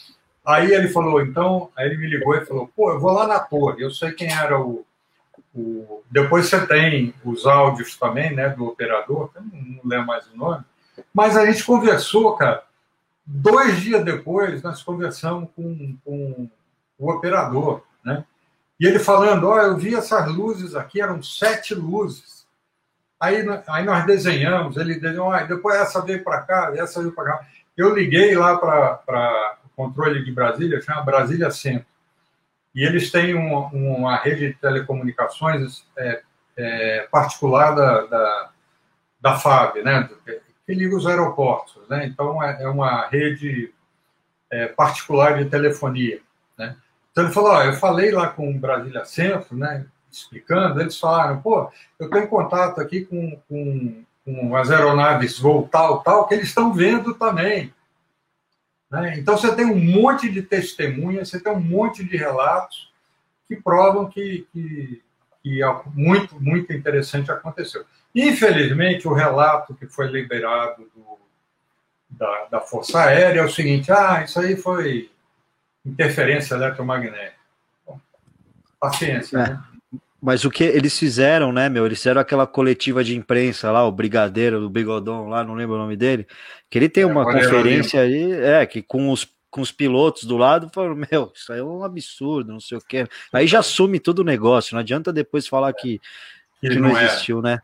Aí 0.46 0.72
ele 0.72 0.88
falou: 0.88 1.20
Então, 1.20 1.70
aí 1.76 1.86
ele 1.86 1.98
me 1.98 2.06
ligou 2.06 2.34
e 2.34 2.44
falou: 2.44 2.70
Pô, 2.74 2.92
eu 2.92 3.00
vou 3.00 3.12
lá 3.12 3.26
na 3.26 3.40
torre, 3.40 3.82
eu 3.82 3.90
sei 3.90 4.12
quem 4.12 4.32
era 4.32 4.60
o. 4.60 4.84
o... 5.54 6.02
Depois 6.10 6.46
você 6.46 6.66
tem 6.66 7.12
os 7.24 7.46
áudios 7.46 7.96
também, 7.96 8.34
né, 8.34 8.50
do 8.50 8.66
operador, 8.66 9.30
não, 9.34 9.80
lembro 9.84 10.06
mais 10.06 10.26
o 10.28 10.36
nome. 10.36 10.64
Mas 11.12 11.36
a 11.36 11.44
gente 11.44 11.64
conversou, 11.64 12.36
cara. 12.36 12.62
Dois 13.26 13.80
dias 13.80 14.04
depois, 14.04 14.62
nós 14.62 14.84
conversamos 14.84 15.48
com, 15.56 15.96
com 16.04 16.48
o 16.96 17.10
operador, 17.10 17.82
né? 18.04 18.24
E 18.78 18.86
ele 18.86 19.00
falando: 19.00 19.48
Ó, 19.48 19.54
oh, 19.54 19.58
eu 19.58 19.76
vi 19.76 19.94
essas 19.94 20.32
luzes 20.32 20.76
aqui, 20.76 21.00
eram 21.00 21.20
sete 21.22 21.74
luzes 21.74 22.36
Aí, 23.18 23.44
aí 23.66 23.84
nós 23.84 24.04
desenhamos, 24.04 24.76
ele 24.76 25.00
desenhou, 25.00 25.32
ah, 25.32 25.42
depois 25.42 25.76
essa 25.76 26.02
veio 26.02 26.22
para 26.22 26.42
cá, 26.42 26.72
essa 26.76 27.00
veio 27.00 27.12
para 27.12 27.24
cá. 27.24 27.46
Eu 27.76 27.94
liguei 27.94 28.36
lá 28.36 28.56
para 28.58 29.55
controle 29.76 30.24
de 30.24 30.32
Brasília, 30.32 30.80
chama 30.80 31.02
Brasília 31.02 31.50
Centro. 31.50 31.86
E 32.74 32.82
eles 32.82 33.10
têm 33.10 33.34
uma, 33.34 33.66
uma 33.68 34.16
rede 34.16 34.48
de 34.48 34.54
telecomunicações 34.54 35.84
é, 35.96 36.22
é, 36.56 37.08
particular 37.10 37.74
da, 37.74 38.06
da, 38.06 38.50
da 39.20 39.38
FAB, 39.38 39.82
né, 39.82 40.08
que 40.66 40.74
liga 40.74 40.96
os 40.96 41.06
aeroportos. 41.06 41.88
Né? 41.88 42.06
Então, 42.06 42.42
é, 42.42 42.62
é 42.62 42.68
uma 42.68 43.06
rede 43.06 43.72
é, 44.50 44.66
particular 44.66 45.38
de 45.38 45.48
telefonia. 45.48 46.20
Né? 46.58 46.76
Então, 47.12 47.24
ele 47.24 47.32
falou: 47.32 47.62
eu 47.62 47.72
falei 47.74 48.10
lá 48.10 48.28
com 48.28 48.50
o 48.50 48.58
Brasília 48.58 49.04
Centro, 49.04 49.56
né? 49.56 49.86
explicando, 50.10 50.80
eles 50.80 50.98
falaram, 50.98 51.40
pô, 51.40 51.70
eu 51.98 52.18
em 52.18 52.26
contato 52.26 52.80
aqui 52.80 53.04
com, 53.04 53.38
com, 53.48 54.02
com 54.24 54.56
as 54.56 54.70
aeronaves 54.70 55.38
voo 55.38 55.68
tal, 55.70 56.00
tal, 56.00 56.26
que 56.26 56.34
eles 56.34 56.48
estão 56.48 56.72
vendo 56.72 57.14
também. 57.14 57.72
Né? 58.90 59.18
Então, 59.18 59.36
você 59.36 59.54
tem 59.54 59.66
um 59.66 59.78
monte 59.78 60.30
de 60.30 60.42
testemunhas, 60.42 61.28
você 61.28 61.40
tem 61.40 61.52
um 61.52 61.60
monte 61.60 62.04
de 62.04 62.16
relatos 62.16 62.92
que 63.48 63.56
provam 63.56 64.08
que, 64.08 64.46
que, 64.52 65.02
que 65.42 65.60
muito, 65.94 66.40
muito 66.40 66.72
interessante 66.72 67.30
aconteceu. 67.30 67.84
Infelizmente, 68.14 69.06
o 69.06 69.12
relato 69.12 69.74
que 69.74 69.86
foi 69.86 70.06
liberado 70.08 70.88
do, 70.94 71.18
da, 72.08 72.46
da 72.46 72.60
Força 72.60 73.00
Aérea 73.00 73.40
é 73.40 73.44
o 73.44 73.50
seguinte: 73.50 73.92
ah, 73.92 74.22
isso 74.24 74.40
aí 74.40 74.56
foi 74.56 75.10
interferência 75.84 76.54
eletromagnética. 76.54 77.36
Bom, 77.86 78.00
paciência, 78.80 79.36
é. 79.36 79.50
né? 79.50 79.62
Mas 80.20 80.44
o 80.44 80.50
que 80.50 80.64
eles 80.64 80.98
fizeram, 80.98 81.52
né, 81.52 81.68
meu? 81.68 81.84
Eles 81.84 81.98
fizeram 81.98 82.20
aquela 82.20 82.46
coletiva 82.46 83.04
de 83.04 83.16
imprensa 83.16 83.70
lá, 83.70 83.86
o 83.86 83.92
brigadeiro 83.92 84.60
do 84.60 84.70
Bigodon 84.70 85.28
lá, 85.28 85.44
não 85.44 85.54
lembro 85.54 85.76
o 85.76 85.78
nome 85.78 85.96
dele, 85.96 86.26
que 86.70 86.78
ele 86.78 86.88
tem 86.88 87.02
é, 87.02 87.06
uma 87.06 87.24
conferência 87.24 88.00
aí, 88.00 88.32
é, 88.32 88.64
que 88.64 88.82
com 88.82 89.10
os, 89.10 89.28
com 89.50 89.60
os 89.60 89.70
pilotos 89.70 90.24
do 90.24 90.36
lado, 90.36 90.70
falaram, 90.74 90.96
meu, 91.10 91.30
isso 91.34 91.52
aí 91.52 91.60
é 91.60 91.62
um 91.62 91.84
absurdo, 91.84 92.52
não 92.52 92.60
sei 92.60 92.78
o 92.78 92.80
quê. 92.80 93.06
Aí 93.32 93.46
já 93.46 93.58
assume 93.58 94.00
todo 94.00 94.20
o 94.20 94.24
negócio, 94.24 94.74
não 94.74 94.80
adianta 94.80 95.12
depois 95.12 95.46
falar 95.46 95.72
que, 95.74 96.00
que 96.60 96.70
não, 96.70 96.90
não 96.90 96.98
é. 96.98 97.04
existiu, 97.04 97.42
né? 97.42 97.60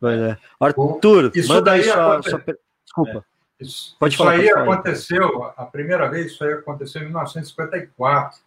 Pois 0.00 0.20
é. 0.20 0.36
Arthur, 0.58 1.30
isso 1.34 1.48
manda 1.48 1.72
aí 1.72 1.84
sua, 1.84 2.22
sua... 2.22 2.44
Desculpa. 2.84 3.24
É. 3.28 3.32
Isso, 3.62 3.96
Pode 3.98 4.14
isso 4.14 4.24
falar, 4.24 4.36
aí 4.38 4.50
aconteceu, 4.50 5.44
a 5.56 5.64
primeira 5.64 6.10
vez, 6.10 6.32
isso 6.32 6.42
aí 6.42 6.52
aconteceu 6.54 7.00
em 7.02 7.04
1954 7.04 8.40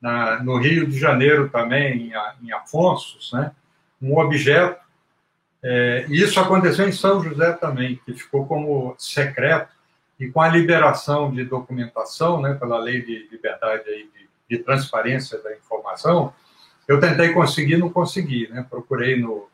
na, 0.00 0.42
no 0.42 0.56
Rio 0.58 0.86
de 0.86 0.98
Janeiro 0.98 1.48
também, 1.48 2.08
em, 2.08 2.12
em 2.42 2.52
Afonsos, 2.52 3.32
né, 3.32 3.52
um 4.00 4.18
objeto. 4.18 4.80
É, 5.62 6.06
e 6.08 6.22
isso 6.22 6.38
aconteceu 6.38 6.88
em 6.88 6.92
São 6.92 7.22
José 7.22 7.52
também, 7.52 8.00
que 8.04 8.14
ficou 8.14 8.46
como 8.46 8.94
secreto, 8.98 9.76
e 10.18 10.28
com 10.28 10.40
a 10.40 10.48
liberação 10.48 11.32
de 11.32 11.44
documentação, 11.44 12.40
né, 12.40 12.54
pela 12.54 12.78
lei 12.78 13.02
de 13.02 13.28
liberdade 13.30 13.88
aí, 13.88 14.08
de, 14.48 14.56
de 14.56 14.64
transparência 14.64 15.38
da 15.42 15.54
informação, 15.56 16.32
eu 16.88 16.98
tentei 16.98 17.34
conseguir, 17.34 17.76
não 17.76 17.90
consegui, 17.90 18.48
né? 18.48 18.66
Procurei 18.68 19.20
no. 19.20 19.46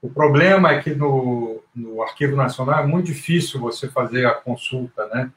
O 0.00 0.08
problema 0.08 0.72
é 0.72 0.82
que 0.82 0.94
no, 0.94 1.62
no 1.74 2.02
Arquivo 2.02 2.34
Nacional 2.34 2.82
é 2.82 2.86
muito 2.86 3.06
difícil 3.06 3.60
você 3.60 3.88
fazer 3.88 4.26
a 4.26 4.34
consulta, 4.34 5.06
né, 5.08 5.30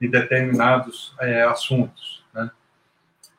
de 0.00 0.08
determinados 0.08 1.14
é, 1.20 1.42
assuntos. 1.42 2.21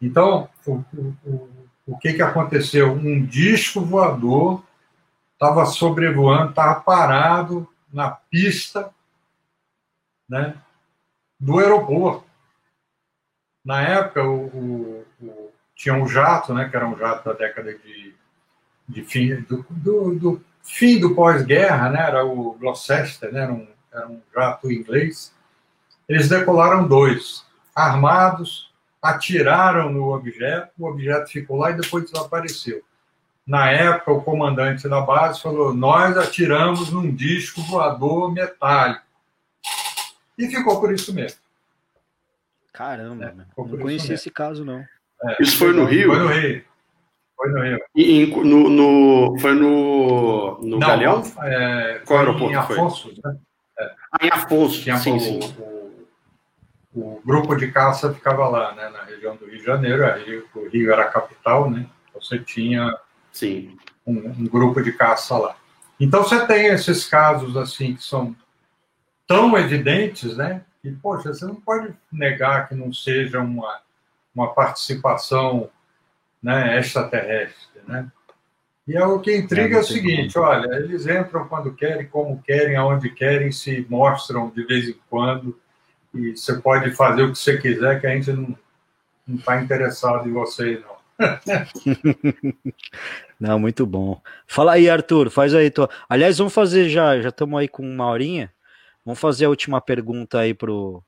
Então, 0.06 0.49
o, 0.68 0.84
o, 1.26 1.49
o 1.88 1.97
que, 1.97 2.14
que 2.14 2.22
aconteceu? 2.22 2.91
Um 2.91 3.26
disco 3.26 3.80
voador 3.80 4.62
estava 5.32 5.66
sobrevoando, 5.66 6.49
estava 6.49 6.82
parado 6.82 7.66
na 7.91 8.12
pista 8.12 8.93
né, 10.28 10.58
do 11.39 11.58
aeroporto. 11.58 12.26
Na 13.64 13.82
época, 13.82 14.28
o, 14.28 15.06
o, 15.22 15.51
tinha 15.74 15.95
um 15.95 16.06
jato, 16.06 16.54
né, 16.54 16.68
que 16.68 16.76
era 16.76 16.86
um 16.86 16.97
jato 16.97 17.30
da 17.30 17.34
década 17.34 17.74
de, 17.74 18.14
de 18.89 19.04
fim, 19.06 19.36
do, 19.43 19.66
do, 19.70 20.16
do 20.16 20.45
fim 20.62 20.99
do 20.99 21.16
pós-guerra, 21.16 21.89
né, 21.89 22.01
era 22.01 22.26
o 22.26 22.56
Gloucester, 22.56 23.32
né, 23.32 23.43
era, 23.43 23.54
um, 23.54 23.68
era 23.89 24.08
um 24.10 24.22
jato 24.34 24.70
inglês. 24.70 25.34
Eles 26.10 26.28
decolaram 26.28 26.86
dois, 26.86 27.45
armados, 27.74 28.73
atiraram 29.04 29.91
no 29.91 30.14
objeto, 30.14 30.72
o 30.80 30.88
objeto 30.88 31.30
ficou 31.30 31.58
lá 31.58 31.72
e 31.72 31.76
depois 31.76 32.10
desapareceu. 32.10 32.82
Na 33.45 33.70
época, 33.70 34.14
o 34.14 34.24
comandante 34.24 34.88
da 34.88 35.01
base 35.01 35.41
falou: 35.41 35.74
Nós 35.74 36.18
atiramos 36.18 36.89
num 36.89 37.14
disco 37.14 37.62
voador 37.64 38.32
metálico. 38.32 39.04
E 40.38 40.47
ficou 40.47 40.80
por 40.80 40.93
isso 40.93 41.14
mesmo. 41.14 41.39
Caramba, 42.72 43.26
é, 43.26 43.62
não 43.62 43.78
conheci 43.78 44.14
esse 44.14 44.32
caso, 44.32 44.64
não. 44.64 44.80
É, 45.24 45.36
isso 45.41 45.58
foi 45.58 45.74
no 45.74 45.86
Rio? 45.86 46.08
Foi 46.08 46.20
no 46.20 46.28
Rio. 46.28 46.64
Foi 47.36 47.51
no 47.51 47.62
Rio. 47.62 47.80
E, 47.95 48.26
no, 48.26 48.70
no, 48.70 49.39
foi 49.39 49.54
no, 49.54 50.60
no 50.60 50.80
não, 50.80 50.80
Galeão? 50.80 51.22
É, 51.43 52.01
Qual 52.06 52.20
aeroporto 52.20 52.51
em 52.51 52.56
Afonso, 52.56 53.14
foi? 53.14 53.32
Né? 53.32 53.38
É. 53.78 53.91
Ah, 54.12 54.26
em 54.26 54.30
Afonso, 54.30 54.82
sim, 54.82 54.91
o, 54.91 55.20
sim. 55.20 55.39
O, 55.39 55.73
o 56.96 57.22
grupo 57.26 57.56
de 57.56 57.72
caça 57.72 58.14
ficava 58.14 58.48
lá, 58.48 58.74
né, 58.76 58.89
na 58.89 59.04
região 59.04 59.36
do 59.36 59.46
Rio 59.46 59.60
de 59.60 59.66
Janeiro, 59.66 60.06
Rio, 60.24 60.48
o 60.56 60.68
Rio 60.68 60.91
era 60.91 61.04
a 61.04 61.10
capital, 61.10 61.70
né, 61.70 61.88
você 62.14 62.38
tinha 62.39 62.96
Sim. 63.32 63.78
Um, 64.06 64.18
um, 64.30 64.46
grupo 64.46 64.82
de 64.82 64.91
caça 64.91 65.38
lá. 65.38 65.56
Então 66.00 66.24
você 66.24 66.46
tem 66.46 66.68
esses 66.68 67.08
casos 67.08 67.58
assim 67.58 67.96
que 67.96 68.04
são 68.04 68.36
tão 69.26 69.58
evidentes, 69.58 70.38
né, 70.38 70.62
que, 70.82 70.91
poxa, 70.91 71.34
você 71.34 71.46
não 71.46 71.56
pode 71.56 71.94
negar 72.12 72.68
que 72.68 72.76
não 72.76 72.94
seja 72.94 73.39
uma, 73.39 73.80
uma 74.36 74.54
participação 74.54 75.70
né, 76.41 76.78
extraterrestre, 76.78 77.82
né? 77.88 78.12
E 78.86 78.98
é 78.98 79.06
o 79.06 79.20
que 79.22 79.34
intriga 79.34 79.76
é, 79.76 79.78
é 79.78 79.82
o 79.82 79.84
seguinte, 79.84 80.38
olha, 80.38 80.76
eles 80.76 81.08
entram 81.08 81.48
quando 81.48 81.74
querem, 81.74 82.06
como 82.06 82.41
querem, 82.44 82.76
aonde 82.76 83.10
querem, 83.10 83.50
se 83.50 83.88
mostram 83.89 84.50
de 84.50 84.66
vez 84.66 84.89
em 84.89 84.96
quando, 85.10 85.58
e 86.14 86.36
você 86.36 86.55
pode 86.55 86.91
fazer 86.91 87.24
o 87.24 87.32
que 87.32 87.38
você 87.38 87.57
quiser, 87.57 87.99
que 87.99 88.07
a 88.07 88.11
gente 88.11 88.32
não 88.32 89.36
está 89.36 89.61
interessado 89.61 90.28
em 90.28 90.32
vocês, 90.32 90.82
não. 90.82 90.93
não, 93.39 93.59
muito 93.59 93.86
bom. 93.86 94.22
Fala 94.47 94.74
aí, 94.74 94.89
Arthur, 94.89 95.30
faz 95.30 95.53
aí. 95.53 95.70
Tô... 95.70 95.88
Aliás, 96.09 96.38
vamos 96.38 96.53
fazer 96.53 96.89
já, 96.89 97.22
já 97.22 97.30
estamos 97.30 97.59
aí 97.59 97.68
com 97.68 97.84
uma 97.84 98.07
horinha. 98.07 98.51
Vamos 99.05 99.20
fazer 99.20 99.45
a 99.45 99.49
última 99.49 99.82
pergunta 99.82 100.39
aí 100.39 100.53
pro, 100.53 101.03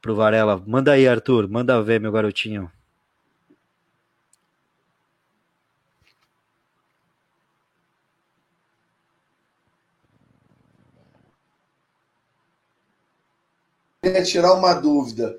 pro 0.00 0.14
Varela. 0.14 0.62
Manda 0.66 0.92
aí, 0.92 1.06
Arthur, 1.06 1.48
manda 1.48 1.82
ver, 1.82 2.00
meu 2.00 2.12
garotinho. 2.12 2.70
Queria 14.02 14.22
tirar 14.24 14.54
uma 14.54 14.74
dúvida. 14.74 15.38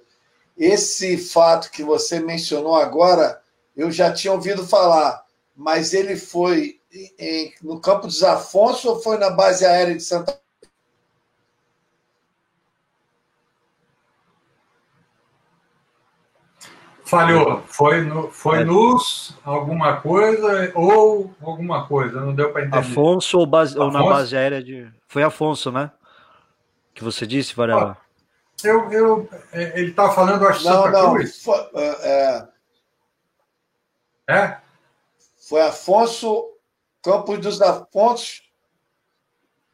Esse 0.57 1.17
fato 1.17 1.69
que 1.69 1.83
você 1.83 2.19
mencionou 2.19 2.75
agora, 2.75 3.41
eu 3.75 3.91
já 3.91 4.13
tinha 4.13 4.31
ouvido 4.31 4.65
falar, 4.65 5.25
mas 5.55 5.93
ele 5.93 6.15
foi 6.15 6.79
em, 7.19 7.53
no 7.61 7.81
Campo 7.81 8.07
dos 8.07 8.23
Afonso 8.23 8.89
ou 8.89 9.01
foi 9.01 9.17
na 9.17 9.29
base 9.29 9.65
aérea 9.65 9.95
de 9.95 10.01
Santa 10.01 10.39
Falhou. 17.03 17.61
Foi, 17.67 18.01
no, 18.01 18.31
foi 18.31 18.61
é. 18.61 18.63
nos 18.63 19.37
alguma 19.43 19.97
coisa 19.97 20.71
ou 20.73 21.31
alguma 21.43 21.85
coisa, 21.85 22.19
não 22.21 22.33
deu 22.33 22.51
para 22.51 22.61
entender. 22.61 22.77
Afonso 22.77 23.37
ou, 23.37 23.45
base, 23.45 23.73
Afonso? 23.73 23.97
ou 23.97 24.03
na 24.03 24.09
base 24.09 24.35
aérea 24.35 24.63
de. 24.63 24.89
Foi 25.07 25.21
Afonso, 25.21 25.71
né? 25.71 25.91
Que 26.91 27.03
você 27.03 27.27
disse, 27.27 27.53
Varela? 27.53 28.02
Eu, 28.63 28.91
eu, 28.91 29.29
é, 29.51 29.79
ele 29.79 29.91
está 29.91 30.11
falando, 30.11 30.47
acho, 30.47 30.63
não, 30.63 30.83
Santa 30.83 30.91
não. 30.91 31.13
Cruz? 31.13 31.43
Foi, 31.43 31.69
é, 31.75 32.47
é, 34.27 34.35
é? 34.35 34.57
Foi 35.47 35.61
Afonso, 35.61 36.49
Campos 37.01 37.39
dos 37.39 37.61
Afonsos. 37.61 38.41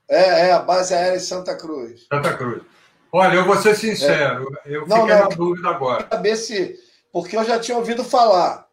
É, 0.08 0.48
é, 0.48 0.52
a 0.54 0.60
base 0.60 0.94
aérea 0.94 1.18
em 1.18 1.20
Santa 1.20 1.56
Cruz. 1.56 2.08
Santa 2.12 2.36
Cruz. 2.36 2.64
Olha, 3.12 3.36
eu 3.36 3.46
vou 3.46 3.58
ser 3.58 3.76
sincero, 3.76 4.48
é. 4.66 4.76
eu 4.76 4.88
não, 4.88 5.02
fiquei 5.02 5.16
não, 5.16 5.30
na 5.30 5.36
dúvida 5.36 5.70
agora. 5.70 6.08
Saber 6.10 6.36
se. 6.36 6.80
Porque 7.12 7.38
eu 7.38 7.44
já 7.44 7.60
tinha 7.60 7.78
ouvido 7.78 8.04
falar 8.04 8.68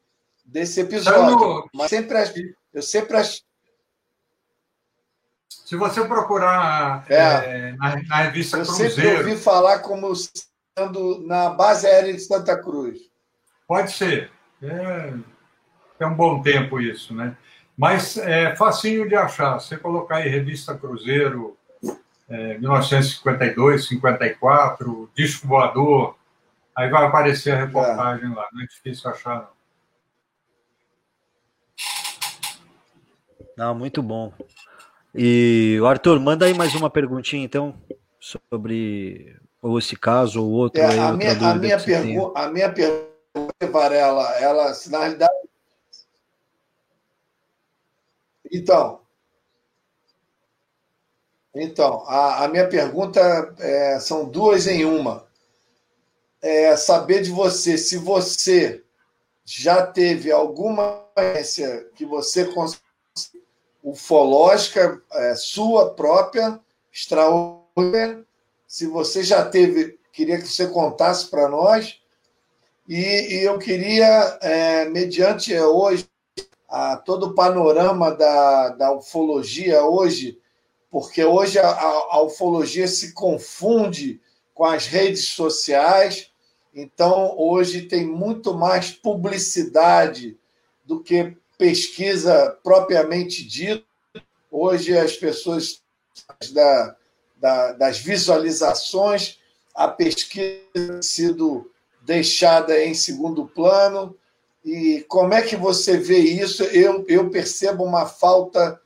desse 0.45 0.81
episódio. 0.81 1.37
No... 1.37 1.71
Mas 1.75 1.91
sempre 1.91 2.55
eu 2.73 2.83
sempre 2.83 3.17
achei. 3.17 3.45
Se 5.67 5.75
você 5.75 6.05
procurar 6.05 7.05
é. 7.11 7.17
É, 7.17 7.73
na, 7.73 8.01
na, 8.05 8.17
revista 8.19 8.57
eu 8.57 8.64
Cruzeiro. 8.64 8.89
Eu 8.89 8.95
sempre 8.95 9.17
ouvi 9.17 9.37
falar 9.37 9.81
como 9.81 10.12
sendo 10.14 11.27
na 11.27 11.51
base 11.51 11.89
aérea 11.89 12.12
de 12.12 12.21
Santa 12.21 12.57
Cruz. 12.57 13.01
Pode 13.67 13.91
ser. 13.91 14.31
É, 14.62 15.12
é 15.99 16.07
um 16.07 16.14
bom 16.14 16.41
tempo 16.41 16.81
isso, 16.81 17.12
né? 17.12 17.37
Mas 17.77 18.17
é 18.17 18.55
facinho 18.55 19.09
de 19.09 19.17
achar. 19.17 19.59
Você 19.59 19.77
colocar 19.77 20.19
aí 20.19 20.29
Revista 20.29 20.73
Cruzeiro, 20.73 21.57
é, 22.29 22.59
1952, 22.59 23.89
54, 23.89 25.11
Disco 25.17 25.49
Voador, 25.49 26.17
aí 26.77 26.89
vai 26.89 27.05
aparecer 27.07 27.51
a 27.55 27.64
reportagem 27.64 28.31
é. 28.31 28.35
lá. 28.37 28.47
Não 28.53 28.62
é 28.62 28.67
difícil 28.67 29.11
achar, 29.11 29.35
não. 29.35 29.57
Não, 33.59 33.75
muito 33.75 34.01
bom. 34.01 34.33
E 35.17 35.81
Arthur, 35.83 36.21
manda 36.21 36.45
aí 36.45 36.53
mais 36.53 36.75
uma 36.75 36.91
perguntinha, 36.91 37.43
então, 37.43 37.75
sobre 38.21 39.35
ou 39.62 39.79
esse 39.79 39.97
caso 39.97 40.45
ou 40.45 40.51
outro. 40.51 40.81
É, 40.81 40.87
aí, 40.87 40.99
a, 40.99 41.12
minha, 41.12 41.33
a, 41.33 41.55
minha 41.55 41.81
pergu 41.81 42.33
a 42.37 42.49
minha 42.49 42.71
pergunta, 42.71 43.67
Varela, 43.71 44.31
ela, 44.37 44.73
na 44.89 44.99
realidade. 45.01 45.33
Então, 48.53 49.01
então 51.55 52.05
a, 52.07 52.45
a 52.45 52.49
minha 52.49 52.69
pergunta 52.69 53.55
é, 53.59 53.99
são 53.99 54.29
duas 54.29 54.67
em 54.67 54.85
uma. 54.85 55.27
É 56.43 56.77
saber 56.77 57.23
de 57.23 57.31
você 57.31 57.79
se 57.79 57.97
você 57.97 58.85
já 59.45 59.87
teve 59.87 60.31
alguma 60.31 61.07
experiência 61.17 61.89
que 61.95 62.05
você 62.05 62.45
ufológica 63.87 65.01
é, 65.12 65.37
sua 65.37 65.91
própria, 65.95 66.59
extraordinária. 66.93 68.26
Se 68.66 68.84
você 68.89 69.22
já 69.22 69.49
teve, 69.49 69.97
queria 70.12 70.39
que 70.39 70.49
você 70.49 70.66
contasse 70.66 71.30
para 71.30 71.49
nós. 71.49 72.01
E, 72.89 72.97
e, 72.97 73.45
eu 73.45 73.57
queria, 73.59 74.39
é, 74.43 74.87
mediante 74.87 75.57
hoje, 75.57 76.09
a, 76.68 76.97
todo 76.97 77.26
o 77.26 77.34
panorama 77.34 78.11
da, 78.11 78.70
da 78.70 78.93
ufologia 78.93 79.84
hoje, 79.84 80.37
porque 80.91 81.24
hoje 81.24 81.61
a, 81.61 81.68
a, 81.68 82.22
ufologia 82.22 82.89
se 82.89 83.12
confunde 83.12 84.20
com 84.53 84.64
as 84.64 84.87
redes 84.87 85.26
sociais, 85.28 86.32
então 86.74 87.37
hoje 87.39 87.82
tem 87.82 88.05
muito 88.05 88.53
mais 88.53 88.91
publicidade 88.91 90.37
do 90.84 91.01
que 91.01 91.37
pesquisa 91.59 92.57
propriamente 92.63 93.47
dita. 93.47 93.85
Hoje 94.51 94.97
as 94.97 95.17
pessoas 95.17 95.83
da, 96.53 96.97
da, 97.37 97.73
das 97.73 97.99
visualizações, 97.99 99.39
a 99.75 99.89
pesquisa 99.89 100.61
tem 100.73 101.03
sido 101.03 101.71
deixada 102.03 102.83
em 102.83 102.95
segundo 102.95 103.47
plano. 103.47 104.17
E 104.65 105.05
como 105.09 105.35
é 105.35 105.43
que 105.43 105.57
você 105.57 105.99
vê 105.99 106.19
isso? 106.19 106.65
Eu, 106.65 107.05
eu 107.09 107.31
percebo 107.31 107.85
uma 107.85 108.07
falta 108.07 108.81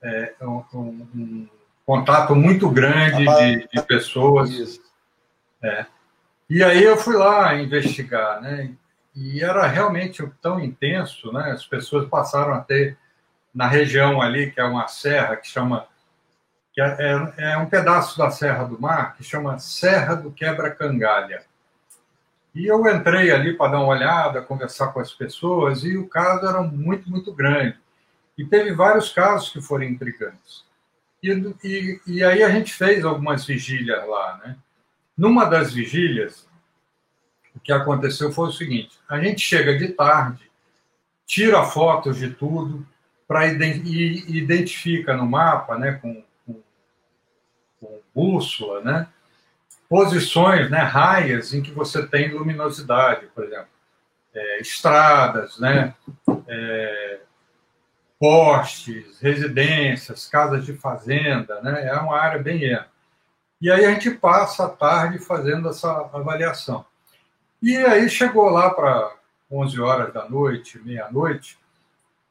é, 0.03 0.35
um, 0.43 0.65
um, 0.75 1.49
contato 1.85 2.35
muito 2.35 2.69
grande 2.71 3.25
de, 3.25 3.69
de 3.73 3.83
pessoas. 3.83 4.81
É. 5.63 5.87
E 6.49 6.63
aí 6.63 6.83
eu 6.83 6.97
fui 6.97 7.17
lá 7.17 7.55
investigar, 7.55 8.41
né? 8.41 8.73
E 9.15 9.43
era 9.43 9.67
realmente 9.67 10.23
tão 10.41 10.61
intenso, 10.61 11.33
né? 11.33 11.51
As 11.53 11.67
pessoas 11.67 12.09
passaram 12.09 12.55
a 12.55 12.61
ter 12.61 12.99
na 13.55 13.67
região 13.67 14.21
ali, 14.21 14.51
que 14.51 14.61
é 14.61 14.65
uma 14.65 14.87
serra 14.87 15.37
que 15.37 15.49
chama 15.49 15.87
que 16.77 16.83
é, 16.83 16.97
é, 17.39 17.53
é 17.53 17.57
um 17.57 17.65
pedaço 17.65 18.19
da 18.19 18.31
Serra 18.31 18.65
do 18.65 18.79
Mar 18.79 19.17
que 19.17 19.25
chama 19.25 19.59
Serra 19.59 20.15
do 20.15 20.31
Quebra-Cangalha. 20.31 21.43
E 22.55 22.67
eu 22.67 22.87
entrei 22.87 23.31
ali 23.31 23.57
para 23.57 23.73
dar 23.73 23.79
uma 23.79 23.89
olhada, 23.89 24.43
conversar 24.43 24.89
com 24.89 25.01
as 25.01 25.11
pessoas, 25.11 25.85
e 25.85 25.97
o 25.97 26.07
caso 26.07 26.47
era 26.47 26.61
muito, 26.61 27.09
muito 27.11 27.33
grande. 27.33 27.79
E 28.37 28.45
teve 28.45 28.73
vários 28.73 29.11
casos 29.11 29.49
que 29.51 29.61
foram 29.61 29.85
intrigantes. 29.85 30.67
E, 31.23 31.31
e, 31.65 32.01
e 32.07 32.23
aí 32.23 32.43
a 32.43 32.51
gente 32.51 32.75
fez 32.75 33.07
algumas 33.07 33.47
vigílias 33.47 34.07
lá. 34.07 34.41
Né? 34.45 34.57
Numa 35.17 35.47
das 35.47 35.73
vigílias, 35.73 36.47
o 37.55 37.61
que 37.61 37.73
aconteceu 37.73 38.31
foi 38.31 38.49
o 38.49 38.53
seguinte: 38.53 38.99
a 39.09 39.19
gente 39.19 39.41
chega 39.41 39.79
de 39.79 39.89
tarde, 39.89 40.51
tira 41.25 41.65
fotos 41.65 42.19
de 42.19 42.29
tudo, 42.31 42.87
para 43.27 43.47
e 43.47 44.37
identifica 44.37 45.17
no 45.17 45.27
mapa, 45.27 45.79
né, 45.79 45.93
com 45.93 46.26
bússola, 48.17 48.81
né? 48.81 49.07
posições, 49.89 50.71
né, 50.71 50.79
raias 50.79 51.55
em 51.55 51.63
que 51.63 51.71
você 51.71 52.07
tem 52.07 52.33
luminosidade, 52.33 53.27
por 53.35 53.45
exemplo, 53.45 53.69
é, 54.35 54.61
estradas, 54.61 55.59
né, 55.59 55.95
é, 56.49 57.21
postes, 58.19 59.21
residências, 59.21 60.27
casas 60.27 60.65
de 60.65 60.73
fazenda, 60.75 61.61
né, 61.63 61.87
é 61.87 61.95
uma 61.95 62.19
área 62.19 62.43
bem 62.43 62.73
ampla. 62.73 62.97
E 63.61 63.71
aí 63.71 63.85
a 63.85 63.91
gente 63.93 64.11
passa 64.11 64.67
a 64.67 64.69
tarde 64.69 65.19
fazendo 65.19 65.69
essa 65.69 65.91
avaliação. 66.13 66.85
E 67.63 67.77
aí 67.77 68.09
chegou 68.11 68.51
lá 68.51 68.71
para 68.71 69.15
11 69.51 69.81
horas 69.81 70.13
da 70.13 70.29
noite, 70.29 70.79
meia-noite, 70.85 71.59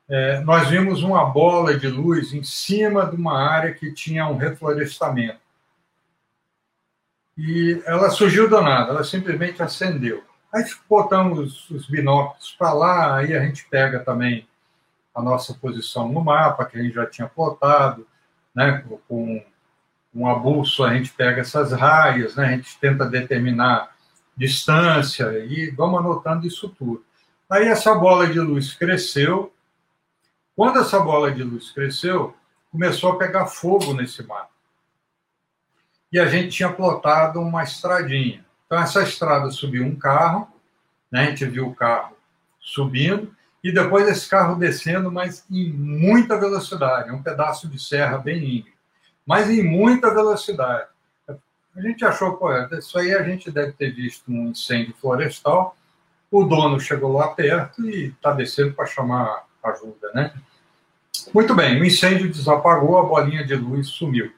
é, 0.08 0.40
nós 0.42 0.68
vimos 0.68 1.02
uma 1.02 1.26
bola 1.26 1.76
de 1.76 1.88
luz 1.88 2.32
em 2.32 2.44
cima 2.44 3.08
de 3.08 3.16
uma 3.16 3.42
área 3.42 3.74
que 3.74 3.92
tinha 3.92 4.28
um 4.28 4.38
reflorestamento. 4.38 5.45
E 7.38 7.82
ela 7.86 8.10
surgiu 8.10 8.50
do 8.50 8.62
nada, 8.62 8.92
ela 8.92 9.04
simplesmente 9.04 9.62
acendeu. 9.62 10.24
Aí 10.54 10.64
botamos 10.90 11.70
os 11.70 11.88
binóculos 11.88 12.56
para 12.58 12.72
lá, 12.72 13.18
aí 13.18 13.36
a 13.36 13.42
gente 13.42 13.68
pega 13.70 14.00
também 14.00 14.48
a 15.14 15.22
nossa 15.22 15.54
posição 15.54 16.08
no 16.08 16.24
mapa, 16.24 16.66
que 16.66 16.78
a 16.78 16.82
gente 16.82 16.96
já 16.96 17.06
tinha 17.06 17.28
plotado, 17.28 18.08
né, 18.54 18.84
com 19.08 19.44
uma 20.14 20.40
bússola 20.40 20.92
a 20.92 20.94
gente 20.94 21.12
pega 21.12 21.42
essas 21.42 21.74
raias, 21.74 22.36
né, 22.38 22.46
a 22.46 22.52
gente 22.52 22.80
tenta 22.80 23.06
determinar 23.06 23.94
distância 24.36 25.30
e 25.46 25.70
vamos 25.72 26.00
anotando 26.00 26.48
isso 26.48 26.70
tudo. 26.70 27.04
Aí 27.50 27.68
essa 27.68 27.94
bola 27.94 28.28
de 28.28 28.40
luz 28.40 28.74
cresceu, 28.74 29.54
quando 30.56 30.80
essa 30.80 31.00
bola 31.02 31.32
de 31.32 31.44
luz 31.44 31.72
cresceu, 31.72 32.34
começou 32.72 33.12
a 33.12 33.18
pegar 33.18 33.48
fogo 33.48 33.94
nesse 33.94 34.24
mapa. 34.24 34.55
E 36.16 36.20
a 36.20 36.28
gente 36.28 36.56
tinha 36.56 36.72
plotado 36.72 37.42
uma 37.42 37.62
estradinha. 37.62 38.42
Então, 38.66 38.80
essa 38.80 39.04
estrada 39.04 39.52
subiu 39.52 39.84
um 39.84 39.98
carro, 39.98 40.48
né? 41.12 41.24
a 41.24 41.26
gente 41.26 41.44
viu 41.44 41.68
o 41.68 41.76
carro 41.76 42.16
subindo, 42.58 43.36
e 43.62 43.70
depois 43.70 44.08
esse 44.08 44.30
carro 44.30 44.56
descendo, 44.56 45.12
mas 45.12 45.44
em 45.52 45.74
muita 45.74 46.40
velocidade, 46.40 47.12
um 47.12 47.22
pedaço 47.22 47.68
de 47.68 47.78
serra 47.78 48.18
bem 48.18 48.38
íngreme, 48.38 48.78
mas 49.28 49.50
em 49.50 49.62
muita 49.62 50.10
velocidade. 50.10 50.88
A 51.76 51.82
gente 51.82 52.06
achou, 52.06 52.38
pô, 52.38 52.50
isso 52.78 52.98
aí 52.98 53.14
a 53.14 53.22
gente 53.22 53.52
deve 53.52 53.74
ter 53.74 53.92
visto 53.92 54.32
um 54.32 54.52
incêndio 54.52 54.96
florestal. 55.02 55.76
O 56.32 56.46
dono 56.46 56.80
chegou 56.80 57.12
lá 57.12 57.28
perto 57.28 57.86
e 57.90 58.06
está 58.06 58.32
descendo 58.32 58.74
para 58.74 58.86
chamar 58.86 59.44
ajuda, 59.62 60.14
né? 60.14 60.34
Muito 61.34 61.54
bem, 61.54 61.82
o 61.82 61.84
incêndio 61.84 62.32
desapagou, 62.32 62.98
a 63.00 63.04
bolinha 63.04 63.46
de 63.46 63.56
luz 63.56 63.88
sumiu. 63.88 64.32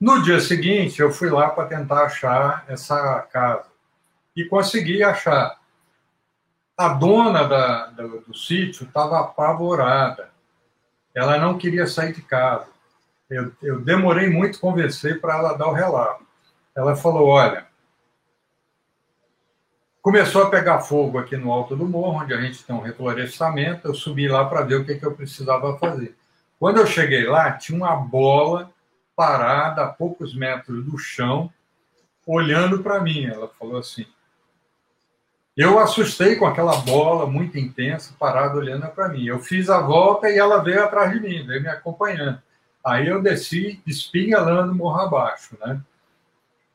No 0.00 0.22
dia 0.22 0.40
seguinte, 0.40 0.98
eu 1.02 1.12
fui 1.12 1.28
lá 1.28 1.50
para 1.50 1.68
tentar 1.68 2.04
achar 2.04 2.64
essa 2.68 3.20
casa 3.30 3.66
e 4.34 4.46
consegui 4.46 5.02
achar. 5.02 5.60
A 6.74 6.88
dona 6.88 7.44
da, 7.44 7.86
do, 7.88 8.20
do 8.22 8.34
sítio 8.34 8.86
estava 8.86 9.20
apavorada. 9.20 10.30
Ela 11.14 11.36
não 11.36 11.58
queria 11.58 11.86
sair 11.86 12.14
de 12.14 12.22
casa. 12.22 12.66
Eu, 13.28 13.52
eu 13.62 13.80
demorei 13.82 14.30
muito 14.30 14.58
convencer 14.58 15.20
para 15.20 15.36
ela 15.36 15.52
dar 15.52 15.68
o 15.68 15.74
relato. 15.74 16.24
Ela 16.74 16.96
falou: 16.96 17.28
Olha, 17.28 17.66
começou 20.00 20.44
a 20.44 20.50
pegar 20.50 20.80
fogo 20.80 21.18
aqui 21.18 21.36
no 21.36 21.52
alto 21.52 21.76
do 21.76 21.86
morro, 21.86 22.22
onde 22.22 22.32
a 22.32 22.40
gente 22.40 22.64
tem 22.64 22.74
um 22.74 22.80
reflorestamento. 22.80 23.86
Eu 23.86 23.94
subi 23.94 24.26
lá 24.28 24.46
para 24.46 24.62
ver 24.62 24.76
o 24.76 24.84
que, 24.86 24.94
que 24.94 25.04
eu 25.04 25.14
precisava 25.14 25.78
fazer. 25.78 26.16
Quando 26.58 26.78
eu 26.78 26.86
cheguei 26.86 27.26
lá, 27.26 27.52
tinha 27.52 27.76
uma 27.76 27.94
bola 27.94 28.72
parada 29.20 29.82
a 29.82 29.88
poucos 29.88 30.34
metros 30.34 30.82
do 30.82 30.96
chão, 30.96 31.52
olhando 32.26 32.82
para 32.82 33.00
mim. 33.00 33.26
Ela 33.26 33.48
falou 33.48 33.76
assim: 33.76 34.06
eu 35.54 35.78
assustei 35.78 36.36
com 36.36 36.46
aquela 36.46 36.74
bola 36.76 37.26
muito 37.26 37.58
intensa, 37.58 38.14
parada 38.18 38.56
olhando 38.56 38.86
para 38.88 39.10
mim. 39.10 39.26
Eu 39.26 39.38
fiz 39.38 39.68
a 39.68 39.78
volta 39.78 40.30
e 40.30 40.38
ela 40.38 40.64
veio 40.64 40.82
atrás 40.82 41.12
de 41.12 41.20
mim, 41.20 41.46
veio 41.46 41.60
me 41.60 41.68
acompanhando. 41.68 42.40
Aí 42.82 43.08
eu 43.08 43.20
desci 43.20 43.82
espinhalando 43.86 44.74
morro 44.74 45.02
abaixo, 45.02 45.54
né? 45.60 45.78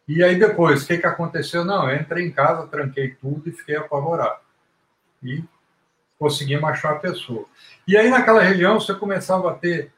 E 0.08 0.24
aí 0.24 0.38
depois, 0.38 0.84
o 0.84 0.88
que, 0.88 1.00
que 1.00 1.08
aconteceu? 1.08 1.66
Não, 1.66 1.90
eu 1.90 2.00
entrei 2.00 2.28
em 2.28 2.32
casa, 2.32 2.68
tranquei 2.68 3.16
tudo 3.16 3.50
e 3.50 3.54
fiquei 3.54 3.76
apavorado. 3.76 4.40
E 5.24 5.44
consegui 6.20 6.54
achar 6.64 6.92
a 6.92 7.00
pessoa. 7.00 7.48
E 7.88 7.98
aí 7.98 8.08
naquela 8.12 8.44
região 8.44 8.80
você 8.80 8.94
começava 8.94 9.50
a 9.50 9.56
ter 9.56 9.92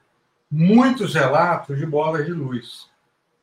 muitos 0.49 1.13
relatos 1.13 1.77
de 1.77 1.85
bolas 1.85 2.25
de 2.25 2.31
luz. 2.31 2.89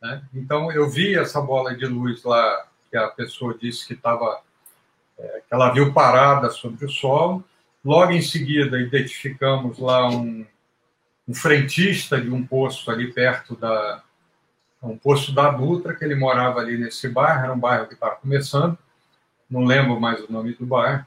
Né? 0.00 0.22
Então 0.34 0.70
eu 0.72 0.88
vi 0.88 1.14
essa 1.14 1.40
bola 1.40 1.74
de 1.74 1.86
luz 1.86 2.22
lá 2.24 2.66
que 2.90 2.96
a 2.96 3.08
pessoa 3.08 3.56
disse 3.58 3.86
que 3.86 3.94
estava 3.94 4.40
é, 5.18 5.42
que 5.46 5.54
ela 5.54 5.70
viu 5.70 5.92
parada 5.92 6.50
sobre 6.50 6.84
o 6.84 6.90
solo. 6.90 7.44
Logo 7.84 8.12
em 8.12 8.22
seguida, 8.22 8.80
identificamos 8.80 9.78
lá 9.78 10.08
um, 10.08 10.46
um 11.28 11.34
frentista 11.34 12.20
de 12.20 12.30
um 12.30 12.46
posto 12.46 12.90
ali 12.90 13.12
perto 13.12 13.54
da 13.56 14.02
um 14.82 14.98
posto 14.98 15.32
da 15.32 15.50
Dutra, 15.50 15.94
que 15.94 16.04
ele 16.04 16.14
morava 16.14 16.60
ali 16.60 16.76
nesse 16.76 17.08
bairro, 17.08 17.44
era 17.44 17.52
um 17.54 17.58
bairro 17.58 17.86
que 17.86 17.94
estava 17.94 18.16
começando, 18.16 18.76
não 19.48 19.64
lembro 19.64 19.98
mais 19.98 20.22
o 20.22 20.30
nome 20.30 20.52
do 20.52 20.66
bairro, 20.66 21.06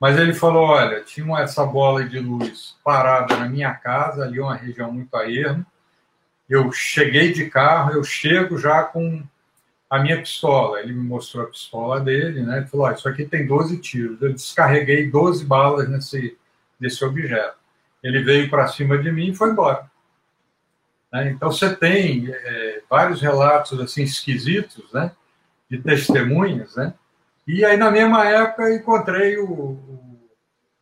mas 0.00 0.18
ele 0.18 0.34
falou, 0.34 0.64
olha, 0.64 1.02
tinha 1.02 1.38
essa 1.40 1.64
bola 1.64 2.04
de 2.04 2.18
luz 2.18 2.76
parada 2.84 3.36
na 3.36 3.48
minha 3.48 3.74
casa, 3.74 4.24
ali 4.24 4.38
uma 4.38 4.54
região 4.54 4.92
muito 4.92 5.14
a 5.16 5.30
ermo, 5.30 5.64
eu 6.48 6.70
cheguei 6.70 7.32
de 7.32 7.48
carro, 7.48 7.92
eu 7.92 8.04
chego 8.04 8.58
já 8.58 8.84
com 8.84 9.22
a 9.90 9.98
minha 9.98 10.18
pistola. 10.18 10.80
Ele 10.80 10.92
me 10.92 11.02
mostrou 11.02 11.44
a 11.44 11.48
pistola 11.48 12.00
dele, 12.00 12.42
né? 12.42 12.58
Ele 12.58 12.66
falou: 12.66 12.90
Isso 12.92 13.08
aqui 13.08 13.24
tem 13.24 13.46
12 13.46 13.78
tiros. 13.78 14.20
Eu 14.22 14.32
descarreguei 14.32 15.10
12 15.10 15.44
balas 15.44 15.88
nesse, 15.88 16.36
nesse 16.78 17.04
objeto. 17.04 17.56
Ele 18.02 18.22
veio 18.22 18.48
para 18.48 18.68
cima 18.68 18.98
de 18.98 19.10
mim 19.10 19.30
e 19.30 19.34
foi 19.34 19.50
embora. 19.50 19.90
Né? 21.12 21.30
Então 21.30 21.50
você 21.50 21.74
tem 21.74 22.28
é, 22.30 22.82
vários 22.88 23.20
relatos 23.20 23.80
assim 23.80 24.02
esquisitos, 24.02 24.92
né? 24.92 25.12
De 25.68 25.78
testemunhas, 25.78 26.76
né? 26.76 26.94
E 27.46 27.64
aí 27.64 27.76
na 27.76 27.90
mesma 27.90 28.26
época 28.26 28.74
encontrei 28.74 29.36
o, 29.38 29.50
o, 29.50 30.30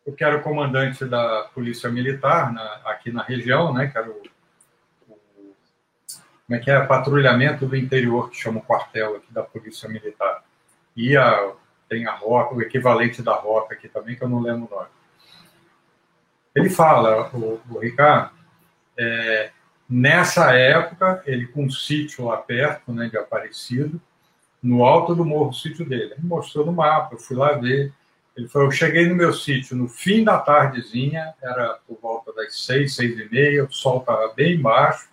o 0.05 0.11
que 0.13 0.23
era 0.23 0.37
o 0.37 0.41
comandante 0.41 1.05
da 1.05 1.49
polícia 1.53 1.89
militar 1.89 2.51
na, 2.51 2.81
aqui 2.85 3.11
na 3.11 3.23
região, 3.23 3.73
né? 3.73 3.87
Que 3.87 3.97
era 3.97 4.09
o 4.09 4.21
como 6.45 6.59
é 6.59 6.59
que 6.59 6.69
é, 6.69 6.79
patrulhamento 6.85 7.65
do 7.65 7.75
interior, 7.75 8.29
que 8.29 8.37
chama 8.37 8.59
o 8.59 8.63
quartel 8.63 9.15
aqui 9.15 9.33
da 9.33 9.41
Polícia 9.41 9.89
Militar. 9.89 10.43
E 10.95 11.17
a, 11.17 11.53
tem 11.89 12.05
a 12.05 12.13
rota, 12.13 12.53
o 12.53 12.61
equivalente 12.61 13.21
da 13.23 13.33
rota 13.33 13.73
aqui 13.73 13.89
também, 13.89 14.15
que 14.15 14.23
eu 14.23 14.29
não 14.29 14.39
lembro 14.39 14.67
o 14.71 14.75
nome. 14.75 14.89
Ele 16.53 16.69
fala, 16.69 17.29
o, 17.33 17.59
o 17.69 17.79
Ricardo, 17.79 18.31
é, 18.97 19.51
nessa 19.89 20.53
época, 20.53 21.23
ele 21.25 21.47
com 21.47 21.65
um 21.65 21.69
sítio 21.69 22.25
lá 22.25 22.37
perto, 22.37 22.93
né, 22.93 23.09
de 23.09 23.17
Aparecido, 23.17 23.99
no 24.65 24.83
alto 24.83 25.13
do 25.13 25.23
morro, 25.23 25.49
o 25.49 25.53
sítio 25.53 25.87
dele. 25.87 26.13
Ele 26.17 26.27
mostrou 26.27 26.65
no 26.65 26.73
mapa, 26.73 27.13
eu 27.13 27.19
fui 27.19 27.37
lá 27.37 27.53
ver. 27.53 27.93
Ele 28.35 28.47
falou, 28.47 28.67
eu 28.67 28.71
cheguei 28.71 29.07
no 29.07 29.15
meu 29.15 29.31
sítio 29.31 29.77
no 29.77 29.87
fim 29.87 30.23
da 30.23 30.39
tardezinha, 30.39 31.33
era 31.41 31.79
por 31.87 31.97
volta 32.01 32.33
das 32.33 32.65
seis, 32.65 32.95
seis 32.95 33.17
e 33.17 33.29
meia, 33.29 33.63
o 33.63 33.71
sol 33.71 33.99
estava 33.99 34.33
bem 34.33 34.59
baixo, 34.59 35.07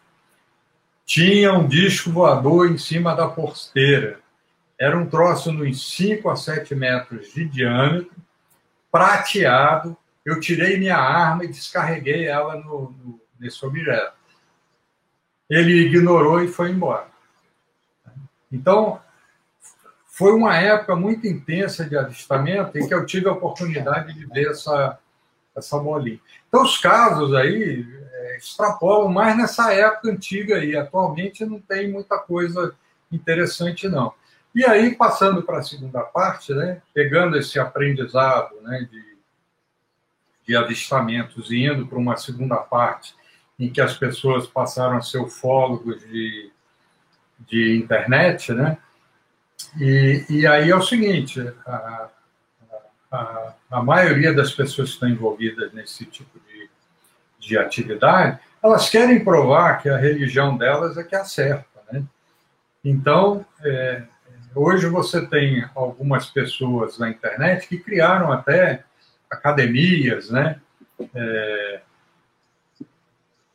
tinha 1.04 1.52
um 1.52 1.68
disco 1.68 2.10
voador 2.10 2.70
em 2.70 2.78
cima 2.78 3.14
da 3.14 3.28
porteira. 3.28 4.18
Era 4.80 4.98
um 4.98 5.06
troço 5.06 5.50
uns 5.50 5.94
5 5.94 6.28
a 6.28 6.34
7 6.34 6.74
metros 6.74 7.32
de 7.32 7.44
diâmetro, 7.44 8.10
prateado. 8.90 9.96
Eu 10.24 10.40
tirei 10.40 10.78
minha 10.78 10.96
arma 10.96 11.44
e 11.44 11.48
descarreguei 11.48 12.26
ela 12.26 12.56
no, 12.56 12.90
no, 12.90 13.20
nesse 13.38 13.64
objeto. 13.64 14.14
Ele 15.48 15.86
ignorou 15.86 16.42
e 16.42 16.48
foi 16.48 16.70
embora. 16.70 17.06
Então, 18.50 19.00
foi 20.22 20.32
uma 20.34 20.56
época 20.56 20.94
muito 20.94 21.26
intensa 21.26 21.84
de 21.84 21.96
avistamento 21.96 22.78
em 22.78 22.86
que 22.86 22.94
eu 22.94 23.04
tive 23.04 23.28
a 23.28 23.32
oportunidade 23.32 24.14
de 24.14 24.24
ver 24.26 24.50
essa, 24.50 24.96
essa 25.56 25.76
bolinha. 25.80 26.20
Então, 26.46 26.62
os 26.62 26.78
casos 26.78 27.34
aí, 27.34 27.84
extrapolam 28.36 29.08
mais 29.08 29.36
nessa 29.36 29.72
época 29.72 30.12
antiga 30.12 30.58
aí. 30.58 30.76
Atualmente 30.76 31.44
não 31.44 31.60
tem 31.60 31.90
muita 31.90 32.18
coisa 32.18 32.72
interessante, 33.10 33.88
não. 33.88 34.12
E 34.54 34.64
aí, 34.64 34.94
passando 34.94 35.42
para 35.42 35.58
a 35.58 35.62
segunda 35.64 36.02
parte, 36.02 36.54
né, 36.54 36.80
pegando 36.94 37.36
esse 37.36 37.58
aprendizado 37.58 38.54
né, 38.60 38.86
de, 38.88 39.16
de 40.46 40.56
avistamentos 40.56 41.50
e 41.50 41.64
indo 41.64 41.84
para 41.84 41.98
uma 41.98 42.16
segunda 42.16 42.58
parte, 42.58 43.12
em 43.58 43.68
que 43.68 43.80
as 43.80 43.98
pessoas 43.98 44.46
passaram 44.46 44.98
a 44.98 45.02
ser 45.02 45.18
ufólogos 45.18 46.00
de, 46.00 46.52
de 47.40 47.76
internet, 47.76 48.52
né? 48.52 48.78
E, 49.78 50.24
e 50.28 50.46
aí 50.46 50.70
é 50.70 50.76
o 50.76 50.82
seguinte, 50.82 51.40
a, 51.66 52.08
a, 53.10 53.54
a 53.70 53.82
maioria 53.82 54.32
das 54.32 54.52
pessoas 54.52 54.88
que 54.88 54.94
estão 54.94 55.08
envolvidas 55.08 55.72
nesse 55.72 56.04
tipo 56.04 56.38
de 56.40 56.52
de 57.42 57.58
atividade, 57.58 58.38
elas 58.62 58.88
querem 58.88 59.22
provar 59.22 59.82
que 59.82 59.88
a 59.88 59.96
religião 59.96 60.56
delas 60.56 60.96
é 60.96 61.02
que 61.02 61.16
acerta. 61.16 61.66
Né? 61.90 62.04
Então, 62.84 63.44
é, 63.64 64.02
hoje 64.54 64.86
você 64.86 65.26
tem 65.26 65.68
algumas 65.74 66.30
pessoas 66.30 66.98
na 66.98 67.10
internet 67.10 67.66
que 67.66 67.78
criaram 67.78 68.32
até 68.32 68.84
academias, 69.28 70.30
né? 70.30 70.60
É, 71.14 71.80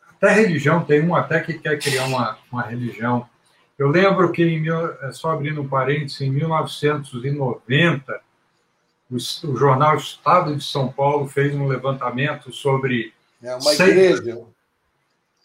até 0.09 0.34
religião, 0.34 0.84
tem 0.84 1.01
um 1.01 1.15
até 1.15 1.39
que 1.39 1.53
quer 1.53 1.79
criar 1.79 2.05
uma, 2.05 2.38
uma 2.51 2.63
religião. 2.63 3.29
Eu 3.77 3.89
lembro 3.89 4.31
que, 4.31 4.43
em, 4.43 4.65
é 5.01 5.11
só 5.11 5.31
abrindo 5.31 5.61
um 5.61 5.67
parênteses, 5.67 6.21
em 6.21 6.31
1990, 6.31 8.19
o, 9.09 9.17
jornal 9.55 9.95
Estado 9.95 10.55
de 10.55 10.63
São 10.63 10.91
Paulo 10.91 11.27
fez 11.27 11.55
um 11.55 11.67
levantamento 11.67 12.51
sobre 12.51 13.13
é 13.41 13.53
uma 13.53 13.61
seitas. 13.61 14.19
igreja. 14.19 14.41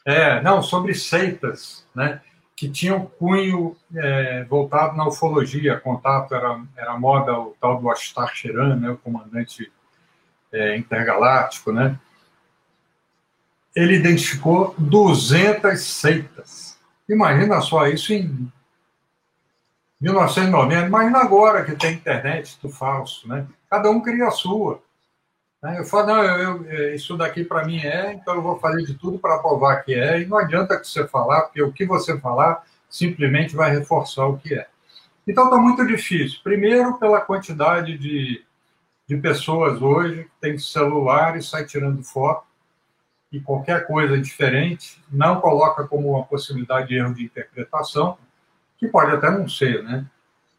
É, 0.04 0.42
não, 0.42 0.62
sobre 0.62 0.94
seitas, 0.94 1.86
né? 1.94 2.20
Que 2.56 2.68
tinham 2.68 3.06
cunho 3.06 3.76
é, 3.94 4.44
voltado 4.44 4.96
na 4.96 5.06
ufologia. 5.06 5.78
Contato 5.78 6.34
era, 6.34 6.60
era 6.76 6.98
moda 6.98 7.38
o 7.38 7.56
tal 7.60 7.80
do 7.80 7.90
Ashtar 7.90 8.34
Sheran, 8.34 8.76
né? 8.76 8.90
O 8.90 8.96
comandante 8.96 9.70
é, 10.50 10.76
intergaláctico, 10.76 11.70
né? 11.70 11.98
Ele 13.76 13.94
identificou 13.94 14.74
200 14.76 15.80
seitas. 15.80 16.71
Imagina 17.08 17.60
só 17.60 17.86
isso 17.86 18.12
em 18.12 18.50
1990. 20.00 20.86
Imagina 20.86 21.18
agora 21.18 21.64
que 21.64 21.76
tem 21.76 21.94
internet, 21.94 22.58
tudo 22.60 22.72
falso, 22.72 23.28
né? 23.28 23.46
Cada 23.70 23.90
um 23.90 24.00
cria 24.00 24.26
a 24.26 24.30
sua. 24.30 24.82
Né? 25.62 25.78
Eu 25.78 25.84
falo, 25.84 26.08
não, 26.08 26.24
eu, 26.24 26.64
eu, 26.64 26.94
isso 26.94 27.16
daqui 27.16 27.44
para 27.44 27.64
mim 27.64 27.78
é, 27.78 28.12
então 28.12 28.34
eu 28.34 28.42
vou 28.42 28.58
fazer 28.58 28.82
de 28.84 28.94
tudo 28.94 29.18
para 29.18 29.38
provar 29.38 29.82
que 29.82 29.94
é, 29.94 30.20
e 30.20 30.26
não 30.26 30.38
adianta 30.38 30.78
que 30.78 30.86
você 30.86 31.06
falar, 31.06 31.42
porque 31.42 31.62
o 31.62 31.72
que 31.72 31.86
você 31.86 32.18
falar 32.18 32.64
simplesmente 32.90 33.54
vai 33.54 33.70
reforçar 33.70 34.26
o 34.26 34.38
que 34.38 34.54
é. 34.54 34.66
Então 35.26 35.44
está 35.44 35.56
muito 35.56 35.86
difícil. 35.86 36.40
Primeiro, 36.42 36.98
pela 36.98 37.20
quantidade 37.20 37.96
de, 37.96 38.44
de 39.08 39.16
pessoas 39.16 39.80
hoje 39.80 40.24
que 40.24 40.30
tem 40.40 40.58
celular 40.58 41.36
e 41.36 41.42
sai 41.42 41.64
tirando 41.64 42.02
foto, 42.02 42.44
e 43.32 43.40
qualquer 43.40 43.86
coisa 43.86 44.20
diferente 44.20 45.02
não 45.10 45.40
coloca 45.40 45.84
como 45.84 46.10
uma 46.10 46.24
possibilidade 46.24 46.88
de 46.88 46.96
erro 46.96 47.14
de 47.14 47.24
interpretação, 47.24 48.18
que 48.76 48.86
pode 48.86 49.12
até 49.12 49.30
não 49.30 49.48
ser, 49.48 49.82
né? 49.82 50.04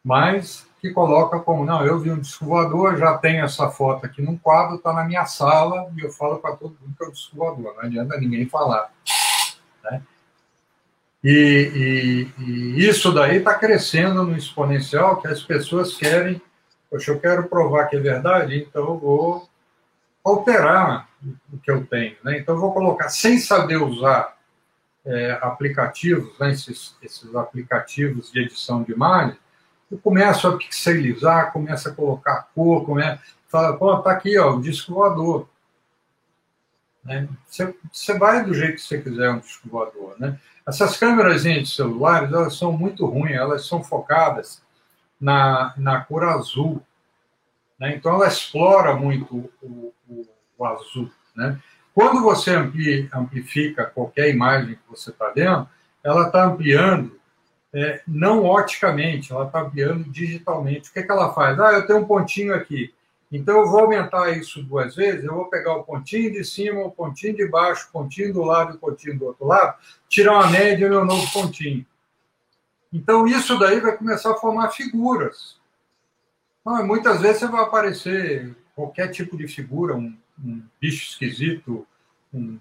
Mas 0.04 0.68
que 0.82 0.90
coloca 0.92 1.40
como, 1.40 1.64
não, 1.64 1.86
eu 1.86 2.00
vi 2.00 2.12
um 2.12 2.20
disco 2.20 2.46
voador, 2.46 2.98
já 2.98 3.18
tenho 3.18 3.46
essa 3.46 3.70
foto 3.70 4.06
aqui 4.06 4.22
num 4.22 4.38
quadro, 4.38 4.76
está 4.76 4.92
na 4.92 5.06
minha 5.06 5.26
sala, 5.26 5.90
e 5.96 6.02
eu 6.02 6.12
falo 6.12 6.40
para 6.40 6.58
todo 6.58 6.76
mundo 6.82 6.96
que 6.98 7.04
é 7.04 7.08
o 7.08 7.12
disco 7.12 7.38
voador, 7.38 7.76
não 7.76 7.84
adianta 7.84 8.18
ninguém 8.18 8.50
falar. 8.50 8.92
Né? 9.84 10.02
E, 11.24 12.32
e, 12.38 12.44
e, 12.44 12.90
isso 12.90 13.14
daí 13.14 13.38
está 13.38 13.54
crescendo 13.54 14.24
no 14.24 14.36
exponencial, 14.36 15.22
que 15.22 15.28
as 15.28 15.42
pessoas 15.42 15.96
querem, 15.96 16.42
poxa, 16.90 17.12
eu 17.12 17.20
quero 17.20 17.48
provar 17.48 17.86
que 17.86 17.96
é 17.96 18.00
verdade, 18.00 18.58
então 18.58 18.84
eu 18.84 18.98
vou 18.98 19.50
alterar 20.24 21.10
o 21.52 21.58
que 21.58 21.72
eu 21.72 21.86
tenho. 21.86 22.16
Né? 22.24 22.40
Então 22.40 22.56
eu 22.56 22.62
vou 22.62 22.74
colocar, 22.74 23.10
sem 23.10 23.38
saber 23.38 23.78
usar 23.78 24.38
é, 25.06 25.38
aplicativos, 25.42 26.38
né, 26.40 26.52
esses, 26.52 26.96
esses 27.02 27.36
aplicativos 27.36 28.32
de 28.32 28.42
edição 28.42 28.84
de 28.84 28.92
imagem, 28.92 29.38
eu 29.92 29.98
começo 30.00 30.48
a 30.48 30.58
pixelizar, 30.58 31.52
começo 31.52 31.88
a 31.88 31.92
colocar 31.92 32.48
cor, 32.56 32.86
começo, 32.86 33.22
fala, 33.48 33.78
pô, 33.78 33.96
tá 34.00 34.12
aqui, 34.12 34.38
ó, 34.40 34.56
o 34.56 34.62
disco 34.62 34.94
voador. 34.94 35.48
Né? 37.04 37.28
Você, 37.48 37.76
você 37.92 38.18
vai 38.18 38.44
do 38.44 38.54
jeito 38.54 38.76
que 38.76 38.82
você 38.82 39.02
quiser 39.02 39.30
um 39.30 39.40
disco 39.40 39.70
voador, 39.70 40.16
né? 40.18 40.40
Essas 40.66 40.96
câmeras 40.96 41.44
de 41.44 41.66
celulares, 41.66 42.32
elas 42.32 42.56
são 42.56 42.72
muito 42.72 43.06
ruins, 43.06 43.36
elas 43.36 43.68
são 43.68 43.84
focadas 43.84 44.62
na, 45.20 45.74
na 45.76 46.00
cor 46.02 46.24
azul. 46.24 46.82
Né? 47.84 47.96
Então, 47.98 48.16
ela 48.16 48.28
explora 48.28 48.96
muito 48.96 49.52
o, 49.62 49.94
o, 50.08 50.26
o 50.58 50.66
azul. 50.66 51.12
Né? 51.36 51.60
Quando 51.94 52.22
você 52.22 52.52
ampli, 52.52 53.10
amplifica 53.14 53.86
qualquer 53.86 54.30
imagem 54.30 54.76
que 54.76 54.90
você 54.90 55.10
está 55.10 55.30
vendo, 55.36 55.68
ela 56.02 56.28
está 56.28 56.46
ampliando 56.46 57.20
é, 57.74 58.02
não 58.08 58.46
oticamente, 58.46 59.34
ela 59.34 59.48
está 59.48 59.62
ampliando 59.62 60.06
digitalmente. 60.06 60.90
O 60.90 60.94
que, 60.94 61.00
é 61.00 61.04
que 61.04 61.12
ela 61.12 61.34
faz? 61.34 61.60
Ah, 61.60 61.74
eu 61.74 61.86
tenho 61.86 62.00
um 62.00 62.06
pontinho 62.06 62.56
aqui. 62.56 62.94
Então, 63.30 63.58
eu 63.58 63.68
vou 63.68 63.82
aumentar 63.82 64.30
isso 64.32 64.64
duas 64.64 64.96
vezes, 64.96 65.26
eu 65.26 65.34
vou 65.34 65.50
pegar 65.50 65.74
o 65.74 65.84
pontinho 65.84 66.32
de 66.32 66.46
cima, 66.46 66.82
o 66.82 66.92
pontinho 66.92 67.36
de 67.36 67.48
baixo, 67.48 67.88
o 67.90 67.92
pontinho 67.92 68.32
do 68.32 68.44
lado 68.44 68.74
e 68.74 68.76
o 68.76 68.80
pontinho 68.80 69.18
do 69.20 69.26
outro 69.26 69.46
lado, 69.46 69.76
tirar 70.08 70.34
uma 70.34 70.50
média 70.50 70.88
no 70.88 70.98
meu 70.98 71.06
novo 71.06 71.34
pontinho. 71.34 71.86
Então, 72.94 73.28
isso 73.28 73.58
daí 73.60 73.82
vai 73.82 73.98
começar 73.98 74.32
a 74.32 74.38
formar 74.38 74.70
figuras. 74.70 75.62
Não, 76.66 76.86
muitas 76.86 77.22
vezes 77.22 77.40
você 77.40 77.48
vai 77.48 77.62
aparecer 77.62 78.56
qualquer 78.76 79.10
tipo 79.10 79.38
de 79.38 79.48
figura, 79.48 79.96
um, 79.96 80.16
um 80.44 80.62
bicho 80.80 81.10
esquisito, 81.10 81.86
um, 82.34 82.58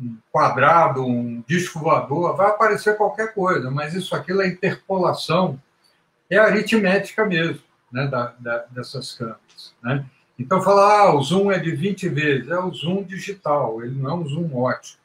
um, 0.00 0.16
quadrado, 0.30 1.04
um 1.04 1.42
disco 1.46 1.80
voador, 1.80 2.36
vai 2.36 2.48
aparecer 2.48 2.96
qualquer 2.96 3.32
coisa, 3.34 3.70
mas 3.70 3.94
isso 3.94 4.14
aqui 4.14 4.32
é 4.32 4.46
interpolação, 4.46 5.60
é 6.28 6.38
aritmética 6.38 7.24
mesmo, 7.24 7.62
né, 7.90 8.06
da, 8.06 8.34
da, 8.38 8.58
dessas 8.70 9.14
câmeras. 9.14 9.74
Né? 9.82 10.04
Então, 10.38 10.62
falar, 10.62 11.00
ah, 11.00 11.14
o 11.14 11.22
zoom 11.22 11.50
é 11.50 11.58
de 11.58 11.74
20 11.74 12.08
vezes, 12.08 12.48
é 12.50 12.58
o 12.58 12.72
zoom 12.72 13.02
digital, 13.02 13.82
ele 13.82 13.94
não 13.94 14.10
é 14.10 14.14
um 14.14 14.28
zoom 14.28 14.54
ótimo. 14.54 15.00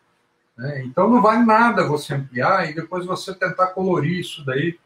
Né? 0.58 0.84
Então, 0.86 1.10
não 1.10 1.22
vale 1.22 1.46
nada 1.46 1.88
você 1.88 2.14
ampliar 2.14 2.70
e 2.70 2.74
depois 2.74 3.06
você 3.06 3.34
tentar 3.34 3.68
colorir 3.68 4.20
isso 4.20 4.44
daí 4.44 4.78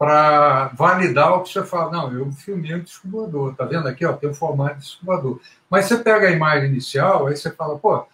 para 0.00 0.68
validar 0.68 1.34
o 1.34 1.42
que 1.42 1.50
você 1.50 1.62
fala. 1.62 1.92
Não, 1.92 2.10
eu 2.10 2.32
filmei 2.32 2.74
um 2.74 2.80
descobridor, 2.80 3.54
tá 3.54 3.66
vendo 3.66 3.86
aqui? 3.86 4.06
Ó, 4.06 4.14
tem 4.14 4.30
o 4.30 4.34
formato 4.34 4.76
de 4.76 4.80
descobridor. 4.80 5.38
Mas 5.68 5.84
você 5.84 5.98
pega 5.98 6.26
a 6.26 6.30
imagem 6.30 6.70
inicial, 6.70 7.26
aí 7.26 7.36
você 7.36 7.50
fala, 7.50 7.78
pô, 7.78 8.06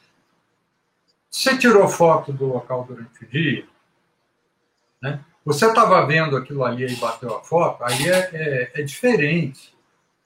você 1.30 1.56
tirou 1.56 1.86
foto 1.86 2.32
do 2.32 2.46
local 2.46 2.82
durante 2.82 3.24
o 3.24 3.28
dia, 3.28 3.64
né? 5.00 5.20
Você 5.44 5.64
estava 5.64 6.04
vendo 6.04 6.36
aquilo 6.36 6.64
ali 6.64 6.92
e 6.92 6.96
bateu 6.96 7.36
a 7.36 7.40
foto, 7.44 7.84
aí 7.84 8.10
é, 8.10 8.30
é, 8.32 8.80
é 8.80 8.82
diferente, 8.82 9.72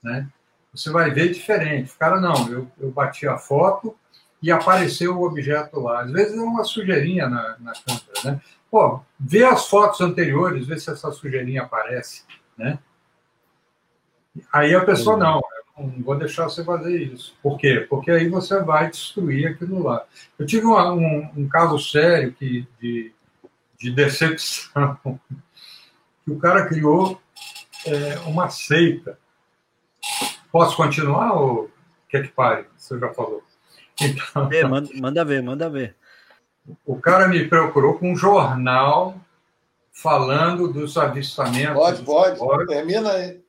né? 0.03 0.27
você 0.73 0.91
vai 0.91 1.11
ver 1.11 1.31
diferente. 1.31 1.93
O 1.93 1.99
cara, 1.99 2.19
não, 2.19 2.49
eu, 2.51 2.71
eu 2.81 2.91
bati 2.91 3.29
a 3.29 3.37
foto 3.37 3.95
e 4.43 4.51
apareceu 4.51 5.15
o 5.15 5.27
objeto 5.27 5.79
lá. 5.79 6.05
Às 6.05 6.11
vezes 6.11 6.39
é 6.39 6.41
uma 6.41 6.65
sujeirinha 6.65 7.29
na, 7.29 7.57
na 7.59 7.73
câmera, 7.73 8.23
né? 8.25 8.41
Pô, 8.71 9.01
vê 9.19 9.45
as 9.45 9.67
fotos 9.67 10.01
anteriores, 10.01 10.67
vê 10.67 10.79
se 10.79 10.91
essa 10.91 11.11
sujeirinha 11.11 11.63
aparece, 11.63 12.25
né? 12.57 12.79
Aí 14.53 14.75
a 14.75 14.85
pessoa, 14.85 15.17
não, 15.17 15.43
não 15.77 16.03
vou 16.03 16.17
deixar 16.17 16.45
você 16.45 16.65
fazer 16.65 16.97
isso. 17.03 17.37
Por 17.43 17.59
quê? 17.59 17.87
Porque 17.89 18.11
aí 18.11 18.29
você 18.29 18.63
vai 18.63 18.89
destruir 18.89 19.49
aquilo 19.49 19.83
lá. 19.83 20.07
Eu 20.39 20.47
tive 20.47 20.67
uma, 20.67 20.93
um, 20.93 21.31
um, 21.37 21.49
caso 21.49 21.79
sério 21.79 22.33
que, 22.33 22.67
de, 22.81 23.13
de 23.77 23.91
decepção, 23.91 24.99
que 26.25 26.31
o 26.31 26.39
cara 26.39 26.67
criou 26.67 27.21
é, 27.87 28.21
uma 28.21 28.49
seita 28.51 29.19
Posso 30.51 30.77
continuar 30.77 31.33
ou 31.33 31.71
quer 32.09 32.23
que 32.23 32.29
pare? 32.29 32.67
Você 32.77 32.99
já 32.99 33.13
falou. 33.15 33.43
Então, 34.01 34.51
é, 34.51 34.65
manda, 34.65 34.91
manda 34.95 35.25
ver, 35.25 35.43
manda 35.43 35.71
ver. 35.71 35.95
O 36.85 37.01
cara 37.01 37.29
me 37.29 37.47
procurou 37.49 37.99
com 37.99 38.13
um 38.13 38.17
jornal 38.17 39.17
falando 39.93 40.73
dos 40.73 40.97
avistamentos. 40.97 41.75
Pode, 41.75 42.03
pode. 42.03 42.39
Fora. 42.39 42.67
Termina 42.67 43.13
aí. 43.13 43.41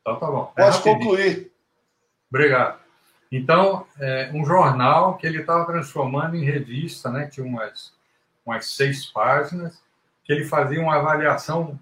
Então 0.00 0.18
tá 0.18 0.26
bom. 0.26 0.52
É 0.56 0.62
pode 0.64 0.78
é 0.78 0.82
concluir. 0.82 1.52
Obrigado. 2.30 2.78
Então, 3.30 3.86
é 3.98 4.30
um 4.32 4.44
jornal 4.44 5.16
que 5.16 5.26
ele 5.26 5.40
estava 5.40 5.64
transformando 5.64 6.36
em 6.36 6.44
revista, 6.44 7.10
né? 7.10 7.26
Tinha 7.26 7.44
umas, 7.44 7.92
umas 8.44 8.66
seis 8.66 9.06
páginas, 9.06 9.82
que 10.24 10.32
ele 10.32 10.44
fazia 10.44 10.80
uma 10.80 10.96
avaliação, 10.96 11.78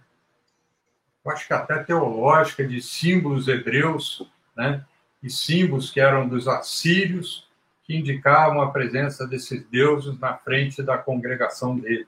acho 1.27 1.47
que 1.47 1.55
até 1.55 1.83
teológica, 1.83 2.67
de 2.67 2.81
símbolos 2.83 3.49
hebreus 3.49 4.29
né? 4.57 4.85
e 5.23 5.31
símbolos 5.31 5.91
que 5.91 6.01
eram 6.01 6.29
dos 6.29 6.47
assírios, 6.47 7.47
que 7.85 7.97
indicavam 7.97 8.63
a 8.63 8.71
presença 8.71 9.27
desses 9.27 9.65
deuses 9.67 10.19
na 10.19 10.35
frente 10.35 10.83
da 10.83 10.97
congregação 10.97 11.77
dele. 11.77 12.07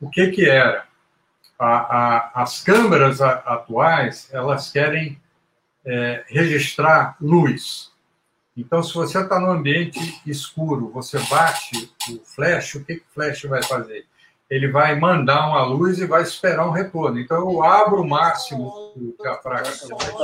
O 0.00 0.10
que 0.10 0.28
que 0.28 0.48
era? 0.48 0.84
A, 1.58 1.76
a, 2.36 2.42
as 2.42 2.62
câmeras 2.62 3.20
a, 3.20 3.30
atuais, 3.30 4.28
elas 4.32 4.70
querem 4.70 5.20
é, 5.84 6.24
registrar 6.26 7.16
luz. 7.20 7.90
Então, 8.56 8.82
se 8.82 8.92
você 8.92 9.20
está 9.20 9.40
no 9.40 9.50
ambiente 9.50 10.20
escuro, 10.26 10.90
você 10.90 11.18
bate 11.20 11.90
o 12.10 12.18
flash, 12.24 12.74
o 12.74 12.84
que, 12.84 12.96
que 12.96 13.02
o 13.02 13.14
flash 13.14 13.44
vai 13.44 13.62
fazer? 13.62 14.04
Ele 14.50 14.70
vai 14.70 14.98
mandar 14.98 15.48
uma 15.48 15.64
luz 15.64 15.98
e 15.98 16.06
vai 16.06 16.22
esperar 16.22 16.66
um 16.68 16.72
retorno. 16.72 17.18
Então, 17.18 17.38
eu 17.38 17.62
abro 17.62 18.02
o 18.02 18.08
máximo 18.08 18.92
do 18.94 19.16
diafragma. 19.18 19.72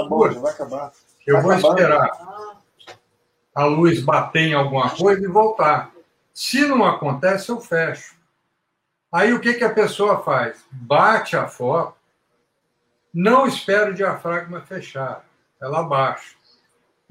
Vai, 0.08 0.34
vai 0.34 0.52
acabar. 0.52 0.92
Eu 1.26 1.40
vou 1.40 1.54
esperar 1.54 2.10
a 3.58 3.64
luz 3.64 4.00
bater 4.00 4.42
em 4.42 4.54
alguma 4.54 4.88
coisa 4.88 5.20
e 5.20 5.26
voltar. 5.26 5.90
Se 6.32 6.64
não 6.64 6.84
acontece, 6.84 7.48
eu 7.48 7.60
fecho. 7.60 8.14
Aí 9.10 9.32
o 9.32 9.40
que, 9.40 9.54
que 9.54 9.64
a 9.64 9.74
pessoa 9.74 10.22
faz? 10.22 10.64
Bate 10.70 11.36
a 11.36 11.48
foto, 11.48 11.96
não 13.12 13.48
espera 13.48 13.90
o 13.90 13.94
diafragma 13.94 14.60
fechar, 14.60 15.24
ela 15.60 15.82
baixa. 15.82 16.36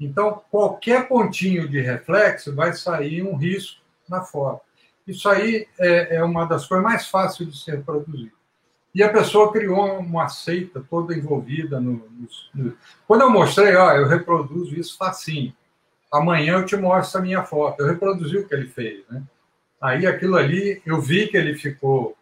Então, 0.00 0.42
qualquer 0.50 1.06
pontinho 1.06 1.68
de 1.68 1.82
reflexo 1.82 2.54
vai 2.54 2.72
sair 2.72 3.22
um 3.22 3.36
risco 3.36 3.82
na 4.08 4.22
foto. 4.22 4.62
Isso 5.06 5.28
aí 5.28 5.68
é, 5.78 6.16
é 6.16 6.24
uma 6.24 6.46
das 6.46 6.64
coisas 6.64 6.82
mais 6.82 7.08
fáceis 7.08 7.52
de 7.52 7.62
ser 7.62 7.84
produzido. 7.84 8.32
E 8.94 9.02
a 9.02 9.12
pessoa 9.12 9.52
criou 9.52 9.98
uma 9.98 10.30
seita 10.30 10.82
toda 10.88 11.14
envolvida 11.14 11.78
no, 11.78 11.92
no, 11.92 12.28
no... 12.54 12.76
Quando 13.06 13.20
eu 13.20 13.30
mostrei, 13.30 13.76
ó, 13.76 13.92
eu 13.92 14.08
reproduzo 14.08 14.74
isso 14.74 14.96
facinho. 14.96 15.52
Amanhã 16.12 16.54
eu 16.54 16.64
te 16.66 16.76
mostro 16.76 17.20
a 17.20 17.22
minha 17.22 17.42
foto. 17.42 17.80
Eu 17.80 17.88
reproduzi 17.88 18.38
o 18.38 18.46
que 18.46 18.54
ele 18.54 18.68
fez, 18.68 19.04
né? 19.08 19.22
Aí 19.80 20.06
aquilo 20.06 20.36
ali, 20.36 20.82
eu 20.84 21.00
vi 21.00 21.28
que 21.28 21.36
ele 21.36 21.54
ficou 21.54 22.16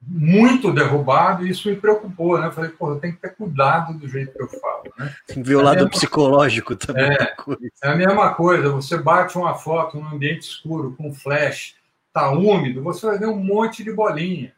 muito 0.00 0.72
derrubado 0.72 1.44
e 1.44 1.50
isso 1.50 1.68
me 1.68 1.76
preocupou, 1.76 2.38
né? 2.38 2.46
Eu 2.46 2.52
falei, 2.52 2.70
pô, 2.70 2.90
eu 2.92 3.00
tenho 3.00 3.14
que 3.14 3.20
ter 3.20 3.34
cuidado 3.34 3.94
do 3.94 4.08
jeito 4.08 4.32
que 4.32 4.42
eu 4.42 4.48
falo, 4.48 4.84
né? 4.98 5.14
Violado 5.36 5.84
é 5.84 5.88
psicológico 5.88 6.76
também. 6.76 7.10
É, 7.10 7.34
é 7.82 7.88
a 7.88 7.96
mesma 7.96 8.32
coisa, 8.34 8.70
você 8.70 8.96
bate 8.96 9.36
uma 9.36 9.54
foto 9.54 9.98
num 9.98 10.08
ambiente 10.08 10.48
escuro 10.48 10.94
com 10.96 11.12
flash, 11.12 11.74
tá 12.12 12.30
úmido, 12.30 12.82
você 12.82 13.04
vai 13.04 13.18
ver 13.18 13.26
um 13.26 13.36
monte 13.36 13.82
de 13.82 13.92
bolinha 13.92 14.56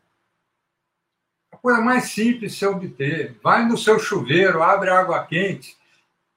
coisa 1.62 1.80
mais 1.80 2.04
simples 2.04 2.52
de 2.52 2.58
se 2.58 2.66
obter. 2.66 3.36
Vai 3.42 3.66
no 3.66 3.76
seu 3.76 3.98
chuveiro, 3.98 4.62
abre 4.62 4.90
água 4.90 5.24
quente, 5.26 5.76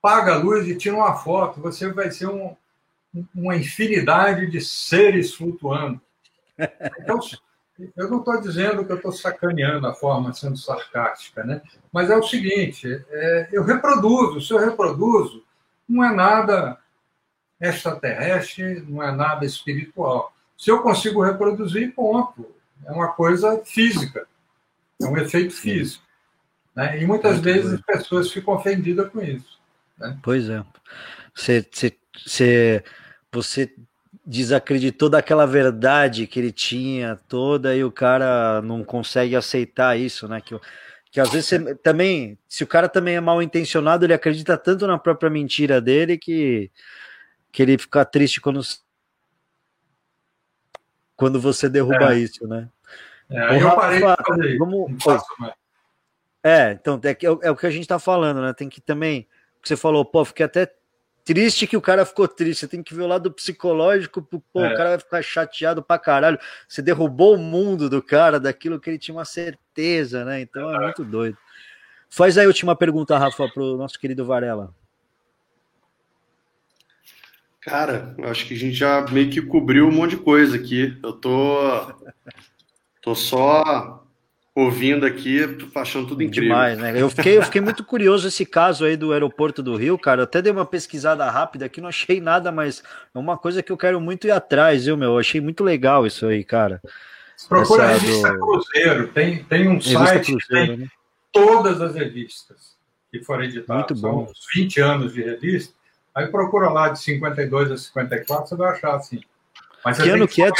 paga 0.02 0.34
a 0.34 0.38
luz 0.38 0.68
e 0.68 0.76
tira 0.76 0.96
uma 0.96 1.16
foto. 1.16 1.62
Você 1.62 1.92
vai 1.92 2.12
ser 2.12 2.28
um, 2.28 2.56
uma 3.34 3.56
infinidade 3.56 4.48
de 4.48 4.62
seres 4.62 5.34
flutuando. 5.34 6.02
Então, 7.00 7.20
eu 7.96 8.10
não 8.10 8.20
estou 8.20 8.40
dizendo 8.42 8.86
que 8.86 8.92
eu 8.92 8.98
estou 8.98 9.12
sacaneando 9.12 9.88
a 9.88 9.94
forma 9.94 10.34
sendo 10.34 10.58
sarcástica, 10.58 11.44
né? 11.44 11.62
mas 11.92 12.10
é 12.10 12.16
o 12.16 12.24
seguinte: 12.24 13.04
é, 13.10 13.50
eu 13.52 13.64
reproduzo. 13.64 14.42
Se 14.42 14.54
eu 14.54 14.60
reproduzo, 14.60 15.44
não 15.88 16.04
é 16.04 16.14
nada 16.14 16.78
extraterrestre, 17.60 18.82
não 18.88 19.02
é 19.02 19.12
nada 19.12 19.46
espiritual. 19.46 20.34
Se 20.58 20.70
eu 20.70 20.82
consigo 20.82 21.24
reproduzir, 21.24 21.94
ponto. 21.94 22.46
É 22.86 22.92
uma 22.92 23.10
coisa 23.10 23.62
física. 23.64 24.28
É 25.00 25.06
um 25.06 25.18
efeito 25.18 25.54
físico. 25.54 26.04
Né? 26.76 27.02
E 27.02 27.06
muitas 27.06 27.34
Muito 27.34 27.44
vezes 27.44 27.72
bom. 27.72 27.76
as 27.76 27.82
pessoas 27.82 28.32
ficam 28.32 28.56
ofendidas 28.56 29.10
com 29.10 29.22
isso. 29.22 29.61
Né? 30.02 30.20
Pois 30.22 30.50
é. 30.50 30.64
Você, 31.34 31.66
você, 32.26 32.84
você, 33.32 33.74
desacreditou 34.26 35.10
daquela 35.10 35.48
verdade 35.48 36.28
que 36.28 36.40
ele 36.40 36.52
tinha 36.52 37.16
toda 37.28 37.76
e 37.76 37.84
o 37.84 37.92
cara 37.92 38.62
não 38.62 38.84
consegue 38.84 39.36
aceitar 39.36 39.98
isso, 39.98 40.28
né? 40.28 40.42
Que, 40.42 40.60
que 41.12 41.20
às 41.20 41.30
vezes 41.30 41.48
você, 41.48 41.76
também, 41.76 42.38
se 42.48 42.64
o 42.64 42.68
cara 42.68 42.88
também 42.88 43.16
é 43.16 43.22
mal 43.22 43.42
intencionado, 43.42 44.06
ele 44.06 44.14
acredita 44.14 44.58
tanto 44.58 44.86
na 44.86 44.98
própria 44.98 45.30
mentira 45.30 45.82
dele 45.82 46.18
que, 46.18 46.70
que 47.52 47.62
ele 47.62 47.78
fica 47.78 48.06
triste 48.06 48.40
quando 48.42 48.62
quando 51.16 51.40
você 51.40 51.70
derruba 51.70 52.16
é. 52.16 52.18
isso, 52.18 52.48
né? 52.48 52.68
É, 53.30 53.62
eu 53.62 53.76
parei 53.76 54.00
de 54.00 54.24
fazer 54.26 54.58
vamos, 54.58 54.92
É, 56.44 56.72
então 56.72 57.00
é, 57.04 57.18
é, 57.46 57.52
o 57.52 57.56
que 57.56 57.68
a 57.68 57.70
gente 57.70 57.88
tá 57.88 58.00
falando, 58.00 58.42
né? 58.42 58.54
Tem 58.54 58.68
que 58.68 58.82
também, 58.82 59.28
que 59.62 59.68
você 59.68 59.78
falou, 59.78 60.04
pô, 60.04 60.26
fiquei 60.26 60.46
até 60.46 60.72
triste 61.24 61.68
que 61.68 61.78
o 61.78 61.82
cara 61.82 62.06
ficou 62.06 62.28
triste. 62.28 62.62
Você 62.62 62.68
tem 62.68 62.84
que 62.84 62.94
ver 62.94 63.04
o 63.04 63.08
lado 63.08 63.32
psicológico, 63.32 64.22
pô, 64.22 64.64
é. 64.64 64.74
o 64.74 64.78
cara 64.78 64.90
vai 64.90 65.00
ficar 65.00 65.22
chateado 65.22 65.84
pra 65.84 66.00
caralho. 66.00 66.40
Você 66.68 66.82
derrubou 66.82 67.36
o 67.36 67.40
mundo 67.40 67.90
do 67.90 68.02
cara, 68.02 68.40
daquilo 68.40 68.80
que 68.80 68.90
ele 68.90 69.00
tinha 69.00 69.16
uma 69.16 69.26
certeza, 69.26 70.26
né? 70.26 70.42
Então 70.42 70.72
é, 70.72 70.76
é 70.76 70.80
muito 70.80 71.04
doido. 71.04 71.38
Faz 72.10 72.38
aí 72.38 72.46
a 72.46 72.48
última 72.48 72.76
pergunta, 72.76 73.18
Rafa, 73.18 73.48
pro 73.50 73.78
nosso 73.78 73.98
querido 73.98 74.26
Varela. 74.26 74.74
Cara, 77.62 78.16
acho 78.24 78.48
que 78.48 78.56
a 78.56 78.58
gente 78.58 78.74
já 78.74 79.06
meio 79.12 79.30
que 79.30 79.40
cobriu 79.42 79.88
um 79.88 79.92
monte 79.92 80.12
de 80.12 80.18
coisa 80.18 80.58
aqui. 80.58 80.98
Eu 81.04 81.14
tô, 81.14 81.94
tô 83.02 83.14
só 83.14 84.04
ouvindo 84.56 85.06
aqui, 85.06 85.40
achando 85.76 86.08
tudo 86.08 86.24
incrível. 86.24 86.50
Demais, 86.50 86.78
né? 86.78 87.02
Eu 87.02 87.10
fiquei, 87.10 87.38
eu 87.38 87.44
fiquei 87.44 87.62
muito 87.62 87.84
curioso 87.84 88.28
esse 88.28 88.46
caso 88.46 88.86
aí 88.86 88.98
do 88.98 89.14
aeroporto 89.14 89.64
do 89.64 89.76
Rio, 89.76 89.98
cara. 89.98 90.22
Eu 90.22 90.24
até 90.26 90.42
dei 90.42 90.52
uma 90.52 90.66
pesquisada 90.66 91.30
rápida 91.30 91.66
aqui, 91.66 91.80
não 91.80 91.90
achei 91.90 92.20
nada, 92.20 92.52
mas 92.52 92.84
é 93.14 93.18
uma 93.18 93.38
coisa 93.38 93.64
que 93.64 93.72
eu 93.72 93.78
quero 93.78 94.00
muito 94.02 94.28
ir 94.28 94.32
atrás, 94.32 94.86
viu, 94.86 94.98
meu? 94.98 95.12
Eu 95.12 95.20
achei 95.20 95.40
muito 95.40 95.64
legal 95.64 96.06
isso 96.06 96.26
aí, 96.26 96.44
cara. 96.44 96.82
Procura 97.48 97.86
Essa 97.86 97.94
a 97.94 97.98
revista 97.98 98.34
do... 98.34 98.40
Cruzeiro, 98.40 99.08
tem, 99.08 99.44
tem 99.46 99.68
um 99.68 99.74
revista 99.74 100.06
site 100.06 100.32
Cruzeiro, 100.32 100.72
que 100.72 100.78
tem 100.78 100.78
né? 100.78 100.88
todas 101.32 101.82
as 101.82 101.96
revistas 101.96 102.78
que 103.12 103.24
foram 103.24 103.44
editadas. 103.44 103.90
Muito 103.90 103.96
bom. 103.96 104.26
São 104.26 104.32
uns 104.32 104.48
20 104.54 104.80
anos 104.82 105.14
de 105.14 105.24
revista. 105.24 105.74
Aí 106.14 106.28
procura 106.28 106.70
lá 106.70 106.90
de 106.90 107.00
52 107.00 107.72
a 107.72 107.78
54, 107.78 108.48
você 108.48 108.56
vai 108.56 108.72
achar 108.72 108.96
assim. 108.96 109.22
Mas 109.84 109.98
que 109.98 110.10
ano 110.10 110.28
que, 110.28 110.44
é? 110.44 110.52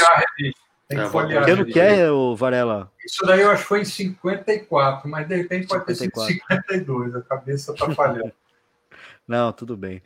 Tem 0.94 1.04
que 1.04 1.10
folhear. 1.10 1.44
Que 1.44 1.50
ano 1.50 1.64
que 1.64 1.80
é, 1.80 2.10
o 2.10 2.36
Varela? 2.36 2.90
Isso 3.04 3.24
daí 3.26 3.40
eu 3.40 3.50
acho 3.50 3.62
que 3.62 3.68
foi 3.68 3.80
em 3.80 3.84
54, 3.84 5.08
mas 5.08 5.26
de 5.26 5.36
repente 5.36 5.66
pode 5.66 5.94
54. 5.94 6.34
ter 6.66 6.74
sido 6.74 6.84
52, 6.84 7.16
a 7.16 7.22
cabeça 7.22 7.74
tá 7.74 7.90
falhando. 7.90 8.32
Não, 9.26 9.52
tudo 9.52 9.76
bem. 9.76 10.02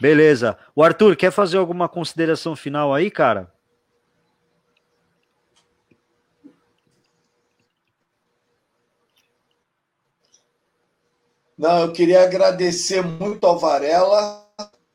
Beleza. 0.00 0.56
O 0.74 0.82
Arthur, 0.82 1.16
quer 1.16 1.30
fazer 1.30 1.58
alguma 1.58 1.88
consideração 1.88 2.54
final 2.54 2.94
aí, 2.94 3.10
cara? 3.10 3.52
Não, 11.58 11.80
eu 11.80 11.92
queria 11.92 12.22
agradecer 12.22 13.02
muito 13.02 13.46
ao 13.46 13.58
Varela 13.58 14.49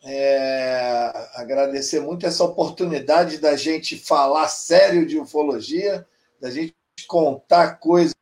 é, 0.05 1.11
agradecer 1.33 1.99
muito 1.99 2.27
essa 2.27 2.43
oportunidade 2.43 3.39
da 3.39 3.55
gente 3.55 3.97
falar 3.97 4.47
sério 4.47 5.05
de 5.05 5.17
ufologia, 5.17 6.07
da 6.39 6.51
gente 6.51 6.75
contar 7.07 7.79
coisas 7.79 8.13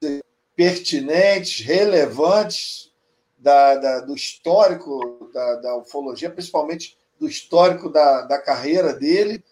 pertinentes, 0.55 1.65
relevantes 1.65 2.91
da, 3.37 3.75
da 3.75 3.99
do 3.99 4.15
histórico 4.15 5.29
da, 5.33 5.55
da, 5.55 5.77
ufologia, 5.77 6.29
principalmente 6.29 6.97
do 7.19 7.27
histórico 7.27 7.89
da, 7.89 8.37
carreira 8.37 8.93
dele, 8.93 9.43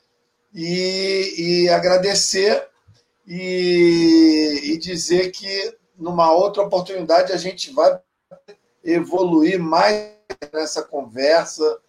e, 0.53 1.33
e 1.65 1.69
agradecer 1.69 2.65
e, 3.27 4.61
e 4.63 4.77
dizer 4.77 5.31
que 5.31 5.75
numa 5.97 6.31
outra 6.31 6.63
oportunidade 6.63 7.33
a 7.33 7.37
gente 7.37 7.71
vai 7.71 7.99
evoluir 8.83 9.59
mais 9.59 10.11
nessa 10.53 10.81
conversa 10.81 11.79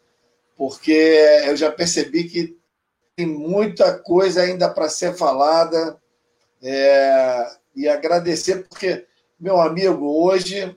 porque 0.62 0.92
eu 1.44 1.56
já 1.56 1.72
percebi 1.72 2.22
que 2.22 2.56
tem 3.16 3.26
muita 3.26 3.98
coisa 3.98 4.42
ainda 4.42 4.70
para 4.70 4.88
ser 4.88 5.12
falada. 5.12 6.00
É, 6.62 7.50
e 7.74 7.88
agradecer, 7.88 8.68
porque, 8.68 9.04
meu 9.40 9.60
amigo, 9.60 10.06
hoje 10.24 10.60
é 10.60 10.74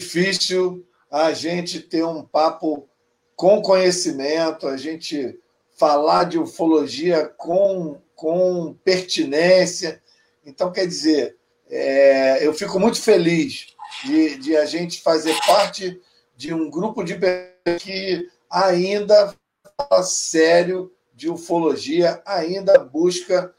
difícil 0.00 0.86
a 1.10 1.32
gente 1.32 1.80
ter 1.80 2.04
um 2.04 2.22
papo 2.22 2.88
com 3.34 3.60
conhecimento, 3.60 4.68
a 4.68 4.76
gente 4.76 5.36
falar 5.76 6.22
de 6.22 6.38
ufologia 6.38 7.26
com, 7.26 8.00
com 8.14 8.72
pertinência. 8.84 10.00
Então, 10.44 10.70
quer 10.70 10.86
dizer, 10.86 11.36
é, 11.68 12.46
eu 12.46 12.54
fico 12.54 12.78
muito 12.78 13.02
feliz 13.02 13.74
de, 14.04 14.36
de 14.36 14.56
a 14.56 14.64
gente 14.64 15.02
fazer 15.02 15.34
parte 15.44 16.00
de 16.36 16.54
um 16.54 16.70
grupo 16.70 17.02
de 17.02 17.16
pessoas 17.16 17.82
que 17.82 18.35
ainda 18.50 19.34
fala 19.76 20.02
sério 20.02 20.92
de 21.14 21.28
ufologia, 21.30 22.22
ainda 22.26 22.78
busca 22.78 23.54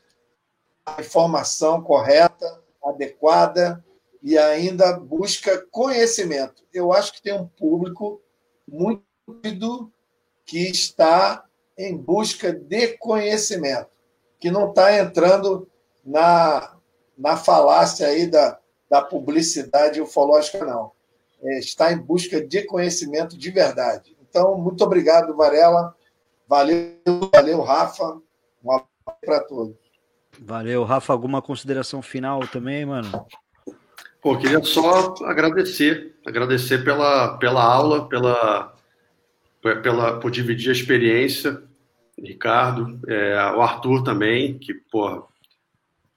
a 0.85 1.01
informação 1.01 1.81
correta, 1.81 2.61
adequada 2.84 3.84
e 4.22 4.38
ainda 4.38 4.93
busca 4.93 5.65
conhecimento. 5.72 6.64
Eu 6.73 6.93
acho 6.93 7.14
que 7.14 7.22
tem 7.22 7.34
um 7.34 7.47
público 7.47 8.22
muito 8.68 9.91
que 10.45 10.69
está 10.69 11.43
em 11.77 11.95
busca 11.95 12.51
de 12.51 12.97
conhecimento, 12.97 13.91
que 14.39 14.49
não 14.49 14.69
está 14.69 14.97
entrando 14.97 15.69
na, 16.03 16.76
na 17.18 17.38
falácia 17.38 18.07
aí 18.07 18.26
da, 18.26 18.59
da 18.89 19.01
publicidade 19.01 20.01
ufológica, 20.01 20.65
não. 20.65 20.91
É, 21.43 21.59
está 21.59 21.91
em 21.91 21.97
busca 21.97 22.41
de 22.41 22.64
conhecimento 22.64 23.38
de 23.38 23.51
verdade. 23.51 24.16
Então, 24.38 24.55
muito 24.55 24.84
obrigado, 24.84 25.35
Varela. 25.35 25.95
Valeu, 26.47 26.93
valeu, 27.34 27.61
Rafa. 27.64 28.22
Um 28.64 28.72
abraço 28.72 29.19
para 29.26 29.39
todos. 29.39 29.76
Valeu, 30.39 30.84
Rafa. 30.84 31.11
Alguma 31.11 31.41
consideração 31.41 32.03
final 32.03 32.47
também, 32.47 32.85
mano? 32.85 33.26
Pô, 34.22 34.38
queria 34.38 34.64
só 34.64 35.15
agradecer, 35.26 36.15
agradecer 36.23 36.84
pela, 36.84 37.35
pela 37.39 37.64
aula, 37.64 38.07
pela, 38.07 38.76
pela 39.81 40.19
por 40.19 40.30
dividir 40.30 40.69
a 40.69 40.73
experiência, 40.73 41.64
Ricardo, 42.15 42.99
é, 43.07 43.35
o 43.55 43.61
Arthur 43.61 44.03
também, 44.03 44.59
que 44.59 44.76
pô, 44.91 45.27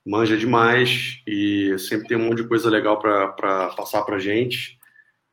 manja 0.05 0.37
demais 0.37 1.23
e 1.25 1.75
sempre 1.79 2.07
tem 2.07 2.17
um 2.17 2.27
monte 2.27 2.43
de 2.43 2.47
coisa 2.47 2.69
legal 2.69 2.99
para 2.99 3.69
passar 3.69 4.03
para 4.03 4.19
gente. 4.19 4.79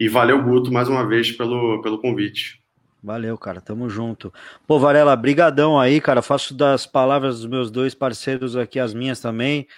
E 0.00 0.08
valeu, 0.08 0.42
Guto, 0.42 0.72
mais 0.72 0.88
uma 0.88 1.06
vez 1.06 1.32
pelo, 1.32 1.82
pelo 1.82 2.00
convite. 2.00 2.57
Valeu, 3.02 3.38
cara, 3.38 3.60
tamo 3.60 3.88
junto. 3.88 4.32
Pô, 4.66 4.78
Varela, 4.78 5.14
brigadão 5.14 5.78
aí, 5.78 6.00
cara, 6.00 6.20
faço 6.20 6.54
das 6.54 6.84
palavras 6.84 7.36
dos 7.36 7.46
meus 7.46 7.70
dois 7.70 7.94
parceiros 7.94 8.56
aqui 8.56 8.80
as 8.80 8.92
minhas 8.92 9.20
também. 9.20 9.68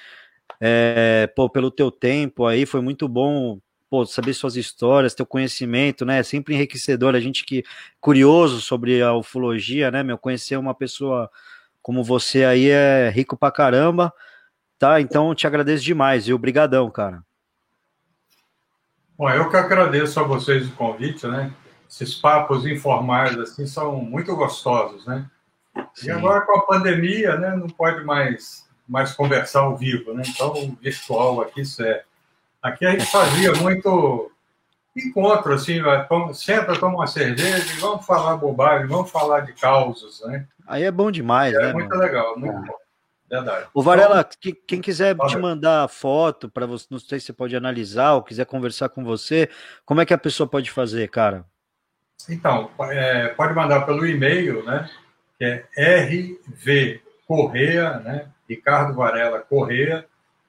É, 0.61 1.27
pô, 1.37 1.49
pelo 1.49 1.71
teu 1.71 1.91
tempo 1.91 2.47
aí, 2.47 2.65
foi 2.65 2.81
muito 2.81 3.07
bom, 3.07 3.59
pô, 3.91 4.07
saber 4.07 4.33
suas 4.35 4.57
histórias, 4.57 5.15
teu 5.15 5.27
conhecimento, 5.27 6.05
né, 6.05 6.19
é 6.19 6.23
sempre 6.23 6.55
enriquecedor, 6.55 7.15
a 7.15 7.21
gente 7.21 7.45
que 7.45 7.63
curioso 8.01 8.61
sobre 8.61 9.01
a 9.03 9.15
ufologia, 9.15 9.91
né, 9.91 10.03
meu, 10.03 10.19
conhecer 10.19 10.57
uma 10.57 10.75
pessoa 10.75 11.31
como 11.83 12.05
você 12.05 12.45
aí 12.45 12.69
é 12.69 13.11
rico 13.11 13.37
pra 13.37 13.51
caramba, 13.51 14.13
tá? 14.79 15.01
Então, 15.01 15.35
te 15.35 15.47
agradeço 15.47 15.83
demais, 15.83 16.27
viu? 16.27 16.37
Obrigadão, 16.37 16.91
cara. 16.91 17.23
Bom, 19.17 19.29
eu 19.31 19.51
que 19.51 19.57
agradeço 19.57 20.19
a 20.21 20.23
vocês 20.23 20.67
o 20.69 20.73
convite, 20.73 21.27
né? 21.27 21.53
Esses 21.91 22.15
papos 22.15 22.65
informais 22.65 23.37
assim 23.37 23.67
são 23.67 23.97
muito 23.97 24.35
gostosos, 24.37 25.05
né? 25.07 25.29
Sim. 25.95 26.07
E 26.07 26.11
agora 26.11 26.43
com 26.43 26.57
a 26.57 26.67
pandemia, 26.67 27.37
né, 27.37 27.57
não 27.57 27.67
pode 27.67 28.05
mais 28.05 28.69
mais 28.89 29.12
conversar 29.12 29.61
ao 29.61 29.77
vivo, 29.77 30.15
né? 30.15 30.23
Então 30.27 30.53
o 30.53 30.77
virtual 30.81 31.41
aqui 31.41 31.65
serve. 31.65 32.03
Aqui 32.62 32.85
a 32.85 32.91
gente 32.91 33.07
fazia 33.07 33.53
muito 33.55 34.31
encontro 34.97 35.55
assim, 35.55 35.81
senta, 36.35 36.79
toma 36.79 36.97
uma 36.97 37.07
cerveja, 37.07 37.73
e 37.73 37.79
vamos 37.79 38.05
falar 38.05 38.37
bobagem, 38.37 38.89
vamos 38.89 39.11
falar 39.11 39.41
de 39.41 39.53
causas, 39.53 40.21
né? 40.23 40.47
Aí 40.67 40.83
é 40.83 40.91
bom 40.91 41.11
demais, 41.11 41.55
é 41.55 41.59
né? 41.59 41.71
É 41.71 41.73
muito 41.73 41.89
mano? 41.89 42.03
legal, 42.03 42.39
muito 42.39 42.57
é. 42.57 42.67
bom. 42.67 42.81
Verdade. 43.31 43.67
O 43.73 43.81
Varela, 43.81 44.29
então, 44.29 44.61
quem 44.67 44.81
quiser 44.81 45.17
te 45.17 45.39
mandar 45.39 45.89
foto 45.89 46.51
para 46.51 46.67
você, 46.67 46.85
não 46.91 46.99
sei 46.99 47.21
se 47.21 47.27
você 47.27 47.33
pode 47.33 47.55
analisar 47.55 48.15
ou 48.15 48.25
quiser 48.25 48.45
conversar 48.45 48.89
com 48.89 49.05
você, 49.05 49.49
como 49.87 50.01
é 50.01 50.05
que 50.05 50.12
a 50.12 50.19
pessoa 50.19 50.49
pode 50.49 50.69
fazer, 50.69 51.09
cara? 51.09 51.45
Então, 52.29 52.69
é, 52.91 53.29
pode 53.29 53.55
mandar 53.55 53.83
pelo 53.83 54.05
e-mail, 54.07 54.65
né? 54.65 54.91
Que 55.39 55.63
é 55.77 56.01
rv 56.03 57.01
correia, 57.27 58.01
né? 58.01 58.27
Ricardo 58.49 58.95
Varela 58.95 59.39
Correia, 59.39 60.05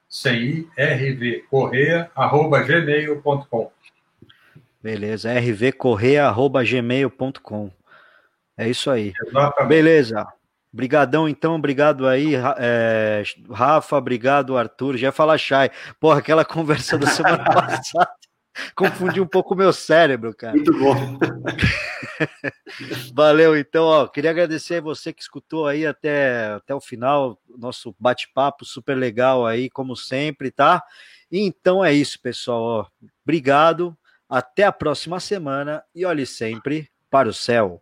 sem 0.08 0.42
i, 0.42 0.68
rvcorreia.gmail.com. 0.76 3.70
Beleza, 4.82 5.32
rvcorreia.gmail.com. 5.32 7.70
É 8.58 8.68
isso 8.68 8.90
aí. 8.90 9.12
Exatamente. 9.26 9.68
Beleza. 9.68 10.26
Obrigadão, 10.72 11.28
então, 11.28 11.54
obrigado 11.54 12.08
aí, 12.08 12.34
é, 12.58 13.22
Rafa, 13.50 13.96
obrigado, 13.96 14.56
Arthur. 14.56 14.96
Já 14.96 15.08
ia 15.08 15.12
falar 15.12 15.36
Chay. 15.38 15.70
Porra, 16.00 16.18
aquela 16.18 16.44
conversa 16.44 16.98
da 16.98 17.06
semana 17.06 17.44
passada 17.54 18.10
confundiu 18.74 19.24
um 19.24 19.26
pouco 19.26 19.54
o 19.54 19.56
meu 19.56 19.72
cérebro, 19.72 20.34
cara. 20.34 20.54
Muito 20.54 20.72
bom. 20.78 21.18
Valeu, 23.14 23.56
então, 23.56 23.84
ó, 23.84 24.06
queria 24.06 24.30
agradecer 24.30 24.76
a 24.76 24.80
você 24.80 25.12
que 25.12 25.22
escutou 25.22 25.66
aí 25.66 25.86
até, 25.86 26.46
até 26.52 26.74
o 26.74 26.80
final, 26.80 27.38
nosso 27.58 27.94
bate-papo 27.98 28.64
super 28.64 28.96
legal 28.96 29.46
aí, 29.46 29.70
como 29.70 29.96
sempre, 29.96 30.50
tá? 30.50 30.82
E 31.30 31.40
então 31.40 31.84
é 31.84 31.92
isso, 31.92 32.20
pessoal, 32.20 32.62
ó. 32.62 32.86
Obrigado, 33.24 33.96
até 34.28 34.64
a 34.64 34.72
próxima 34.72 35.20
semana 35.20 35.82
e 35.94 36.04
olhe 36.04 36.26
sempre 36.26 36.90
para 37.10 37.28
o 37.28 37.34
céu. 37.34 37.81